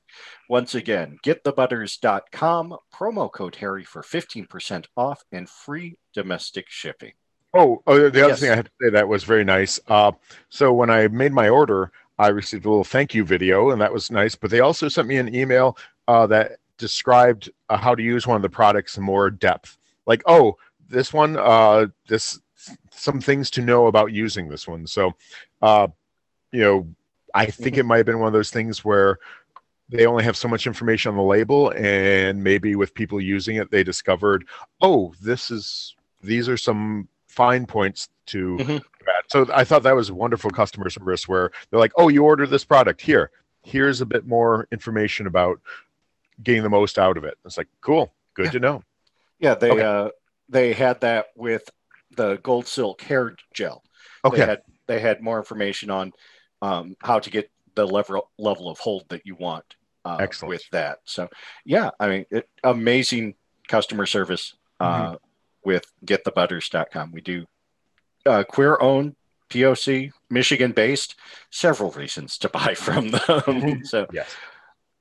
Once 0.50 0.76
again, 0.76 1.18
getthebutters.com, 1.24 2.78
promo 2.94 3.32
code 3.32 3.56
Hairy 3.56 3.84
for 3.84 4.04
15% 4.04 4.86
off 4.96 5.24
and 5.32 5.50
free 5.50 5.98
domestic 6.14 6.70
shipping. 6.70 7.14
Oh, 7.54 7.82
oh 7.88 8.10
the 8.10 8.24
other 8.26 8.30
Yes. 8.30 8.40
thing 8.40 8.52
I 8.52 8.56
had 8.58 8.66
to 8.66 8.72
say 8.82 8.90
that 8.92 9.08
was 9.08 9.24
very 9.24 9.46
nice. 9.46 9.80
Uh, 9.88 10.12
so 10.50 10.74
when 10.74 10.90
I 10.90 11.08
made 11.08 11.32
my 11.32 11.50
order, 11.50 11.92
I 12.18 12.30
received 12.30 12.66
a 12.66 12.70
little 12.70 12.84
thank 12.84 13.14
you 13.14 13.26
video, 13.26 13.72
and 13.72 13.82
that 13.82 13.94
was 13.94 14.10
nice. 14.10 14.36
But 14.36 14.52
they 14.52 14.62
also 14.62 14.88
sent 14.88 15.08
me 15.08 15.18
an 15.18 15.34
email 15.34 15.78
uh, 16.08 16.28
that 16.28 16.58
described 16.78 17.50
uh, 17.70 17.78
how 17.78 17.96
to 17.96 18.04
use 18.04 18.28
one 18.28 18.36
of 18.36 18.42
the 18.42 18.50
products 18.50 18.98
in 18.98 19.04
more 19.04 19.30
depth. 19.30 19.78
Like, 20.06 20.24
oh, 20.26 20.58
this 20.90 21.12
one, 21.14 21.38
uh, 21.38 21.88
this 22.08 22.40
some 22.92 23.22
things 23.22 23.50
to 23.52 23.62
know 23.62 23.88
about 23.88 24.12
using 24.12 24.48
this 24.48 24.68
one. 24.68 24.88
So, 24.88 25.14
uh, 25.62 25.88
you 26.52 26.62
know, 26.62 26.88
I 27.34 27.48
think 27.48 27.78
it 27.78 27.84
might 27.84 27.98
have 27.98 28.06
been 28.06 28.20
one 28.20 28.28
of 28.28 28.34
those 28.34 28.52
things 28.52 28.84
where 28.86 29.20
they 29.90 30.06
only 30.06 30.24
have 30.24 30.38
so 30.38 30.48
much 30.48 30.66
information 30.66 31.12
on 31.12 31.18
the 31.18 31.24
label, 31.24 31.72
and 31.76 32.44
maybe 32.44 32.76
with 32.76 32.94
people 32.94 33.22
using 33.22 33.58
it, 33.58 33.70
they 33.70 33.84
discovered, 33.84 34.46
oh, 34.82 35.14
this 35.22 35.52
is 35.52 35.96
these 36.24 36.50
are 36.50 36.58
some 36.58 37.08
fine 37.28 37.66
points 37.66 38.10
to 38.28 38.58
Mhm. 38.58 38.84
that. 39.06 39.24
So 39.30 39.48
I 39.54 39.64
thought 39.64 39.84
that 39.84 39.96
was 39.96 40.12
wonderful 40.12 40.50
customer 40.52 40.90
service 40.90 41.28
where 41.28 41.52
they're 41.70 41.80
like, 41.80 41.94
"Oh, 41.96 42.10
you 42.10 42.24
ordered 42.24 42.50
this 42.50 42.66
product 42.66 43.02
here. 43.02 43.32
Here's 43.64 44.02
a 44.02 44.06
bit 44.06 44.26
more 44.26 44.68
information 44.72 45.28
about 45.28 45.60
getting 46.44 46.64
the 46.64 46.70
most 46.70 46.98
out 47.00 47.18
of 47.18 47.24
it." 47.24 47.38
It's 47.46 47.58
like, 47.58 47.68
"Cool, 47.82 48.14
good 48.34 48.46
Yeah. 48.46 48.52
to 48.52 48.60
know." 48.60 48.84
Yeah, 49.40 49.56
they 49.56 49.72
Okay. 49.72 49.82
uh, 49.82 50.10
they 50.50 50.74
had 50.74 51.02
that 51.02 51.28
with 51.36 51.70
the 52.16 52.38
gold 52.38 52.68
silk 52.68 53.02
hair 53.02 53.36
gel. 53.54 53.84
They 54.24 54.30
Okay, 54.30 54.46
had 54.46 54.62
they 54.88 55.00
had 55.00 55.22
more 55.22 55.38
information 55.38 55.90
on 55.90 56.14
um, 56.62 56.96
how 57.02 57.20
to 57.20 57.30
get 57.30 57.52
the 57.76 57.86
level 57.86 58.32
level 58.38 58.70
of 58.70 58.80
hold 58.80 59.08
that 59.10 59.26
you 59.26 59.36
want 59.36 59.76
uh, 60.06 60.18
Excellent. 60.20 60.50
with 60.50 60.70
that. 60.72 61.00
So 61.06 61.28
yeah, 61.66 61.92
I 62.00 62.08
mean, 62.08 62.26
it, 62.32 62.50
amazing 62.64 63.36
customer 63.68 64.06
service 64.06 64.56
uh, 64.80 64.86
Mm-hmm. 64.86 65.16
with 65.64 65.86
getthebutters.com. 66.06 67.12
We 67.12 67.22
do 67.22 67.46
uh, 68.26 68.44
queer 68.44 68.78
owned 68.82 69.16
POC 69.50 70.12
Michigan 70.30 70.72
based. 70.72 71.16
Several 71.50 71.92
reasons 71.92 72.38
to 72.40 72.50
buy 72.50 72.74
from 72.76 73.10
them. 73.10 73.82
so 73.86 74.08
yes. 74.12 74.36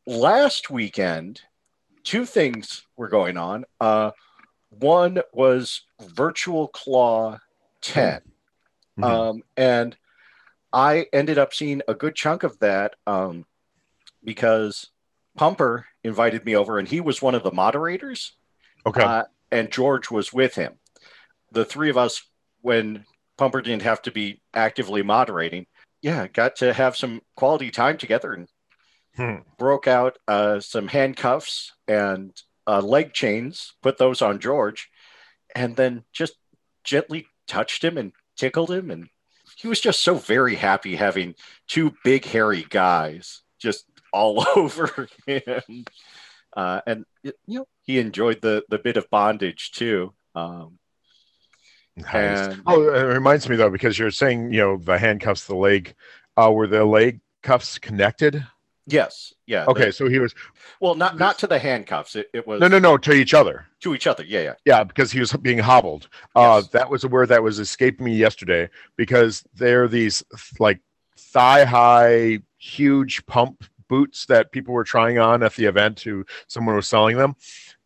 last 0.07 0.71
weekend, 0.71 1.43
two 2.03 2.25
things 2.25 2.87
were 2.97 3.09
going 3.09 3.37
on. 3.37 3.65
Uh, 3.81 4.11
one 4.71 5.21
was 5.33 5.83
Virtual 6.01 6.69
Claw 6.69 7.39
10. 7.83 8.21
Mhm. 8.99 9.05
Um, 9.05 9.43
and 9.57 9.97
I 10.73 11.07
ended 11.13 11.39
up 11.39 11.55
seeing 11.55 11.83
a 11.87 11.95
good 11.95 12.15
chunk 12.15 12.43
of 12.43 12.59
that 12.59 12.95
um, 13.07 13.47
because 14.23 14.91
Pumper 15.37 15.87
invited 16.03 16.45
me 16.45 16.57
over, 16.57 16.79
and 16.79 16.89
he 16.89 17.01
was 17.01 17.23
one 17.23 17.35
of 17.35 17.43
the 17.43 17.53
moderators, 17.53 18.37
okay. 18.87 19.03
uh, 19.03 19.25
and 19.51 19.71
George 19.71 20.11
was 20.11 20.33
with 20.33 20.55
him. 20.55 20.75
The 21.53 21.65
three 21.65 21.91
of 21.91 21.97
us, 21.97 22.23
when 22.63 23.05
Pumper 23.37 23.61
didn't 23.63 23.83
have 23.83 24.03
to 24.03 24.11
be 24.13 24.41
actively 24.55 25.03
moderating, 25.03 25.67
yeah, 26.03 26.27
got 26.29 26.57
to 26.57 26.73
have 26.73 26.97
some 26.97 27.21
quality 27.37 27.71
time 27.71 27.99
together 27.99 28.33
and 28.33 28.49
Hmm. 29.17 29.43
broke 29.59 29.87
out 29.87 30.19
uh, 30.27 30.59
some 30.59 30.89
handcuffs 30.89 31.73
and 31.87 32.33
uh, 32.67 32.81
leg 32.81 33.13
chains, 33.13 33.75
put 33.81 33.97
those 33.97 34.21
on 34.21 34.41
George, 34.41 34.91
and 35.55 35.77
then 35.77 36.03
just 36.13 36.35
gently 36.83 37.29
touched 37.47 37.85
him 37.85 37.97
and 37.97 38.11
tickled 38.37 38.73
him. 38.73 38.91
And 38.91 39.09
he 39.57 39.69
was 39.69 39.81
just 39.81 40.01
so 40.03 40.17
very 40.17 40.57
happy 40.57 40.97
having 40.97 41.37
two 41.69 41.95
big, 42.03 42.25
hairy 42.25 42.67
guys 42.69 43.43
just 43.61 43.85
all 44.13 44.45
over 44.57 45.09
him. 45.29 45.85
Uh, 46.57 46.81
and, 46.85 47.05
it- 47.23 47.39
you 47.47 47.61
know, 47.61 47.67
he 47.83 48.01
enjoyed 48.01 48.41
the, 48.43 48.65
the 48.69 48.79
bit 48.79 48.97
of 48.97 49.09
bondage 49.11 49.71
too. 49.73 50.13
Um. 50.35 50.79
And 52.13 52.63
Oh, 52.67 52.83
it 52.93 53.03
reminds 53.03 53.49
me 53.49 53.57
though 53.57 53.71
because 53.71 53.99
you're 53.99 54.11
saying 54.11 54.53
you 54.53 54.61
know 54.61 54.77
the 54.77 54.99
handcuffs, 54.99 55.47
the 55.47 55.57
leg. 55.57 55.95
Uh, 56.37 56.51
were 56.51 56.67
the 56.67 56.85
leg 56.85 57.21
cuffs 57.43 57.79
connected? 57.79 58.45
yes, 58.87 59.33
yeah. 59.47 59.65
Okay, 59.67 59.87
the- 59.87 59.93
so 59.93 60.09
he 60.09 60.19
was 60.19 60.35
well, 60.81 60.95
not 60.95 61.19
not 61.19 61.39
to 61.39 61.47
the 61.47 61.59
handcuffs. 61.59 62.17
It, 62.17 62.29
it 62.35 62.47
was 62.47 62.61
no, 62.61 62.67
no, 62.69 62.79
no 62.79 62.97
to 62.99 63.13
each 63.13 63.33
other. 63.35 63.67
to 63.81 63.95
each 63.95 64.07
other. 64.07 64.25
Yeah, 64.25 64.41
yeah. 64.43 64.55
Yeah, 64.65 64.85
because 64.85 65.13
he 65.13 65.21
was 65.21 65.33
being 65.35 65.59
hobbled. 65.59 66.09
Uh, 66.35 66.61
Yes. 66.63 66.69
that 66.73 66.91
was 66.91 67.05
a 67.05 67.09
word 67.09 67.29
that 67.29 67.43
was 67.43 67.59
escaping 67.61 68.05
me 68.07 68.17
yesterday 68.17 68.69
because 68.97 69.45
they're 69.55 69.87
these 69.89 70.25
like 70.59 70.81
thigh 71.17 71.65
high, 71.65 72.41
huge 72.59 73.25
pump 73.27 73.65
boots 73.89 74.27
that 74.27 74.51
people 74.51 74.75
were 74.75 74.85
trying 74.85 75.19
on 75.19 75.43
at 75.45 75.55
the 75.55 75.67
event. 75.67 76.01
Who 76.01 76.25
someone 76.49 76.75
was 76.75 76.89
selling 76.89 77.17
them, 77.17 77.37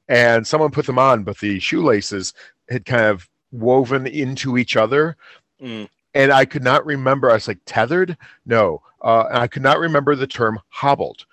and 0.08 0.46
someone 0.46 0.70
put 0.70 0.86
them 0.86 0.98
on, 0.98 1.22
but 1.22 1.36
the 1.38 1.60
shoelaces 1.60 2.32
had 2.70 2.86
kind 2.86 3.04
of 3.04 3.28
woven 3.52 4.06
into 4.06 4.58
each 4.58 4.76
other, 4.76 5.16
Mm. 5.62 5.88
and 6.14 6.32
I 6.32 6.44
could 6.44 6.62
not 6.62 6.84
remember. 6.86 7.30
I 7.30 7.34
was 7.34 7.48
like 7.48 7.58
tethered. 7.66 8.16
No, 8.46 8.82
uh, 9.02 9.24
and 9.28 9.38
I 9.38 9.46
could 9.48 9.62
not 9.62 9.78
remember 9.78 10.14
the 10.14 10.26
term 10.26 10.58
hobbled. 10.68 11.26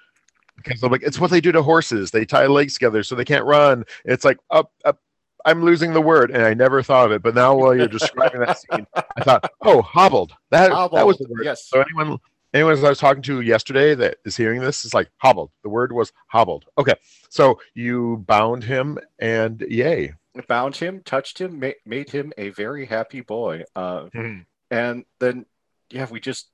Because 0.57 0.81
I'm 0.81 0.91
like, 0.91 1.03
it's 1.03 1.19
what 1.19 1.29
they 1.29 1.41
do 1.41 1.51
to 1.51 1.61
horses. 1.61 2.09
They 2.11 2.25
tie 2.25 2.47
legs 2.47 2.73
together 2.73 3.03
so 3.03 3.13
they 3.13 3.25
can't 3.25 3.45
run. 3.45 3.83
It's 4.05 4.25
like 4.25 4.37
up, 4.49 4.71
up. 4.83 4.99
I'm 5.45 5.63
losing 5.63 5.93
the 5.93 6.01
word, 6.01 6.31
and 6.31 6.41
I 6.41 6.55
never 6.55 6.81
thought 6.81 7.05
of 7.05 7.11
it. 7.11 7.21
But 7.21 7.35
now, 7.35 7.53
while 7.55 7.75
you're 7.75 7.87
describing 7.87 8.39
that 8.39 8.57
scene, 8.57 8.87
I 9.15 9.23
thought, 9.23 9.51
oh, 9.61 9.83
hobbled. 9.83 10.33
That 10.49 10.69
that 10.91 11.05
was 11.05 11.17
the 11.17 11.27
word. 11.29 11.43
yes. 11.43 11.65
So 11.67 11.81
anyone 11.81 12.17
anyone 12.51 12.83
I 12.83 12.89
was 12.89 12.97
talking 12.97 13.21
to 13.23 13.41
yesterday 13.41 13.93
that 13.93 14.17
is 14.25 14.35
hearing 14.37 14.61
this 14.61 14.85
is 14.85 14.93
like 14.95 15.09
hobbled. 15.17 15.51
The 15.61 15.69
word 15.69 15.91
was 15.91 16.11
hobbled. 16.27 16.65
Okay, 16.79 16.95
so 17.29 17.59
you 17.75 18.23
bound 18.25 18.63
him, 18.63 18.97
and 19.19 19.61
yay, 19.69 20.13
bound 20.43 20.75
him, 20.75 21.01
touched 21.03 21.39
him, 21.39 21.59
ma- 21.59 21.71
made 21.85 22.09
him 22.09 22.33
a 22.37 22.49
very 22.49 22.85
happy 22.85 23.21
boy. 23.21 23.63
Uh, 23.75 24.09
Hmm. 24.13 24.39
and 24.69 25.05
then, 25.19 25.45
yeah, 25.89 26.07
we 26.09 26.19
just 26.19 26.49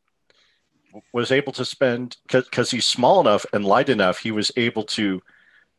was 1.13 1.31
able 1.31 1.53
to 1.53 1.63
spend 1.65 2.17
because 2.27 2.69
he's 2.71 2.87
small 2.87 3.21
enough 3.21 3.45
and 3.53 3.65
light 3.65 3.89
enough. 3.89 4.19
He 4.19 4.31
was 4.31 4.51
able 4.57 4.83
to 4.83 5.21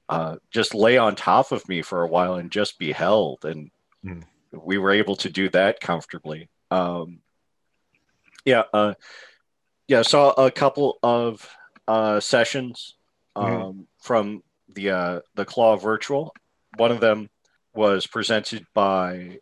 uh, 0.08 0.36
just 0.50 0.74
lay 0.74 0.98
on 0.98 1.14
top 1.14 1.52
of 1.52 1.66
me 1.68 1.80
for 1.82 2.02
a 2.02 2.08
while 2.08 2.34
and 2.34 2.50
just 2.50 2.78
be 2.78 2.92
held, 2.92 3.44
and 3.44 3.70
Hmm. 4.02 4.20
we 4.52 4.76
were 4.78 4.90
able 4.90 5.16
to 5.16 5.30
do 5.30 5.48
that 5.50 5.80
comfortably. 5.80 6.48
Um, 6.70 7.20
yeah, 8.44 8.64
uh, 8.72 8.94
yeah. 9.86 10.02
Saw 10.02 10.30
a 10.32 10.50
couple 10.50 10.98
of 11.02 11.48
uh, 11.88 12.20
sessions 12.20 12.96
um, 13.36 13.44
Mhm. 13.46 13.86
from 14.00 14.42
the 14.68 14.90
uh, 14.90 15.20
the 15.34 15.44
Claw 15.44 15.76
Virtual. 15.76 16.34
One 16.76 16.90
of 16.90 17.00
them 17.00 17.30
was 17.74 18.06
presented 18.06 18.66
by 18.74 19.38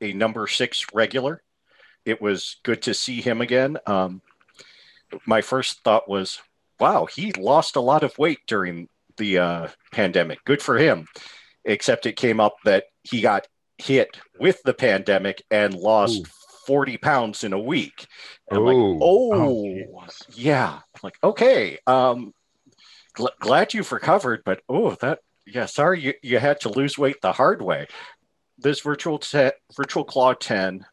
a 0.00 0.12
number 0.12 0.46
six 0.46 0.86
regular. 0.94 1.42
It 2.04 2.20
was 2.20 2.56
good 2.62 2.82
to 2.82 2.94
see 2.94 3.20
him 3.20 3.40
again. 3.40 3.78
Um, 3.86 4.22
my 5.26 5.42
first 5.42 5.82
thought 5.84 6.08
was, 6.08 6.40
wow, 6.78 7.06
he 7.06 7.32
lost 7.32 7.76
a 7.76 7.80
lot 7.80 8.02
of 8.02 8.16
weight 8.18 8.40
during 8.46 8.88
the 9.16 9.38
uh, 9.38 9.68
pandemic. 9.92 10.44
Good 10.44 10.62
for 10.62 10.78
him. 10.78 11.06
Except 11.64 12.06
it 12.06 12.16
came 12.16 12.40
up 12.40 12.56
that 12.64 12.84
he 13.02 13.20
got 13.20 13.46
hit 13.76 14.18
with 14.38 14.62
the 14.62 14.74
pandemic 14.74 15.42
and 15.50 15.74
lost 15.74 16.20
Ooh. 16.20 16.30
40 16.66 16.96
pounds 16.98 17.44
in 17.44 17.52
a 17.52 17.58
week. 17.58 18.06
And 18.48 18.58
I'm 18.58 18.64
like, 18.64 18.76
Ooh. 18.76 18.98
oh, 19.02 19.84
yeah. 20.34 20.74
I'm 20.74 21.00
like, 21.02 21.18
okay. 21.22 21.78
Um, 21.86 22.32
gl- 23.16 23.36
glad 23.40 23.74
you've 23.74 23.92
recovered, 23.92 24.42
but 24.44 24.62
oh, 24.68 24.92
that, 25.02 25.20
yeah, 25.52 25.66
sorry 25.66 26.00
you, 26.00 26.14
you 26.22 26.38
had 26.38 26.60
to 26.60 26.68
lose 26.68 26.98
weight 26.98 27.20
the 27.20 27.32
hard 27.32 27.62
way. 27.62 27.86
This 28.58 28.80
virtual 28.80 29.18
te- 29.18 29.52
virtual 29.76 30.04
claw 30.04 30.34
10 30.34 30.84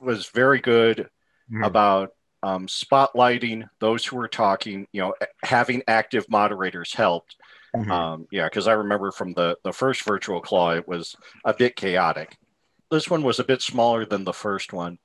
was 0.00 0.28
very 0.28 0.60
good 0.60 1.08
Mhm. 1.50 1.66
about 1.66 2.10
um, 2.44 2.66
spotlighting 2.66 3.68
those 3.78 4.04
who 4.04 4.16
were 4.16 4.26
talking, 4.28 4.86
you 4.90 5.00
know, 5.00 5.14
having 5.44 5.82
active 5.86 6.28
moderators 6.28 6.92
helped. 6.92 7.36
Mhm. 7.74 7.90
Um, 7.90 8.26
yeah, 8.32 8.46
because 8.46 8.66
I 8.66 8.72
remember 8.72 9.12
from 9.12 9.32
the, 9.34 9.56
the 9.62 9.72
first 9.72 10.02
virtual 10.02 10.40
claw, 10.40 10.72
it 10.72 10.88
was 10.88 11.14
a 11.44 11.54
bit 11.54 11.76
chaotic. 11.76 12.36
This 12.90 13.08
one 13.08 13.22
was 13.22 13.38
a 13.38 13.44
bit 13.44 13.62
smaller 13.62 14.04
than 14.04 14.24
the 14.24 14.32
first 14.32 14.72
one, 14.72 14.98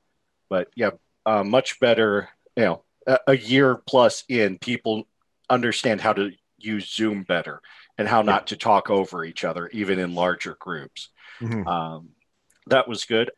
but 0.50 0.68
yeah, 0.76 0.92
uh, 1.26 1.44
much 1.44 1.80
better. 1.80 2.30
You 2.56 2.64
know, 2.64 2.84
a, 3.06 3.20
a 3.28 3.38
year 3.38 3.76
plus 3.76 4.24
in, 4.28 4.58
people 4.58 5.08
understand 5.50 6.02
how 6.02 6.14
to 6.14 6.32
use 6.58 6.92
Zoom 6.92 7.24
better 7.24 7.62
and 7.98 8.08
how 8.08 8.22
not 8.22 8.48
to 8.48 8.58
talk 8.58 8.90
over 8.90 9.24
each 9.24 9.44
other, 9.44 9.68
even 9.70 10.00
in 10.00 10.16
larger 10.16 10.56
groups. 10.60 11.10
Mhm. 11.40 11.66
Um, 11.68 12.10
that 12.68 12.88
was 12.88 13.06
good. 13.06 13.32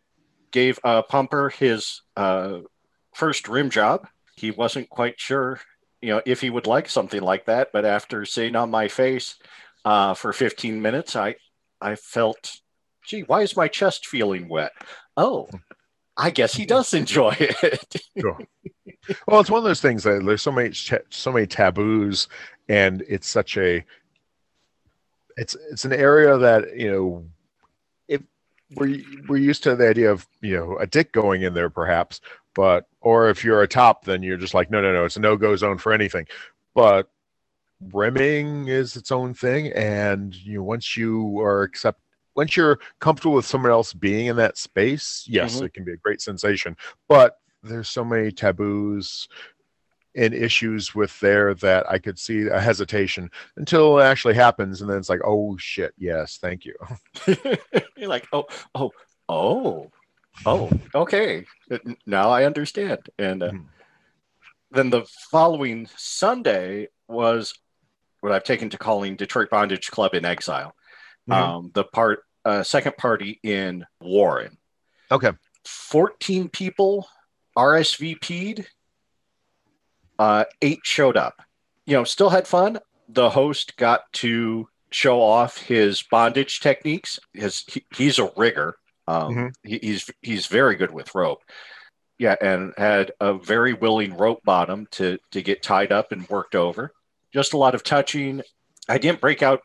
Gave 0.51 0.79
uh, 0.83 1.01
Pumper 1.03 1.49
his 1.49 2.01
uh, 2.17 2.59
first 3.13 3.47
rim 3.47 3.69
job. 3.69 4.07
He 4.35 4.51
wasn't 4.51 4.89
quite 4.89 5.19
sure, 5.19 5.59
you 6.01 6.09
know, 6.09 6.21
if 6.25 6.41
he 6.41 6.49
would 6.49 6.67
like 6.67 6.89
something 6.89 7.21
like 7.21 7.45
that. 7.45 7.69
But 7.71 7.85
after 7.85 8.25
sitting 8.25 8.55
on 8.55 8.71
my 8.71 8.87
face 8.87 9.35
uh, 9.85 10.13
for 10.13 10.33
15 10.33 10.81
minutes, 10.81 11.15
I 11.15 11.35
I 11.81 11.95
felt, 11.95 12.57
gee, 13.05 13.21
why 13.21 13.41
is 13.41 13.55
my 13.55 13.67
chest 13.67 14.07
feeling 14.07 14.49
wet? 14.49 14.71
Oh, 15.15 15.47
I 16.17 16.31
guess 16.31 16.53
he 16.53 16.65
does 16.65 16.93
enjoy 16.93 17.35
it. 17.39 17.95
Well, 19.27 19.39
it's 19.39 19.49
one 19.49 19.59
of 19.59 19.63
those 19.63 19.81
things 19.81 20.03
that 20.03 20.23
there's 20.23 20.41
so 20.41 20.51
many 20.51 20.71
so 20.73 21.31
many 21.31 21.47
taboos, 21.47 22.27
and 22.67 23.03
it's 23.07 23.27
such 23.27 23.57
a 23.57 23.83
it's 25.39 25.55
it's 25.71 25.85
an 25.85 25.93
area 25.93 26.37
that 26.37 26.77
you 26.77 26.91
know 26.91 27.25
if 28.07 28.21
we're 28.75 29.01
we're 29.27 29.37
used 29.37 29.63
to 29.63 29.75
the 29.75 29.87
idea 29.87 30.11
of 30.11 30.27
you 30.41 30.55
know 30.55 30.77
a 30.77 30.85
dick 30.85 31.11
going 31.11 31.41
in 31.43 31.53
there 31.53 31.69
perhaps, 31.69 32.21
but 32.55 32.87
or 33.01 33.29
if 33.29 33.43
you're 33.43 33.61
a 33.61 33.67
top, 33.67 34.05
then 34.05 34.21
you're 34.21 34.37
just 34.37 34.53
like 34.53 34.69
no 34.69 34.81
no 34.81 34.91
no, 34.93 35.05
it's 35.05 35.15
a 35.17 35.21
no 35.21 35.37
go 35.37 35.55
zone 35.55 35.77
for 35.77 35.93
anything, 35.93 36.25
but 36.75 37.09
rimming 37.93 38.67
is 38.67 38.97
its 38.97 39.11
own 39.11 39.33
thing, 39.33 39.67
and 39.73 40.35
you 40.35 40.55
know 40.57 40.63
once 40.63 40.97
you 40.97 41.39
are 41.39 41.63
accept 41.63 42.01
once 42.35 42.55
you're 42.55 42.79
comfortable 42.99 43.35
with 43.35 43.45
someone 43.45 43.71
else 43.71 43.93
being 43.93 44.27
in 44.27 44.35
that 44.35 44.57
space, 44.57 45.25
yes, 45.27 45.59
Mhm. 45.59 45.65
it 45.65 45.73
can 45.73 45.83
be 45.83 45.93
a 45.93 45.97
great 45.97 46.21
sensation, 46.21 46.75
but 47.07 47.39
there's 47.63 47.89
so 47.89 48.05
many 48.05 48.31
taboos 48.31 49.27
and 50.19 50.33
issues 50.33 50.93
with 50.93 51.17
there 51.21 51.53
that 51.55 51.89
I 51.89 51.97
could 51.97 52.19
see 52.19 52.47
a 52.47 52.59
hesitation 52.59 53.31
until 53.57 53.99
it 53.99 54.03
actually 54.03 54.33
happens, 54.33 54.81
and 54.81 54.89
then 54.89 54.97
it's 54.97 55.09
like, 55.09 55.21
oh 55.25 55.55
shit, 55.57 55.93
yes, 55.97 56.37
thank 56.41 56.65
you. 56.65 56.75
You're 57.97 58.09
like, 58.09 58.27
oh, 58.33 58.45
oh, 58.75 58.91
oh, 59.29 59.91
oh, 60.45 60.69
okay. 60.93 61.45
Now 62.05 62.29
I 62.29 62.43
understand. 62.45 62.99
And 63.17 63.43
uh, 63.43 63.51
Mhm. 63.51 63.65
then 64.71 64.89
the 64.89 65.05
following 65.31 65.87
Sunday 65.95 66.89
was 67.07 67.53
what 68.21 68.33
I've 68.33 68.43
taken 68.43 68.69
to 68.71 68.77
calling 68.77 69.15
Detroit 69.15 69.49
Bondage 69.49 69.87
Club 69.89 70.13
in 70.13 70.25
Exile. 70.25 70.75
Mhm. 71.29 71.33
Um, 71.33 71.71
the 71.73 71.85
part, 71.85 72.23
uh, 72.43 72.63
second 72.63 72.97
party 72.97 73.39
in 73.43 73.85
Warren. 74.01 74.57
Okay, 75.11 75.31
14 75.65 76.49
people 76.49 77.07
RSVP'd, 77.57 78.67
uh, 80.19 80.43
eight 80.61 80.81
showed 80.83 81.17
up. 81.17 81.41
You 81.85 81.95
know, 81.95 82.03
still 82.03 82.29
had 82.29 82.47
fun. 82.47 82.79
The 83.07 83.31
host 83.31 83.75
got 83.77 84.01
to 84.13 84.67
show 84.91 85.21
off 85.21 85.57
his 85.57 86.03
bondage 86.03 86.59
techniques. 86.59 87.19
His 87.33 87.63
he, 87.67 87.83
he's 87.95 88.19
a 88.19 88.31
rigger. 88.37 88.75
Um, 89.07 89.33
Mhm. 89.35 89.53
he, 89.63 89.79
he's 89.81 90.09
he's 90.21 90.45
very 90.45 90.75
good 90.75 90.91
with 90.91 91.15
rope. 91.15 91.41
Yeah, 92.19 92.35
and 92.41 92.73
had 92.77 93.13
a 93.19 93.33
very 93.33 93.73
willing 93.73 94.15
rope 94.17 94.43
bottom 94.43 94.87
to 94.91 95.17
to 95.31 95.41
get 95.41 95.63
tied 95.63 95.91
up 95.91 96.11
and 96.11 96.29
worked 96.29 96.53
over. 96.53 96.93
Just 97.33 97.53
a 97.53 97.57
lot 97.57 97.73
of 97.75 97.83
touching. 97.83 98.43
I 98.87 98.97
didn't 98.97 99.21
break 99.21 99.41
out 99.41 99.61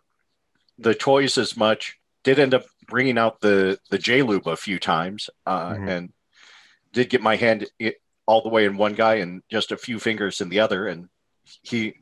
the 0.78 0.94
toys 0.94 1.36
as 1.36 1.56
much. 1.56 1.98
Did 2.22 2.38
end 2.38 2.54
up 2.54 2.64
bringing 2.86 3.18
out 3.18 3.40
the 3.40 3.78
the 3.90 3.98
J 3.98 4.22
lube 4.22 4.46
a 4.46 4.56
few 4.56 4.78
times, 4.78 5.28
uh, 5.46 5.72
Mhm. 5.74 5.88
and 5.90 6.12
did 6.92 7.10
get 7.10 7.20
my 7.22 7.36
hand 7.36 7.66
all 8.26 8.42
the 8.42 8.48
way 8.48 8.64
in 8.64 8.76
one 8.76 8.94
guy 8.94 9.16
and 9.16 9.42
just 9.50 9.72
a 9.72 9.76
few 9.76 9.98
fingers 9.98 10.40
in 10.40 10.48
the 10.48 10.60
other. 10.60 10.86
And 10.88 11.08
he, 11.62 11.94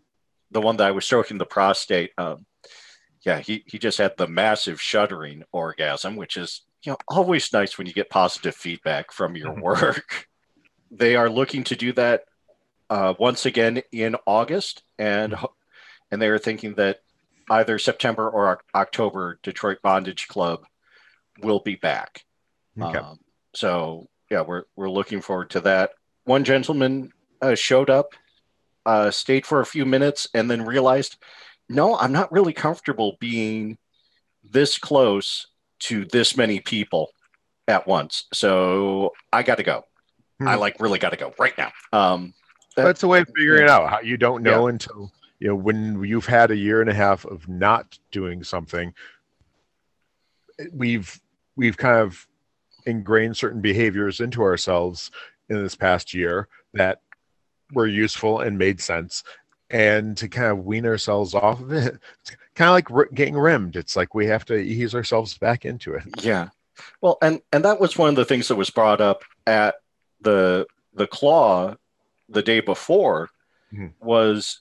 the 0.51 0.61
one 0.61 0.77
that 0.77 0.87
I 0.87 0.91
was 0.93 1.05
stroking 1.05 1.39
the 1.39 1.47
prostate, 1.47 2.11
um, 2.18 2.47
yeah, 3.25 3.39
he 3.39 3.62
he 3.66 3.79
just 3.79 3.99
had 3.99 4.16
the 4.16 4.27
massive 4.27 4.81
shuddering 4.81 5.45
orgasm, 5.53 6.16
which 6.16 6.37
is 6.37 6.62
you 6.85 6.91
know 6.93 6.99
always 7.09 7.53
nice 7.53 7.79
when 7.79 7.87
you 7.87 7.93
get 7.93 8.11
positive 8.11 8.55
feedback 8.57 9.12
from 9.12 9.37
your 9.37 9.55
Mhm. 9.55 9.62
work. 9.62 10.27
they 10.91 11.14
are 11.16 11.31
looking 11.31 11.62
to 11.64 11.77
do 11.77 11.93
that 11.93 12.25
uh, 12.91 13.14
once 13.18 13.47
again 13.47 13.83
in 13.93 14.16
August, 14.27 14.83
and 14.99 15.37
and 16.11 16.20
they 16.20 16.29
are 16.29 16.39
thinking 16.39 16.75
that 16.75 16.99
either 17.51 17.79
September 17.79 18.29
or 18.29 18.61
October, 18.75 19.39
Detroit 19.43 19.79
Bondage 19.83 20.27
Club 20.29 20.64
will 21.43 21.61
be 21.61 21.77
back. 21.77 22.25
okay. 22.81 22.99
Um, 22.99 23.18
so 23.55 24.09
yeah, 24.31 24.41
we're 24.43 24.64
we're 24.77 24.91
looking 24.91 25.20
forward 25.20 25.51
to 25.51 25.61
that. 25.61 25.91
One 26.25 26.45
gentleman 26.45 27.12
uh, 27.41 27.55
showed 27.55 27.91
up, 27.91 28.14
uh, 28.87 29.11
stayed 29.11 29.47
for 29.47 29.61
a 29.61 29.66
few 29.66 29.85
minutes, 29.85 30.29
and 30.35 30.51
then 30.51 30.64
realized, 30.64 31.16
no, 31.68 31.97
I'm 31.97 32.12
not 32.12 32.33
really 32.33 32.53
comfortable 32.53 33.16
being 33.20 33.79
this 34.45 34.79
close 34.79 35.47
to 35.81 36.05
this 36.07 36.37
many 36.37 36.61
people 36.61 37.11
at 37.68 37.87
once. 37.87 38.27
So 38.33 39.12
I 39.33 39.43
got 39.43 39.57
to 39.57 39.62
go. 39.62 39.85
Hmm. 40.41 40.49
I 40.49 40.55
like 40.57 40.77
really 40.81 40.99
got 40.99 41.11
to 41.11 41.16
go 41.16 41.33
right 41.39 41.57
now. 41.59 41.73
Um, 41.93 42.35
That's 42.77 43.03
a 43.03 43.09
way 43.09 43.20
of 43.20 43.29
figuring 43.37 43.64
it 43.64 43.68
out. 43.68 43.91
How 43.91 44.01
you 44.01 44.16
don't 44.16 44.43
know 44.43 44.68
until 44.68 45.11
you 45.39 45.49
know 45.49 45.57
when 45.57 46.03
you've 46.05 46.27
had 46.27 46.51
a 46.51 46.57
year 46.57 46.81
and 46.81 46.91
a 46.91 46.95
half 46.95 47.25
of 47.25 47.49
not 47.49 47.99
doing 48.11 48.45
something. 48.45 48.95
We've 50.73 51.20
we've 51.57 51.77
kind 51.77 51.99
of 51.99 52.27
ingrained 52.87 53.37
certain 53.37 53.61
behaviors 53.61 54.20
into 54.20 54.43
ourselves 54.43 55.11
in 55.49 55.62
this 55.62 55.74
past 55.74 56.14
year 56.14 56.49
that 56.74 57.01
were 57.72 57.86
useful 57.86 58.40
and 58.40 58.59
made 58.59 58.80
sense, 58.80 59.24
and 59.70 60.16
to 60.18 60.28
kind 60.28 60.49
of 60.53 60.64
wean 60.64 60.86
ourselves 60.86 61.34
off 61.34 61.61
of 61.61 61.72
it, 61.72 61.99
it's 62.20 62.36
kind 62.55 62.68
of 62.68 62.74
like 62.95 63.14
getting 63.14 63.34
rimmed. 63.36 63.76
It's 63.76 63.97
like 63.97 64.14
we 64.14 64.26
have 64.26 64.45
to 64.47 64.57
ease 64.57 64.95
ourselves 64.95 65.36
back 65.38 65.64
into 65.64 65.95
it. 65.95 66.03
Yeah. 66.20 66.49
Well, 67.01 67.18
and 67.22 67.40
and 67.53 67.64
that 67.64 67.80
was 67.80 67.97
one 67.99 68.09
of 68.11 68.16
the 68.16 68.24
things 68.24 68.49
that 68.49 68.57
was 68.57 68.70
brought 68.70 69.01
up 69.01 69.22
at 69.47 69.76
the 70.20 70.66
the 70.95 71.07
claw 71.07 71.74
the 72.28 72.43
day 72.43 72.61
before 72.61 73.30
Mhm. 73.72 73.93
was 74.01 74.61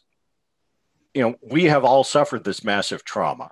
you 1.14 1.22
know, 1.22 1.36
we 1.42 1.66
have 1.66 1.84
all 1.84 2.06
suffered 2.06 2.46
this 2.46 2.64
massive 2.64 3.04
trauma 3.04 3.52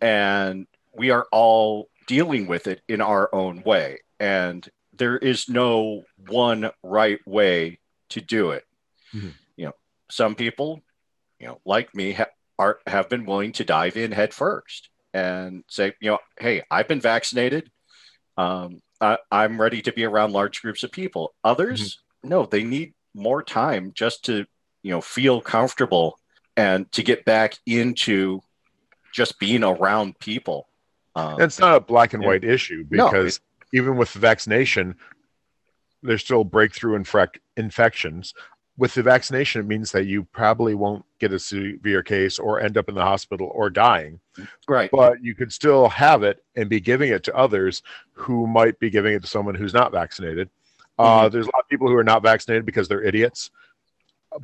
and 0.00 0.66
we 0.92 1.10
are 1.10 1.26
all 1.30 1.88
dealing 2.08 2.48
with 2.48 2.66
it 2.66 2.82
in 2.88 3.00
our 3.00 3.32
own 3.32 3.62
way 3.62 4.00
and 4.18 4.68
there 4.96 5.16
is 5.16 5.48
no 5.48 6.04
one 6.28 6.70
right 6.82 7.18
way 7.26 7.78
to 8.10 8.20
do 8.20 8.50
it. 8.50 8.64
mm-hmm. 9.14 9.28
you 9.56 9.66
know, 9.66 9.72
some 10.10 10.34
people, 10.34 10.82
you 11.38 11.46
know, 11.46 11.60
like 11.64 11.94
me, 11.94 12.12
ha- 12.12 12.26
are 12.58 12.78
have 12.86 13.08
been 13.08 13.26
willing 13.26 13.52
to 13.52 13.64
dive 13.64 13.96
in 13.96 14.12
head 14.12 14.32
first 14.32 14.90
and 15.12 15.64
say, 15.68 15.94
you 16.00 16.10
know, 16.10 16.18
hey, 16.38 16.62
I've 16.70 16.88
been 16.88 17.00
vaccinated. 17.00 17.70
Um, 18.36 18.80
I, 19.00 19.18
am 19.30 19.60
ready 19.60 19.82
to 19.82 19.92
be 19.92 20.04
around 20.04 20.32
large 20.32 20.62
groups 20.62 20.82
of 20.82 20.92
people. 20.92 21.34
Others, 21.44 21.80
mm-hmm. 21.80 22.28
no, 22.28 22.46
they 22.46 22.64
need 22.64 22.94
more 23.14 23.42
time 23.42 23.92
just 23.94 24.24
to, 24.26 24.46
you 24.82 24.90
know, 24.90 25.00
feel 25.00 25.40
comfortable 25.40 26.18
and 26.56 26.90
to 26.92 27.02
get 27.02 27.24
back 27.24 27.56
into 27.66 28.40
just 29.12 29.38
being 29.38 29.62
around 29.62 30.18
people. 30.18 30.68
Um, 31.16 31.40
it's 31.40 31.60
not 31.60 31.76
a 31.76 31.80
black 31.80 32.12
and 32.14 32.24
white 32.24 32.44
issue 32.44 32.84
because 32.84 33.40
even 33.74 33.96
with 33.96 34.12
the 34.12 34.20
vaccination, 34.20 34.94
there's 36.02 36.22
still 36.22 36.44
breakthrough 36.44 36.96
infec- 36.96 37.40
infections. 37.56 38.32
With 38.78 38.94
the 38.94 39.02
vaccination, 39.02 39.60
it 39.60 39.66
means 39.66 39.90
that 39.92 40.06
you 40.06 40.24
probably 40.24 40.74
won't 40.74 41.04
get 41.18 41.32
a 41.32 41.38
severe 41.38 42.02
case 42.02 42.38
or 42.38 42.60
end 42.60 42.78
up 42.78 42.88
in 42.88 42.94
the 42.94 43.02
hospital 43.02 43.50
or 43.52 43.70
dying. 43.70 44.20
Right. 44.68 44.90
But 44.92 45.22
you 45.22 45.34
could 45.34 45.52
still 45.52 45.88
have 45.88 46.22
it 46.22 46.44
and 46.54 46.68
be 46.68 46.80
giving 46.80 47.10
it 47.10 47.24
to 47.24 47.36
others 47.36 47.82
who 48.12 48.46
might 48.46 48.78
be 48.78 48.90
giving 48.90 49.14
it 49.14 49.22
to 49.22 49.28
someone 49.28 49.56
who's 49.56 49.74
not 49.74 49.92
vaccinated. 49.92 50.50
Uh, 50.98 51.02
mm-hmm. 51.02 51.26
Uh, 51.26 51.28
there's 51.28 51.46
a 51.46 51.50
lot 51.54 51.64
of 51.64 51.68
people 51.68 51.88
who 51.88 51.96
are 51.96 52.04
not 52.04 52.22
vaccinated 52.22 52.64
because 52.64 52.86
they're 52.86 53.02
idiots 53.02 53.50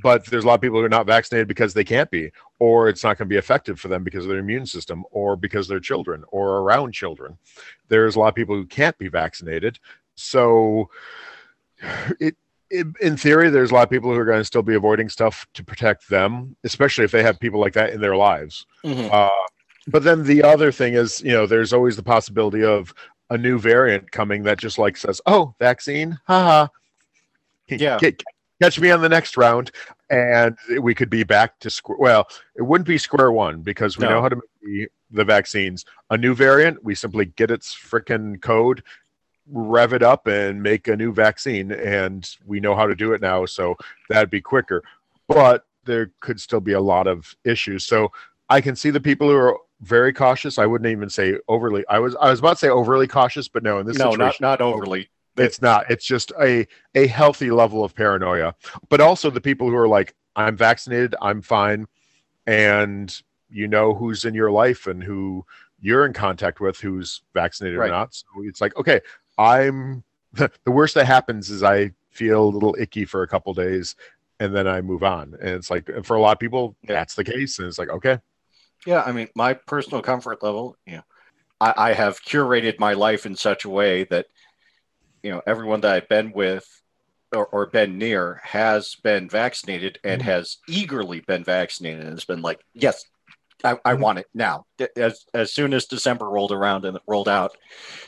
but 0.02 0.24
there's 0.26 0.44
a 0.44 0.46
lot 0.46 0.54
of 0.54 0.60
people 0.60 0.78
who 0.78 0.84
are 0.84 0.88
not 0.88 1.06
vaccinated 1.06 1.48
because 1.48 1.74
they 1.74 1.84
can't 1.84 2.10
be, 2.10 2.30
or 2.58 2.88
it's 2.88 3.02
not 3.02 3.18
going 3.18 3.26
to 3.26 3.32
be 3.32 3.38
effective 3.38 3.80
for 3.80 3.88
them 3.88 4.04
because 4.04 4.24
of 4.24 4.28
their 4.28 4.38
immune 4.38 4.66
system, 4.66 5.04
or 5.10 5.36
because 5.36 5.68
they're 5.68 5.80
children 5.80 6.24
or 6.28 6.58
around 6.58 6.92
children. 6.92 7.36
There's 7.88 8.16
a 8.16 8.20
lot 8.20 8.28
of 8.28 8.34
people 8.34 8.54
who 8.54 8.66
can't 8.66 8.96
be 8.98 9.08
vaccinated. 9.08 9.78
So 10.14 10.90
it, 12.20 12.36
it, 12.70 12.86
in 13.00 13.16
theory, 13.16 13.50
there's 13.50 13.70
a 13.70 13.74
lot 13.74 13.84
of 13.84 13.90
people 13.90 14.12
who 14.12 14.18
are 14.18 14.24
going 14.24 14.40
to 14.40 14.44
still 14.44 14.62
be 14.62 14.74
avoiding 14.74 15.08
stuff 15.08 15.46
to 15.54 15.64
protect 15.64 16.08
them, 16.08 16.56
especially 16.64 17.04
if 17.04 17.10
they 17.10 17.22
have 17.22 17.40
people 17.40 17.60
like 17.60 17.72
that 17.74 17.90
in 17.90 18.00
their 18.00 18.16
lives. 18.16 18.66
Mm-hmm. 18.84 19.08
Uh, 19.10 19.28
but 19.88 20.04
then 20.04 20.24
the 20.24 20.42
other 20.42 20.70
thing 20.70 20.94
is, 20.94 21.20
you 21.22 21.32
know, 21.32 21.46
there's 21.46 21.72
always 21.72 21.96
the 21.96 22.02
possibility 22.02 22.62
of 22.62 22.94
a 23.30 23.38
new 23.38 23.58
variant 23.58 24.10
coming 24.10 24.42
that 24.44 24.58
just 24.58 24.78
like 24.78 24.96
says, 24.96 25.20
"Oh, 25.26 25.54
vaccine, 25.58 26.18
haha." 26.26 26.68
Yeah. 27.68 27.98
Get, 27.98 28.22
catch 28.60 28.80
me 28.80 28.90
on 28.90 29.00
the 29.00 29.08
next 29.08 29.36
round, 29.36 29.70
and 30.10 30.56
we 30.80 30.94
could 30.94 31.10
be 31.10 31.24
back 31.24 31.58
to 31.60 31.70
square. 31.70 31.98
Well, 31.98 32.28
it 32.56 32.62
wouldn't 32.62 32.88
be 32.88 32.98
square 32.98 33.32
one 33.32 33.62
because 33.62 33.98
we 33.98 34.04
no. 34.04 34.10
know 34.10 34.22
how 34.22 34.28
to 34.28 34.36
make 34.36 34.44
the, 34.62 34.88
the 35.10 35.24
vaccines. 35.24 35.84
A 36.10 36.16
new 36.16 36.34
variant, 36.34 36.82
we 36.84 36.94
simply 36.94 37.26
get 37.26 37.50
its 37.50 37.74
freaking 37.74 38.40
code 38.40 38.82
rev 39.52 39.92
it 39.92 40.02
up 40.02 40.26
and 40.26 40.62
make 40.62 40.88
a 40.88 40.96
new 40.96 41.12
vaccine 41.12 41.72
and 41.72 42.36
we 42.46 42.60
know 42.60 42.74
how 42.74 42.86
to 42.86 42.94
do 42.94 43.12
it 43.12 43.20
now 43.20 43.44
so 43.44 43.74
that'd 44.08 44.30
be 44.30 44.40
quicker 44.40 44.82
but 45.28 45.66
there 45.84 46.12
could 46.20 46.40
still 46.40 46.60
be 46.60 46.72
a 46.72 46.80
lot 46.80 47.06
of 47.06 47.34
issues 47.44 47.84
so 47.84 48.12
i 48.48 48.60
can 48.60 48.76
see 48.76 48.90
the 48.90 49.00
people 49.00 49.28
who 49.28 49.34
are 49.34 49.56
very 49.80 50.12
cautious 50.12 50.58
i 50.58 50.66
wouldn't 50.66 50.90
even 50.90 51.10
say 51.10 51.36
overly 51.48 51.84
i 51.88 51.98
was 51.98 52.14
i 52.20 52.30
was 52.30 52.38
about 52.38 52.52
to 52.52 52.56
say 52.58 52.68
overly 52.68 53.08
cautious 53.08 53.48
but 53.48 53.62
no 53.62 53.78
in 53.78 53.86
this 53.86 53.98
no 53.98 54.12
not, 54.12 54.40
not 54.40 54.60
overly 54.60 55.08
it's 55.40 55.62
not 55.62 55.90
it's 55.90 56.04
just 56.04 56.32
a 56.40 56.66
a 56.94 57.06
healthy 57.06 57.50
level 57.50 57.84
of 57.84 57.94
paranoia 57.94 58.54
but 58.88 59.00
also 59.00 59.30
the 59.30 59.40
people 59.40 59.68
who 59.68 59.76
are 59.76 59.88
like 59.88 60.14
i'm 60.36 60.56
vaccinated 60.56 61.14
i'm 61.20 61.40
fine 61.42 61.86
and 62.46 63.22
you 63.48 63.66
know 63.66 63.94
who's 63.94 64.24
in 64.24 64.34
your 64.34 64.50
life 64.50 64.86
and 64.86 65.02
who 65.02 65.44
you're 65.80 66.04
in 66.04 66.12
contact 66.12 66.60
with 66.60 66.78
who's 66.78 67.22
vaccinated 67.34 67.78
right. 67.78 67.88
or 67.88 67.92
not 67.92 68.14
so 68.14 68.26
it's 68.42 68.60
like 68.60 68.76
okay 68.76 69.00
I'm 69.40 70.04
the, 70.34 70.50
the 70.64 70.70
worst 70.70 70.94
that 70.94 71.06
happens 71.06 71.50
is 71.50 71.62
I 71.62 71.92
feel 72.10 72.44
a 72.44 72.50
little 72.50 72.76
icky 72.78 73.04
for 73.04 73.22
a 73.22 73.28
couple 73.28 73.54
days 73.54 73.96
and 74.38 74.54
then 74.54 74.68
I 74.68 74.80
move 74.80 75.02
on. 75.02 75.34
And 75.40 75.50
it's 75.50 75.70
like 75.70 75.90
for 76.04 76.16
a 76.16 76.20
lot 76.20 76.32
of 76.32 76.38
people, 76.38 76.76
that's 76.84 77.14
the 77.14 77.24
case. 77.24 77.58
And 77.58 77.68
it's 77.68 77.78
like, 77.78 77.90
okay. 77.90 78.18
Yeah, 78.86 79.02
I 79.02 79.12
mean, 79.12 79.28
my 79.34 79.54
personal 79.54 80.00
comfort 80.00 80.42
level, 80.42 80.76
you 80.86 80.96
know, 80.96 81.02
I, 81.60 81.74
I 81.76 81.92
have 81.92 82.22
curated 82.22 82.78
my 82.78 82.94
life 82.94 83.26
in 83.26 83.36
such 83.36 83.64
a 83.64 83.70
way 83.70 84.04
that, 84.04 84.26
you 85.22 85.30
know, 85.30 85.42
everyone 85.46 85.80
that 85.82 85.92
I've 85.92 86.08
been 86.08 86.32
with 86.32 86.66
or, 87.34 87.46
or 87.46 87.66
been 87.66 87.98
near 87.98 88.40
has 88.44 88.96
been 88.96 89.28
vaccinated 89.28 89.98
and 90.04 90.20
mm-hmm. 90.20 90.30
has 90.30 90.58
eagerly 90.68 91.20
been 91.20 91.44
vaccinated 91.44 92.00
and 92.00 92.12
has 92.12 92.24
been 92.24 92.42
like, 92.42 92.60
yes, 92.74 93.04
I, 93.62 93.72
I 93.84 93.92
mm-hmm. 93.92 94.02
want 94.02 94.18
it 94.20 94.26
now. 94.34 94.66
As 94.96 95.24
as 95.34 95.52
soon 95.52 95.74
as 95.74 95.86
December 95.86 96.28
rolled 96.28 96.52
around 96.52 96.84
and 96.84 96.96
it 96.96 97.02
rolled 97.06 97.28
out, 97.28 97.56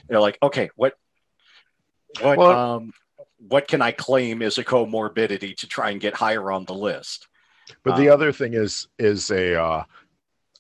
they're 0.09 0.21
like, 0.21 0.39
okay, 0.43 0.71
what 0.77 0.95
what 2.21 2.39
well, 2.39 2.59
um, 2.77 2.93
what 3.49 3.69
can 3.69 3.83
I 3.83 3.93
claim 3.93 4.43
as 4.43 4.59
a 4.59 4.65
comorbidity 4.65 5.57
to 5.59 5.67
try 5.67 5.91
and 5.91 6.01
get 6.01 6.15
higher 6.15 6.51
on 6.51 6.65
the 6.65 6.75
list? 6.75 7.29
But 7.85 7.97
the 7.97 8.09
um, 8.09 8.15
other 8.15 8.33
thing 8.33 8.55
is 8.55 8.89
is 8.99 9.31
a 9.31 9.61
uh, 9.61 9.85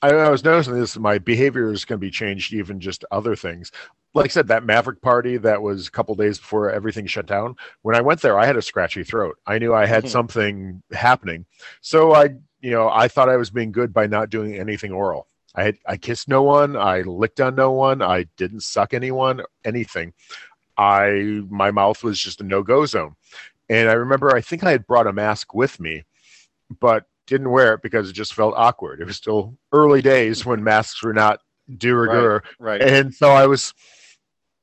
I, 0.03 0.11
I 0.11 0.29
was 0.29 0.45
noticing 0.45 0.75
this. 0.75 0.99
My 0.99 1.19
behavior 1.19 1.73
is 1.73 1.85
going 1.85 1.99
to 1.99 2.05
be 2.05 2.11
changed, 2.11 2.53
even 2.53 2.81
just 2.81 3.05
other 3.11 3.37
things. 3.37 3.71
Like 4.15 4.27
I 4.27 4.29
said, 4.29 4.49
that 4.49 4.65
Maverick 4.65 5.01
party 5.01 5.39
that 5.39 5.63
was 5.63 5.89
a 5.89 5.91
couple 5.91 6.15
days 6.15 6.39
before 6.39 6.71
everything 6.71 7.07
shut 7.07 7.27
down. 7.27 7.57
When 7.81 7.97
I 7.97 8.03
went 8.03 8.21
there, 8.21 8.39
I 8.39 8.47
had 8.47 8.57
a 8.57 8.63
scratchy 8.63 9.05
throat. 9.05 9.39
I 9.47 9.59
knew 9.59 9.75
I 9.75 9.87
had 9.87 10.05
mm-hmm. 10.05 10.11
something 10.11 10.83
happening. 10.93 11.47
So 11.81 12.15
I, 12.15 12.35
you 12.61 12.71
know, 12.71 12.91
I 12.91 13.09
thought 13.09 13.31
I 13.31 13.37
was 13.37 13.51
being 13.51 13.73
good 13.73 13.93
by 13.93 14.07
not 14.07 14.31
doing 14.31 14.57
anything 14.57 14.93
oral. 14.93 15.29
I 15.55 15.65
had 15.65 15.77
I 15.87 15.97
kissed 15.97 16.29
no 16.29 16.43
one, 16.43 16.77
I 16.77 17.03
licked 17.03 17.41
on 17.41 17.55
no 17.55 17.73
one, 17.73 18.01
I 18.03 18.27
didn't 18.37 18.63
suck 18.63 18.95
anyone, 18.95 19.43
anything. 19.65 20.15
I 20.79 21.43
my 21.51 21.71
mouth 21.71 22.03
was 22.03 22.19
just 22.19 22.41
a 22.41 22.45
no 22.45 22.63
go 22.63 22.87
zone. 22.87 23.17
And 23.69 23.89
I 23.89 23.93
remember 23.95 24.35
I 24.35 24.41
think 24.41 24.65
I 24.65 24.71
had 24.71 24.87
brought 24.87 25.07
a 25.07 25.13
mask 25.13 25.55
with 25.55 25.79
me, 25.79 26.05
but 26.81 27.07
didn't 27.27 27.51
wear 27.51 27.75
it 27.75 27.83
because 27.83 28.09
it 28.09 28.15
just 28.15 28.35
felt 28.35 28.55
awkward. 28.57 29.01
It 29.01 29.07
was 29.07 29.17
still 29.17 29.57
early 29.73 30.03
days 30.03 30.45
when 30.45 30.65
masks 30.65 31.03
were 31.03 31.15
not 31.15 31.41
de 31.79 31.95
rigueur. 31.95 32.43
Right, 32.59 32.81
right. 32.81 32.83
And 32.83 33.15
so 33.15 33.31
I 33.31 33.47
was 33.47 33.75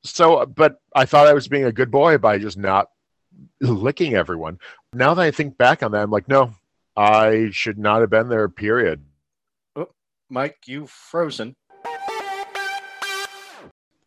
so 0.04 0.46
but 0.46 0.80
I 0.96 1.06
thought 1.06 1.28
I 1.28 1.34
was 1.34 1.48
being 1.48 1.66
a 1.66 1.72
good 1.72 1.92
boy 1.92 2.18
by 2.18 2.38
just 2.38 2.58
not 2.58 2.90
licking 3.62 4.16
everyone. 4.16 4.60
Now 4.94 5.14
that 5.14 5.22
I 5.22 5.32
think 5.32 5.58
back 5.58 5.84
on 5.84 5.92
that, 5.92 6.04
I'm 6.04 6.12
like, 6.12 6.28
no, 6.28 6.54
I 6.96 7.50
should 7.52 7.78
not 7.78 8.02
have 8.02 8.10
been 8.10 8.30
there, 8.30 8.50
period. 8.50 9.04
Oh, 9.76 9.90
Mike, 10.30 10.58
you've 10.66 10.90
frozen. 10.90 11.56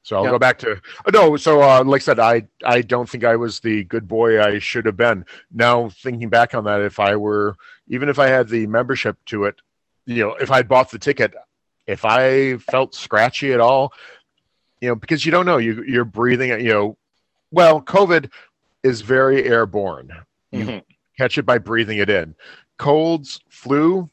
So 0.04 0.16
I'll 0.16 0.24
yep. 0.24 0.32
go 0.32 0.38
back 0.38 0.58
to 0.58 0.80
oh, 1.06 1.10
no. 1.12 1.36
So 1.36 1.62
uh, 1.62 1.84
like 1.84 2.02
I 2.02 2.04
said, 2.04 2.18
I 2.18 2.42
I 2.64 2.82
don't 2.82 3.08
think 3.08 3.24
I 3.24 3.36
was 3.36 3.60
the 3.60 3.84
good 3.84 4.08
boy 4.08 4.42
I 4.42 4.58
should 4.58 4.84
have 4.86 4.96
been. 4.96 5.24
Now 5.52 5.90
thinking 5.90 6.28
back 6.28 6.54
on 6.54 6.64
that, 6.64 6.80
if 6.80 6.98
I 6.98 7.16
were 7.16 7.56
even 7.88 8.08
if 8.08 8.18
I 8.18 8.26
had 8.26 8.48
the 8.48 8.66
membership 8.66 9.16
to 9.26 9.44
it, 9.44 9.54
you 10.06 10.24
know, 10.24 10.34
if 10.34 10.50
I 10.50 10.62
bought 10.62 10.90
the 10.90 10.98
ticket, 10.98 11.34
if 11.86 12.04
I 12.04 12.56
felt 12.56 12.94
scratchy 12.96 13.52
at 13.52 13.60
all, 13.60 13.92
you 14.82 14.88
know, 14.88 14.94
because 14.94 15.24
you 15.24 15.32
don't 15.32 15.46
know 15.46 15.56
you 15.56 15.82
you're 15.84 16.04
breathing. 16.04 16.50
You 16.50 16.72
know, 16.72 16.98
well, 17.50 17.80
COVID 17.80 18.30
is 18.82 19.00
very 19.00 19.44
airborne. 19.44 20.12
You 20.50 20.64
mm-hmm. 20.64 20.78
catch 21.16 21.38
it 21.38 21.46
by 21.46 21.56
breathing 21.56 21.96
it 21.96 22.10
in. 22.10 22.34
Colds, 22.76 23.40
flu. 23.48 24.10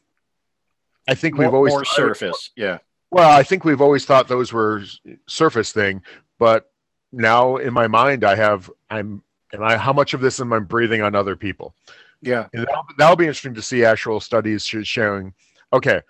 I 1.09 1.15
think 1.15 1.35
more, 1.35 1.45
we've 1.45 1.53
always 1.53 1.73
more 1.73 1.83
surface. 1.83 2.51
Yeah 2.55 2.77
well, 3.11 3.29
I 3.29 3.43
think 3.43 3.65
we've 3.65 3.81
always 3.81 4.05
thought 4.05 4.27
those 4.27 4.53
were 4.53 4.83
surface 5.27 5.71
thing, 5.71 6.01
but 6.37 6.71
now 7.11 7.57
in 7.57 7.73
my 7.73 7.87
mind, 7.87 8.23
I 8.23 8.35
have 8.35 8.69
I'm 8.89 9.23
and 9.51 9.63
I 9.63 9.77
how 9.77 9.93
much 9.93 10.13
of 10.13 10.21
this 10.21 10.39
am 10.39 10.53
I 10.53 10.59
breathing 10.59 11.01
on 11.01 11.15
other 11.15 11.35
people? 11.35 11.73
Yeah, 12.21 12.47
and 12.53 12.67
that'll, 12.67 12.85
that'll 12.97 13.15
be 13.15 13.25
interesting 13.25 13.55
to 13.55 13.61
see 13.61 13.83
actual 13.83 14.19
studies 14.19 14.63
showing. 14.63 15.33
Okay, 15.73 16.01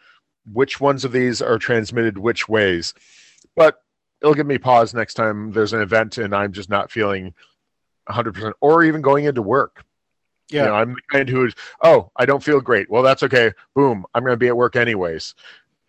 which 0.51 0.81
ones 0.81 1.05
of 1.05 1.11
these 1.11 1.41
are 1.41 1.57
transmitted 1.57 2.17
which 2.17 2.49
ways? 2.49 2.93
But 3.55 3.81
it'll 4.21 4.33
give 4.33 4.47
me 4.47 4.57
pause 4.57 4.93
next 4.93 5.15
time 5.15 5.51
there's 5.51 5.73
an 5.73 5.81
event 5.81 6.17
and 6.17 6.35
I'm 6.35 6.51
just 6.51 6.69
not 6.69 6.91
feeling 6.91 7.33
100%, 8.09 8.53
or 8.61 8.83
even 8.83 9.01
going 9.01 9.25
into 9.25 9.41
work. 9.41 9.83
Yeah, 10.49 10.63
you 10.63 10.69
know, 10.69 10.75
I'm 10.75 10.93
the 10.95 11.01
kind 11.11 11.29
who 11.29 11.45
is, 11.45 11.53
oh, 11.83 12.11
I 12.15 12.25
don't 12.25 12.43
feel 12.43 12.59
great. 12.59 12.89
Well, 12.89 13.03
that's 13.03 13.21
okay. 13.21 13.51
Boom, 13.75 14.05
I'm 14.15 14.23
going 14.23 14.33
to 14.33 14.37
be 14.37 14.47
at 14.47 14.57
work 14.57 14.75
anyways 14.75 15.35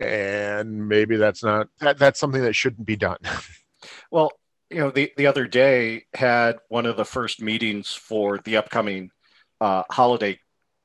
and 0.01 0.89
maybe 0.89 1.16
that's 1.16 1.43
not 1.45 1.68
that, 1.78 1.99
that's 1.99 2.18
something 2.18 2.43
that 2.43 2.55
shouldn't 2.55 2.87
be 2.87 2.97
done 2.97 3.18
well 4.11 4.33
you 4.70 4.78
know 4.78 4.91
the, 4.91 5.12
the 5.16 5.26
other 5.26 5.47
day 5.47 6.05
had 6.14 6.57
one 6.68 6.87
of 6.87 6.97
the 6.97 7.05
first 7.05 7.43
meetings 7.43 7.93
for 7.93 8.39
the 8.39 8.57
upcoming 8.57 9.11
uh, 9.61 9.83
holiday 9.91 10.39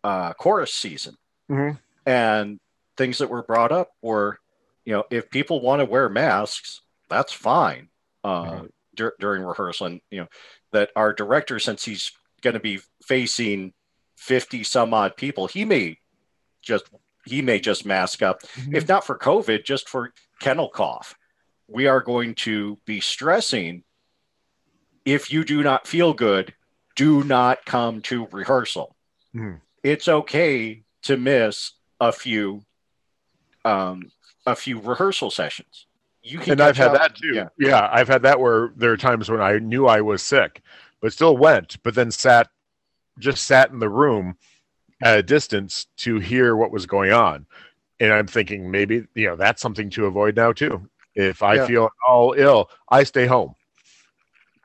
uh, 0.04 0.34
chorus 0.34 0.74
season 0.74 1.16
mm-hmm. 1.50 1.78
and 2.06 2.60
things 2.98 3.20
that 3.20 3.30
were 3.30 3.44
brought 3.44 3.72
up 3.72 3.92
were 4.02 4.38
you 4.84 4.94
know 4.94 5.04
if 5.10 5.30
people 5.30 5.62
want 5.62 5.80
to 5.80 5.86
wear 5.86 6.10
masks 6.10 6.82
that's 7.10 7.34
fine 7.34 7.90
uh, 8.24 8.44
mm-hmm. 8.44 8.66
dur- 8.96 9.16
during 9.20 9.44
rehearsal 9.44 9.88
and 9.88 10.02
you 10.12 10.20
know 10.20 10.28
that 10.72 10.90
our 10.96 11.14
director 11.14 11.60
since 11.60 11.86
he's 11.86 12.12
going 12.42 12.54
to 12.54 12.60
be 12.60 12.80
facing 13.04 13.74
50 14.18 14.64
some 14.64 14.94
odd 14.94 15.16
people 15.18 15.48
he 15.48 15.66
may 15.66 15.98
just 16.62 16.90
he 17.26 17.42
may 17.42 17.60
just 17.60 17.86
mask 17.86 18.22
up, 18.22 18.42
mm-hmm. 18.42 18.76
if 18.76 18.88
not 18.88 19.06
for 19.06 19.18
COVID, 19.18 19.66
just 19.66 19.90
for 19.90 20.14
kennel 20.40 20.70
cough. 20.70 21.16
We 21.68 21.88
are 21.88 22.02
going 22.02 22.36
to 22.36 22.78
be 22.86 23.00
stressing 23.02 23.84
if 25.04 25.32
you 25.32 25.44
do 25.44 25.64
not 25.64 25.88
feel 25.88 26.14
good, 26.14 26.54
do 26.96 27.24
not 27.24 27.66
come 27.66 28.02
to 28.02 28.28
rehearsal. 28.32 28.96
Mm-hmm. 29.36 29.58
it's 29.84 30.08
okay 30.08 30.84
to 31.04 31.18
miss 31.18 31.74
a 32.00 32.14
few 32.14 32.62
um 33.66 34.04
a 34.46 34.56
few 34.56 34.80
rehearsal 34.80 35.30
sessions. 35.30 35.85
You 36.28 36.40
can 36.40 36.54
and 36.54 36.62
I've 36.62 36.76
had 36.78 36.88
up- 36.88 36.94
that 37.00 37.16
too. 37.16 37.34
Yeah. 37.36 37.48
Yeah. 37.58 37.88
I've 37.92 38.08
had 38.08 38.24
that 38.24 38.40
where 38.40 38.72
there 38.76 38.92
are 38.92 38.98
times 38.98 39.30
when 39.30 39.42
I 39.42 39.60
knew 39.60 39.86
I 39.88 40.02
was 40.02 40.24
sick, 40.24 40.62
but 41.02 41.14
still 41.14 41.38
went, 41.38 41.82
but 41.84 41.94
then 41.94 42.10
sat, 42.12 42.50
just 43.20 43.46
sat 43.46 43.70
in 43.70 43.80
the 43.80 43.90
room 43.90 44.38
at 45.04 45.20
a 45.20 45.24
distance 45.24 45.86
to 45.98 46.20
hear 46.20 46.56
what 46.56 46.72
was 46.72 46.86
going 46.86 47.12
on. 47.12 47.46
And 48.00 48.12
I'm 48.12 48.28
thinking 48.28 48.72
maybe, 48.72 49.06
you 49.14 49.28
know, 49.28 49.36
that's 49.36 49.62
something 49.62 49.90
to 49.92 50.06
avoid 50.08 50.36
now 50.36 50.52
too. 50.52 50.90
If 51.14 51.44
I 51.44 51.56
Yeah. 51.56 51.68
feel 51.68 51.90
all 52.08 52.34
ill, 52.36 52.70
I 52.90 53.04
stay 53.04 53.26
home. 53.28 53.56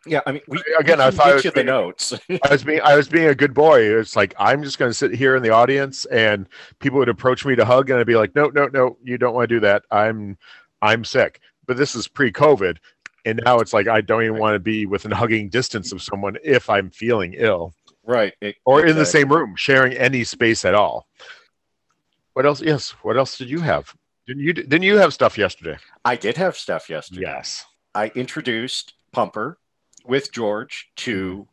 Yeah, 0.06 0.20
I 0.26 0.32
mean, 0.32 0.40
we 0.48 0.62
Again, 0.78 0.96
we 0.98 1.04
I 1.04 1.10
thought 1.10 1.28
I 1.28 1.34
was 1.34 1.44
you 1.44 1.50
the 1.50 1.62
notes. 1.62 2.14
I 2.42 2.50
was 2.50 2.64
being 2.64 2.80
I 2.80 2.96
was 2.96 3.06
being 3.06 3.28
a 3.28 3.34
good 3.34 3.52
boy. 3.52 3.82
It's 3.82 4.16
like 4.16 4.34
I'm 4.38 4.62
just 4.62 4.78
going 4.78 4.88
to 4.90 4.94
sit 4.94 5.12
here 5.14 5.36
in 5.36 5.42
the 5.42 5.50
audience, 5.50 6.06
and 6.06 6.48
people 6.78 6.98
would 7.00 7.10
approach 7.10 7.44
me 7.44 7.54
to 7.54 7.66
hug, 7.66 7.90
and 7.90 8.00
I'd 8.00 8.06
be 8.06 8.16
like, 8.16 8.34
"No, 8.34 8.46
no, 8.46 8.66
no, 8.72 8.96
you 9.04 9.18
don't 9.18 9.34
want 9.34 9.50
to 9.50 9.54
do 9.56 9.60
that. 9.60 9.82
I'm 9.90 10.38
I'm 10.80 11.04
sick." 11.04 11.40
But 11.70 11.76
this 11.76 11.94
is 11.94 12.08
pre-COVID, 12.08 12.78
and 13.24 13.40
now 13.44 13.60
it's 13.60 13.72
like 13.72 13.86
I 13.86 14.00
don't 14.00 14.24
even 14.24 14.38
want 14.40 14.56
to 14.56 14.58
be 14.58 14.86
within 14.86 15.12
hugging 15.12 15.48
distance 15.48 15.92
of 15.92 16.02
someone 16.02 16.36
if 16.42 16.68
I'm 16.68 16.90
feeling 16.90 17.34
ill, 17.36 17.74
right. 18.02 18.32
it- 18.40 18.56
or 18.64 18.84
in 18.84 18.96
the 18.96 19.06
same 19.06 19.28
room, 19.32 19.54
sharing 19.54 19.92
any 19.92 20.24
space 20.24 20.64
at 20.64 20.74
all. 20.74 21.06
What 22.32 22.44
else? 22.44 22.60
Yes. 22.60 22.90
What 23.04 23.16
else 23.16 23.38
did 23.38 23.48
you 23.48 23.60
have? 23.60 23.94
Didn't 24.26 24.42
you 24.42 24.52
didn't 24.52 24.82
you 24.82 24.96
have 24.96 25.14
stuff 25.14 25.38
yesterday? 25.38 25.78
I 26.04 26.16
did 26.16 26.36
have 26.38 26.56
stuff 26.56 26.90
yesterday. 26.90 27.20
Yes. 27.20 27.64
I 27.94 28.08
introduced 28.16 28.94
Pumper 29.12 29.56
with 30.04 30.32
George 30.32 30.90
to 30.96 31.46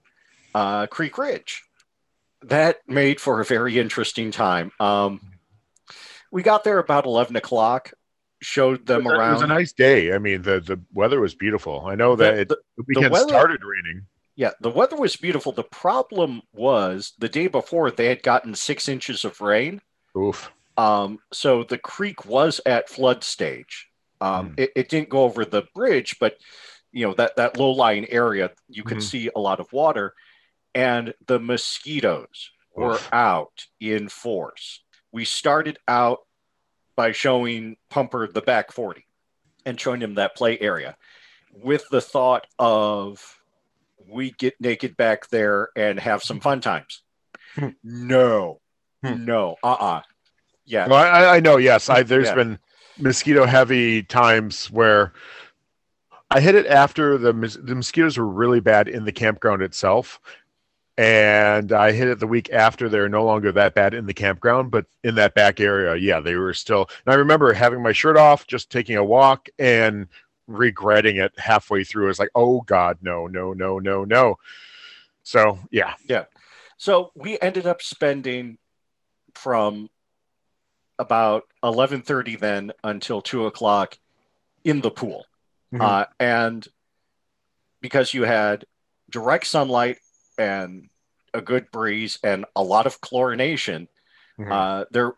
uh, 0.55 0.87
Creek 0.87 1.19
Ridge. 1.19 1.61
That 2.41 2.79
made 2.87 3.21
for 3.21 3.39
a 3.39 3.45
very 3.45 3.77
interesting 3.77 4.31
time. 4.31 4.71
Um, 4.79 5.21
we 6.31 6.41
got 6.41 6.63
there 6.63 6.79
about 6.79 7.05
11 7.05 7.35
o'clock, 7.35 7.93
showed 8.41 8.85
them 8.85 9.01
It 9.01 9.05
was 9.05 9.13
around. 9.13 9.29
It 9.29 9.33
was 9.33 9.41
a 9.43 9.47
nice 9.47 9.73
day. 9.73 10.13
I 10.13 10.17
mean, 10.19 10.41
the 10.43 10.59
the 10.59 10.79
weather 10.93 11.19
was 11.19 11.35
beautiful. 11.35 11.85
I 11.85 11.95
know 11.95 12.15
that 12.15 12.35
The- 12.35 12.41
it, 12.41 12.49
the- 12.49 12.61
the 12.77 12.83
weekend 12.87 13.11
weather- 13.11 13.27
started 13.29 13.61
raining. 13.63 14.05
yeah, 14.35 14.51
the 14.61 14.69
weather 14.69 14.95
was 14.95 15.15
beautiful. 15.15 15.51
The 15.51 15.63
problem 15.63 16.41
was 16.53 17.13
the 17.17 17.29
day 17.29 17.47
before 17.47 17.89
they 17.91 18.05
had 18.07 18.21
gotten 18.23 18.53
six 18.55 18.87
inches 18.87 19.25
of 19.25 19.41
rain. 19.41 19.81
Oof. 20.17 20.51
Um, 20.77 21.19
so 21.33 21.63
the 21.63 21.77
creek 21.79 22.25
was 22.25 22.61
at 22.65 22.89
flood 22.89 23.23
stage. 23.23 23.87
Um, 24.21 24.49
Hmm. 24.49 24.53
it, 24.57 24.71
it 24.75 24.89
didn't 24.89 25.09
go 25.09 25.23
over 25.23 25.43
the 25.45 25.63
bridge, 25.75 26.17
but 26.19 26.37
you 26.91 27.05
know 27.07 27.13
that 27.15 27.35
that 27.37 27.57
low 27.57 27.71
lying 27.71 28.07
area, 28.09 28.51
you 28.69 28.83
could 28.83 28.97
Mhm. 28.97 29.03
see 29.03 29.29
a 29.35 29.39
lot 29.39 29.59
of 29.59 29.71
water, 29.73 30.13
and 30.75 31.13
the 31.25 31.39
mosquitoes 31.39 32.51
were 32.75 32.99
out 33.11 33.65
in 33.79 34.07
force. 34.07 34.83
We 35.11 35.25
started 35.25 35.79
out 35.87 36.19
by 36.97 37.13
showing 37.13 37.77
Pumper 37.89 38.27
the 38.27 38.41
back 38.41 38.73
forty 38.73 39.05
and 39.65 39.79
showing 39.79 40.01
him 40.01 40.15
that 40.15 40.35
play 40.35 40.59
area, 40.59 40.97
with 41.53 41.85
the 41.89 42.01
thought 42.01 42.45
of 42.59 43.39
we 44.09 44.31
get 44.31 44.59
naked 44.59 44.97
back 44.97 45.29
there 45.29 45.69
and 45.77 45.99
have 45.99 46.23
some 46.23 46.41
fun 46.41 46.59
times. 46.59 47.03
Hmm. 47.55 47.69
no, 47.83 48.59
Hmm. 49.03 49.23
no, 49.25 49.55
uh, 49.63 49.73
uh 49.73 50.01
yeah. 50.65 50.87
Well, 50.87 50.97
I, 50.97 51.37
I 51.37 51.39
know. 51.39 51.55
Yes, 51.57 51.89
I 51.89 52.03
there's 52.03 52.27
Yeah. 52.27 52.35
been 52.35 52.59
mosquito 52.97 53.45
heavy 53.45 54.03
times 54.03 54.69
where 54.71 55.13
I 56.29 56.41
hit 56.41 56.55
it 56.55 56.65
after 56.67 57.17
the 57.17 57.31
the 57.31 57.75
mosquitoes 57.75 58.17
were 58.17 58.27
really 58.27 58.59
bad 58.59 58.87
in 58.87 59.05
the 59.05 59.11
campground 59.11 59.61
itself, 59.61 60.19
and 60.97 61.71
I 61.71 61.91
hit 61.91 62.07
it 62.07 62.19
the 62.19 62.27
week 62.27 62.51
after 62.51 62.89
they're 62.89 63.09
no 63.09 63.23
longer 63.23 63.51
that 63.51 63.75
bad 63.75 63.93
in 63.93 64.07
the 64.07 64.13
campground, 64.13 64.71
but 64.71 64.85
in 65.03 65.15
that 65.15 65.35
back 65.35 65.59
area, 65.59 65.95
yeah, 65.95 66.19
they 66.19 66.35
were 66.35 66.53
still. 66.53 66.89
And 67.05 67.13
I 67.13 67.17
remember 67.17 67.53
having 67.53 67.83
my 67.83 67.91
shirt 67.91 68.17
off, 68.17 68.47
just 68.47 68.71
taking 68.71 68.95
a 68.97 69.03
walk, 69.03 69.47
and 69.59 70.07
regretting 70.47 71.17
it 71.17 71.37
halfway 71.37 71.83
through. 71.83 72.09
It's 72.09 72.19
like, 72.19 72.31
oh 72.33 72.61
God, 72.61 72.97
no, 73.01 73.27
no, 73.27 73.53
no, 73.53 73.77
no, 73.79 74.05
no. 74.05 74.39
So 75.23 75.59
yeah, 75.69 75.93
yeah. 76.05 76.25
So 76.77 77.11
we 77.15 77.39
ended 77.39 77.67
up 77.67 77.81
spending 77.81 78.57
from 79.35 79.89
about 80.97 81.43
eleven 81.63 82.01
thirty 82.01 82.35
then 82.37 82.71
until 82.83 83.21
two 83.21 83.45
o'clock 83.45 83.99
in 84.63 84.81
the 84.81 84.89
pool, 84.89 85.25
Mhm. 85.73 85.81
uh, 85.81 86.05
and 86.19 86.67
because 87.81 88.13
you 88.15 88.23
had 88.23 88.65
direct 89.11 89.45
sunlight 89.45 89.99
and 90.37 90.89
a 91.33 91.41
good 91.41 91.69
breeze 91.71 92.17
and 92.23 92.45
a 92.55 92.63
lot 92.63 92.85
of 92.87 93.01
chlorination, 93.01 93.87
Mhm. 94.39 94.51
uh, 94.51 94.85
there 94.91 95.13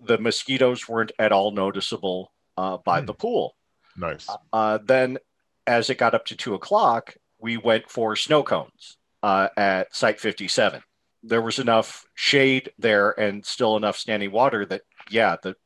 the 0.00 0.18
mosquitoes 0.18 0.86
weren't 0.86 1.12
at 1.18 1.32
all 1.32 1.50
noticeable 1.50 2.30
uh, 2.58 2.76
by 2.78 3.00
Hmm. 3.00 3.06
the 3.06 3.14
pool. 3.14 3.56
nice. 3.96 4.28
Uh, 4.52 4.78
then, 4.82 5.18
as 5.66 5.88
it 5.88 5.96
got 5.98 6.14
up 6.14 6.26
to 6.26 6.36
two 6.36 6.52
o'clock, 6.54 7.16
we 7.38 7.56
went 7.56 7.88
for 7.88 8.16
snow 8.16 8.42
cones 8.42 8.98
uh, 9.22 9.48
at 9.56 9.94
Site 9.94 10.20
57. 10.20 10.82
There 11.22 11.40
was 11.40 11.58
enough 11.58 12.04
shade 12.14 12.72
there 12.78 13.12
and 13.18 13.46
still 13.46 13.76
enough 13.76 13.96
standing 13.96 14.30
water 14.30 14.66
that, 14.66 14.82
yeah, 15.08 15.36
the 15.42 15.56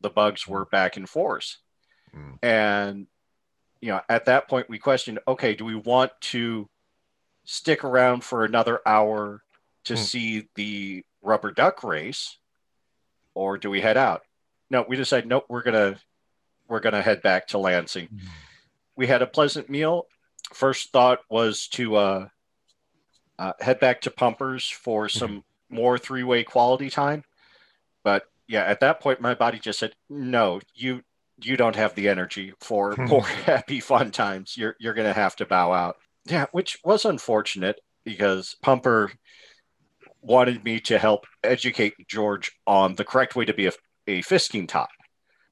the 0.00 0.10
bugs 0.10 0.46
were 0.46 0.64
back 0.66 0.96
in 0.96 1.06
force. 1.06 1.58
Mm. 2.14 2.38
And 2.42 3.06
you 3.80 3.88
know, 3.92 4.00
at 4.08 4.24
that 4.26 4.48
point, 4.48 4.68
we 4.68 4.78
questioned, 4.78 5.20
okay, 5.26 5.54
do 5.54 5.64
we 5.64 5.76
want 5.76 6.12
to 6.20 6.68
stick 7.50 7.82
around 7.82 8.22
for 8.24 8.44
another 8.44 8.80
hour 8.84 9.42
to 9.84 9.94
Hmm. 9.94 10.00
see 10.02 10.48
the 10.54 11.02
rubber 11.22 11.50
duck 11.50 11.82
race, 11.82 12.36
or 13.34 13.56
do 13.56 13.70
we 13.70 13.80
head 13.80 13.96
out? 13.96 14.22
No, 14.68 14.84
we 14.86 14.96
decided, 14.96 15.26
nope, 15.26 15.46
we're 15.48 15.62
gonna 15.62 15.98
we're 16.68 16.80
gonna 16.80 17.00
head 17.00 17.22
back 17.22 17.46
to 17.48 17.58
Lansing 17.58 18.08
we 18.96 19.06
had 19.06 19.22
a 19.22 19.26
pleasant 19.26 19.70
meal. 19.70 20.06
First 20.52 20.90
thought 20.92 21.20
was 21.30 21.68
to 21.68 21.94
uh, 21.96 22.28
uh, 23.38 23.52
head 23.60 23.78
back 23.80 24.00
to 24.02 24.10
Pumpers 24.10 24.68
for 24.68 25.08
some 25.08 25.44
more 25.70 25.96
three 25.96 26.24
way 26.24 26.42
quality 26.44 26.90
time. 26.90 27.22
But 28.02 28.24
yeah, 28.48 28.64
at 28.64 28.80
that 28.80 28.98
point, 29.00 29.20
my 29.20 29.34
body 29.34 29.58
just 29.60 29.78
said, 29.78 29.94
no, 30.10 30.60
you 30.74 31.02
you 31.40 31.56
don't 31.56 31.76
have 31.76 31.94
the 31.94 32.08
energy 32.08 32.52
for 32.60 32.94
Hmm. 32.96 33.04
more 33.06 33.22
happy 33.46 33.80
fun 33.80 34.10
times. 34.10 34.56
You're 34.56 34.74
you're 34.80 34.94
gonna 34.94 35.12
have 35.14 35.36
to 35.36 35.46
bow 35.46 35.72
out. 35.72 35.96
Yeah, 36.28 36.46
which 36.52 36.78
was 36.84 37.04
unfortunate 37.04 37.80
because 38.04 38.56
Pumper 38.62 39.10
wanted 40.20 40.62
me 40.64 40.80
to 40.80 40.98
help 40.98 41.24
educate 41.42 41.94
George 42.06 42.52
on 42.66 42.94
the 42.94 43.04
correct 43.04 43.34
way 43.34 43.44
to 43.44 43.54
be 43.54 43.66
a, 43.66 43.72
a 44.06 44.22
fisting 44.22 44.68
top 44.68 44.90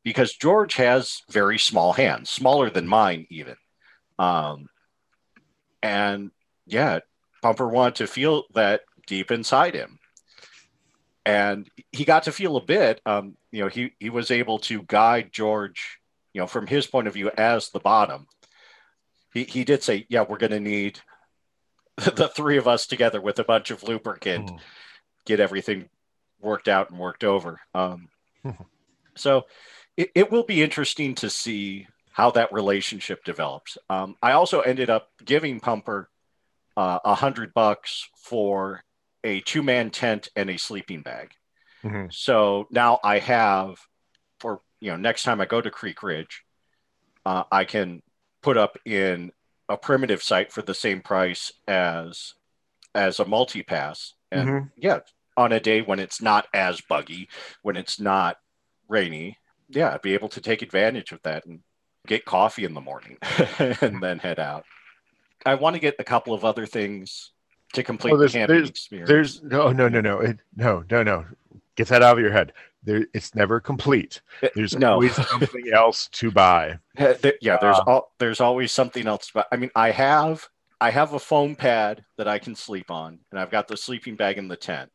because 0.05 0.35
George 0.35 0.75
has 0.75 1.23
very 1.31 1.59
small 1.59 1.93
hands, 1.93 2.31
smaller 2.31 2.71
than 2.71 2.87
mine 2.87 3.27
even. 3.31 3.57
Um, 4.19 4.67
and 5.83 6.31
yeah, 6.67 7.01
Pumper 7.43 7.69
wanted 7.69 7.97
to 7.97 8.07
feel 8.07 8.45
that 8.55 8.83
deep 9.07 9.31
inside 9.31 9.75
him. 9.75 9.99
And 11.25 11.69
he 11.91 12.05
got 12.05 12.25
to 12.25 12.33
feel 12.33 12.57
a 12.57 12.65
bit. 12.65 13.01
Um, 13.05 13.37
you 13.51 13.63
know, 13.63 13.69
he 13.69 13.93
he 13.99 14.11
was 14.11 14.31
able 14.31 14.61
to 14.61 14.83
guide 14.83 15.31
George, 15.33 15.99
you 16.33 16.41
know, 16.41 16.47
from 16.47 16.67
his 16.67 16.87
point 16.87 17.09
of 17.09 17.15
view 17.15 17.31
as 17.37 17.71
the 17.71 17.81
bottom. 17.81 18.27
He 19.33 19.45
he 19.45 19.65
did 19.65 19.83
say, 19.83 20.07
"Yeah, 20.09 20.25
we're 20.29 20.39
going 20.39 20.53
to 20.53 20.61
need 20.61 21.01
the 21.97 22.29
three 22.29 22.57
of 22.59 22.69
us 22.69 22.87
together 22.87 23.21
with 23.21 23.39
a 23.39 23.45
bunch 23.45 23.71
of 23.71 23.83
lubricant, 23.83 24.51
Mm. 24.51 24.61
get 25.25 25.41
everything 25.41 25.89
worked 26.41 26.69
out 26.69 26.91
and 26.91 26.99
worked 26.99 27.25
over." 27.25 27.61
Um, 27.75 28.09
Mhm. 28.45 28.67
so 29.17 29.47
it, 29.97 30.11
it 30.15 30.31
will 30.31 30.45
be 30.45 30.63
interesting 30.63 31.15
to 31.17 31.31
see 31.31 31.87
how 32.13 32.31
that 32.31 32.53
relationship 32.53 33.25
develops. 33.25 33.77
Um, 33.91 34.17
I 34.23 34.33
also 34.33 34.61
ended 34.61 34.89
up 34.91 35.09
giving 35.25 35.61
Pumper 35.61 36.09
uh, 36.77 36.99
a 37.05 37.15
hundred 37.15 37.53
bucks 37.55 38.09
for 38.17 38.83
a 39.25 39.41
two-man 39.41 39.91
tent 39.91 40.29
and 40.37 40.49
a 40.51 40.59
sleeping 40.59 41.03
bag. 41.03 41.33
Mhm. 41.83 42.13
So 42.13 42.67
now 42.71 43.01
I 43.03 43.19
have, 43.19 43.79
for 44.41 44.61
you 44.81 44.91
know, 44.91 44.97
next 44.99 45.23
time 45.23 45.41
I 45.41 45.47
go 45.47 45.61
to 45.61 45.71
Creek 45.71 46.03
Ridge, 46.03 46.43
uh, 47.25 47.45
I 47.51 47.65
can 47.65 48.03
put 48.47 48.57
up 48.57 48.79
in 48.85 49.33
a 49.69 49.77
primitive 49.77 50.23
site 50.23 50.53
for 50.53 50.63
the 50.63 50.73
same 50.73 51.01
price 51.01 51.53
as 51.67 52.35
as 52.95 53.19
a 53.19 53.25
multi 53.25 53.61
pass, 53.65 54.15
and 54.31 54.49
Mhm. 54.49 54.71
yeah, 54.77 55.01
on 55.37 55.51
a 55.53 55.59
day 55.59 55.83
when 55.83 55.99
it's 55.99 56.23
not 56.23 56.47
as 56.55 56.81
buggy, 56.81 57.29
when 57.63 57.77
it's 57.77 57.99
not 57.99 58.39
rainy, 58.89 59.37
yeah, 59.69 59.99
be 59.99 60.15
able 60.15 60.29
to 60.29 60.41
take 60.41 60.63
advantage 60.63 61.11
of 61.11 61.21
that 61.25 61.45
and 61.45 61.61
get 62.07 62.25
coffee 62.25 62.65
in 62.65 62.73
the 62.73 62.81
morning 62.81 63.19
and 63.83 64.01
then 64.01 64.21
head 64.21 64.39
out. 64.39 64.65
I 65.45 65.57
want 65.57 65.75
to 65.75 65.81
get 65.81 65.97
a 65.99 66.05
couple 66.05 66.33
of 66.33 66.45
other 66.45 66.65
things 66.67 67.33
to 67.73 67.83
complete 67.83 68.13
Oh, 68.15 68.17
there's- 68.17 68.33
the 68.33 68.39
camping 68.39 68.55
there's- 68.57 68.71
experience. 68.71 69.09
There's 69.11 69.43
no, 69.43 69.73
no, 69.73 69.89
no, 69.89 70.01
no, 70.01 70.21
it, 70.21 70.39
no, 70.55 70.85
no, 70.89 71.03
no. 71.03 71.27
Get 71.75 71.89
that 71.89 72.01
out 72.03 72.17
of 72.17 72.23
your 72.23 72.33
head. 72.33 72.53
There, 72.87 73.05
it's 73.13 73.35
never 73.35 73.59
complete. 73.61 74.23
Uh, 74.43 74.49
There's 74.55 74.77
no. 74.77 74.93
always 74.93 75.15
something 75.29 75.73
else 75.73 76.09
to 76.13 76.31
buy. 76.31 76.79
Yeah, 76.97 77.15
there's 77.61 77.81
Uh, 77.87 78.01
there's 78.19 78.41
always 78.41 78.73
something 78.73 79.07
else. 79.07 79.31
But 79.35 79.49
I 79.53 79.57
mean, 79.57 79.71
I 79.75 79.91
have 79.91 80.49
I 80.81 80.91
have 80.91 81.13
a 81.13 81.19
foam 81.19 81.57
pad 81.57 82.05
that 82.17 82.29
I 82.29 82.39
can 82.39 82.55
sleep 82.55 82.91
on, 82.91 83.19
and 83.31 83.41
I've 83.41 83.51
got 83.51 83.67
the 83.67 83.77
sleeping 83.77 84.15
bag 84.15 84.39
in 84.39 84.47
the 84.49 84.57
tent. 84.57 84.91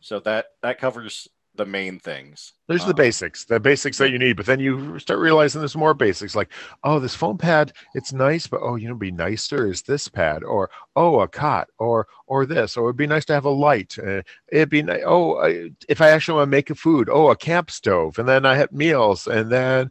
So 0.00 0.18
that 0.20 0.46
that 0.62 0.78
covers 0.78 1.28
the 1.60 1.66
main 1.66 2.00
things. 2.00 2.54
There's 2.68 2.84
the 2.84 2.92
Um, 2.92 2.96
basics, 2.96 3.44
the 3.44 3.58
basics 3.58 3.98
that 3.98 4.10
you 4.12 4.18
need, 4.18 4.36
but 4.36 4.46
then 4.46 4.60
you 4.60 4.98
start 5.00 5.18
realizing 5.18 5.60
there's 5.60 5.76
more 5.76 5.92
basics. 5.94 6.36
Like, 6.36 6.52
oh, 6.84 7.00
this 7.00 7.16
foam 7.16 7.36
pad, 7.36 7.72
it's 7.94 8.12
nice, 8.12 8.46
but 8.46 8.60
oh, 8.62 8.76
you 8.76 8.88
know, 8.88 8.94
be 8.94 9.10
nicer 9.10 9.66
is 9.68 9.82
this 9.82 10.06
pad, 10.08 10.44
or 10.44 10.70
oh, 10.94 11.20
a 11.20 11.28
cot, 11.28 11.68
or 11.78 12.06
or 12.28 12.46
this, 12.46 12.76
or 12.76 12.86
it'd 12.88 12.96
be 12.96 13.08
nice 13.08 13.24
to 13.26 13.34
have 13.34 13.44
a 13.44 13.50
light. 13.50 13.98
Uh, 13.98 14.22
it'd 14.52 14.70
be 14.70 14.82
nice. 14.82 15.02
Oh, 15.04 15.36
I, 15.42 15.70
if 15.88 16.00
I 16.00 16.10
actually 16.10 16.36
want 16.36 16.46
to 16.48 16.50
make 16.50 16.70
a 16.70 16.76
food, 16.76 17.08
oh, 17.10 17.30
a 17.30 17.36
camp 17.36 17.70
stove, 17.72 18.18
and 18.20 18.28
then 18.28 18.46
I 18.46 18.56
have 18.56 18.70
meals, 18.72 19.26
and 19.26 19.50
then 19.50 19.90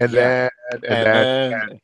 and 0.00 0.12
Yeah. 0.12 0.20
then 0.20 0.50
and, 0.72 0.84
and 0.88 1.02
then 1.02 1.28
then 1.50 1.80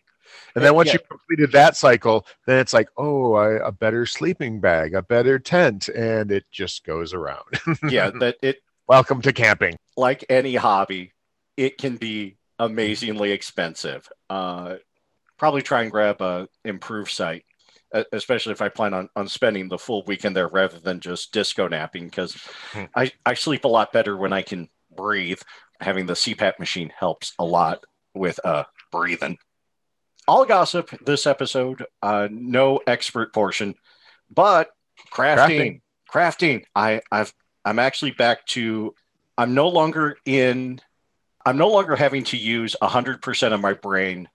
and 0.55 0.64
then 0.64 0.74
once 0.74 0.89
yeah. 0.89 0.95
you've 0.95 1.09
completed 1.09 1.53
that 1.53 1.76
cycle, 1.76 2.26
then 2.47 2.59
it's 2.59 2.72
like, 2.72 2.89
oh, 2.97 3.35
I, 3.35 3.66
a 3.68 3.72
better 3.72 4.07
sleeping 4.07 4.61
bag, 4.61 4.95
a 4.95 5.03
better 5.03 5.39
tent, 5.39 5.89
and 5.89 6.33
it 6.33 6.45
just 6.51 6.85
goes 6.85 7.14
around. 7.14 7.45
yeah, 7.87 8.11
that 8.20 8.37
it 8.43 8.59
Welcome 8.91 9.22
to 9.22 9.32
camping. 9.32 9.76
like 9.97 10.24
any 10.28 10.57
hobby, 10.57 11.12
it 11.57 11.78
can 11.78 11.97
be 11.97 12.38
amazingly 12.59 13.30
expensive. 13.30 14.09
Uh, 14.28 14.78
probably 15.38 15.62
try 15.62 15.82
and 15.82 15.93
grab 15.93 16.20
a 16.20 16.49
improved 16.64 17.12
site, 17.12 17.45
especially 18.12 18.51
if 18.51 18.61
I 18.61 18.68
plan 18.68 18.93
on, 18.93 19.09
on 19.14 19.28
spending 19.28 19.68
the 19.68 19.78
full 19.78 20.03
weekend 20.09 20.34
there 20.34 20.49
rather 20.49 20.80
than 20.80 20.99
just 20.99 21.32
disco 21.32 21.68
napping, 21.68 22.07
because 22.07 22.34
Hmm. 22.72 22.86
I, 22.97 23.12
I 23.24 23.34
sleep 23.34 23.64
a 23.64 23.68
lot 23.68 23.93
better 23.93 24.16
when 24.16 24.32
I 24.32 24.43
can 24.43 24.68
breathe. 24.97 25.41
Having 25.80 26.07
the 26.07 26.14
CPAP 26.14 26.59
machine 26.59 26.93
helps 26.99 27.32
a 27.38 27.45
lot 27.45 27.84
with 28.12 28.41
uh, 28.45 28.64
breathing. 28.91 29.38
All 30.26 30.45
gossip 30.45 30.91
this 31.07 31.28
episode, 31.28 31.86
uh, 32.03 32.26
no 32.28 32.80
expert 32.88 33.32
portion, 33.32 33.76
but 34.28 34.70
crafting, 35.12 35.80
crafting. 36.12 36.64
I, 36.74 37.03
I've 37.12 37.32
I'm 37.64 37.78
actually 37.78 38.12
back 38.12 38.46
to 38.46 38.94
I'm 39.36 39.54
no 39.54 39.68
longer 39.68 40.16
in 40.24 40.80
I'm 41.46 41.56
no 41.56 41.68
longer 41.68 41.96
having 41.96 42.24
to 42.24 42.36
use 42.36 42.76
100% 42.82 43.52
of 43.54 43.61
my 43.61 43.72
brain 43.72 44.28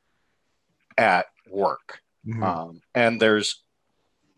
at 0.97 1.27
work. 1.47 2.01
Mhm. 2.25 2.43
Um, 2.43 2.81
and 2.95 3.21
there's 3.21 3.63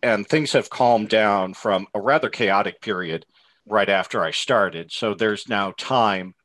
and 0.03 0.27
things 0.27 0.51
have 0.51 0.69
calmed 0.69 1.09
down 1.09 1.53
from 1.53 1.88
a 1.93 2.01
rather 2.01 2.29
chaotic 2.29 2.81
period 2.81 3.25
right 3.65 3.89
after 3.89 4.23
I 4.23 4.31
started. 4.31 4.91
So 4.91 5.13
there's 5.13 5.47
now 5.47 5.73
time 5.77 6.35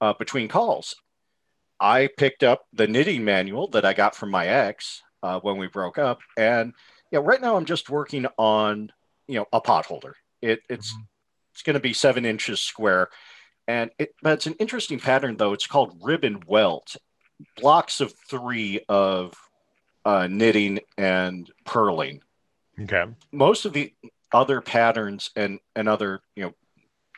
uh, 0.00 0.14
between 0.14 0.48
calls. 0.48 0.96
I 1.78 2.08
picked 2.16 2.42
up 2.42 2.66
the 2.72 2.86
knitting 2.86 3.24
manual 3.24 3.68
that 3.68 3.84
I 3.84 3.92
got 3.92 4.16
from 4.16 4.30
my 4.30 4.46
ex 4.46 5.02
uh, 5.22 5.40
when 5.40 5.58
we 5.58 5.68
broke 5.68 5.98
up, 5.98 6.20
and 6.36 6.74
yeah, 7.10 7.20
right 7.22 7.40
now 7.40 7.56
I'm 7.56 7.64
just 7.64 7.90
working 7.90 8.26
on 8.38 8.90
you 9.28 9.36
know 9.36 9.46
a 9.52 9.60
pot 9.60 9.86
holder. 9.86 10.16
It, 10.40 10.62
it's 10.68 10.94
it's 11.52 11.62
going 11.62 11.74
to 11.74 11.80
be 11.80 11.92
seven 11.92 12.24
inches 12.24 12.60
square, 12.60 13.08
and 13.68 13.90
it 13.98 14.14
but 14.22 14.34
it's 14.34 14.46
an 14.46 14.54
interesting 14.58 14.98
pattern 15.00 15.36
though. 15.36 15.52
It's 15.52 15.66
called 15.66 15.98
ribbon 16.02 16.42
welt, 16.46 16.96
blocks 17.56 18.00
of 18.00 18.12
three 18.28 18.80
of 18.88 19.34
uh, 20.04 20.26
knitting 20.28 20.80
and 20.98 21.50
purling 21.64 22.20
Okay. 22.80 23.04
most 23.32 23.64
of 23.64 23.72
the 23.72 23.92
other 24.32 24.60
patterns 24.60 25.30
and 25.36 25.58
and 25.76 25.88
other 25.88 26.20
you 26.36 26.44
know 26.44 26.52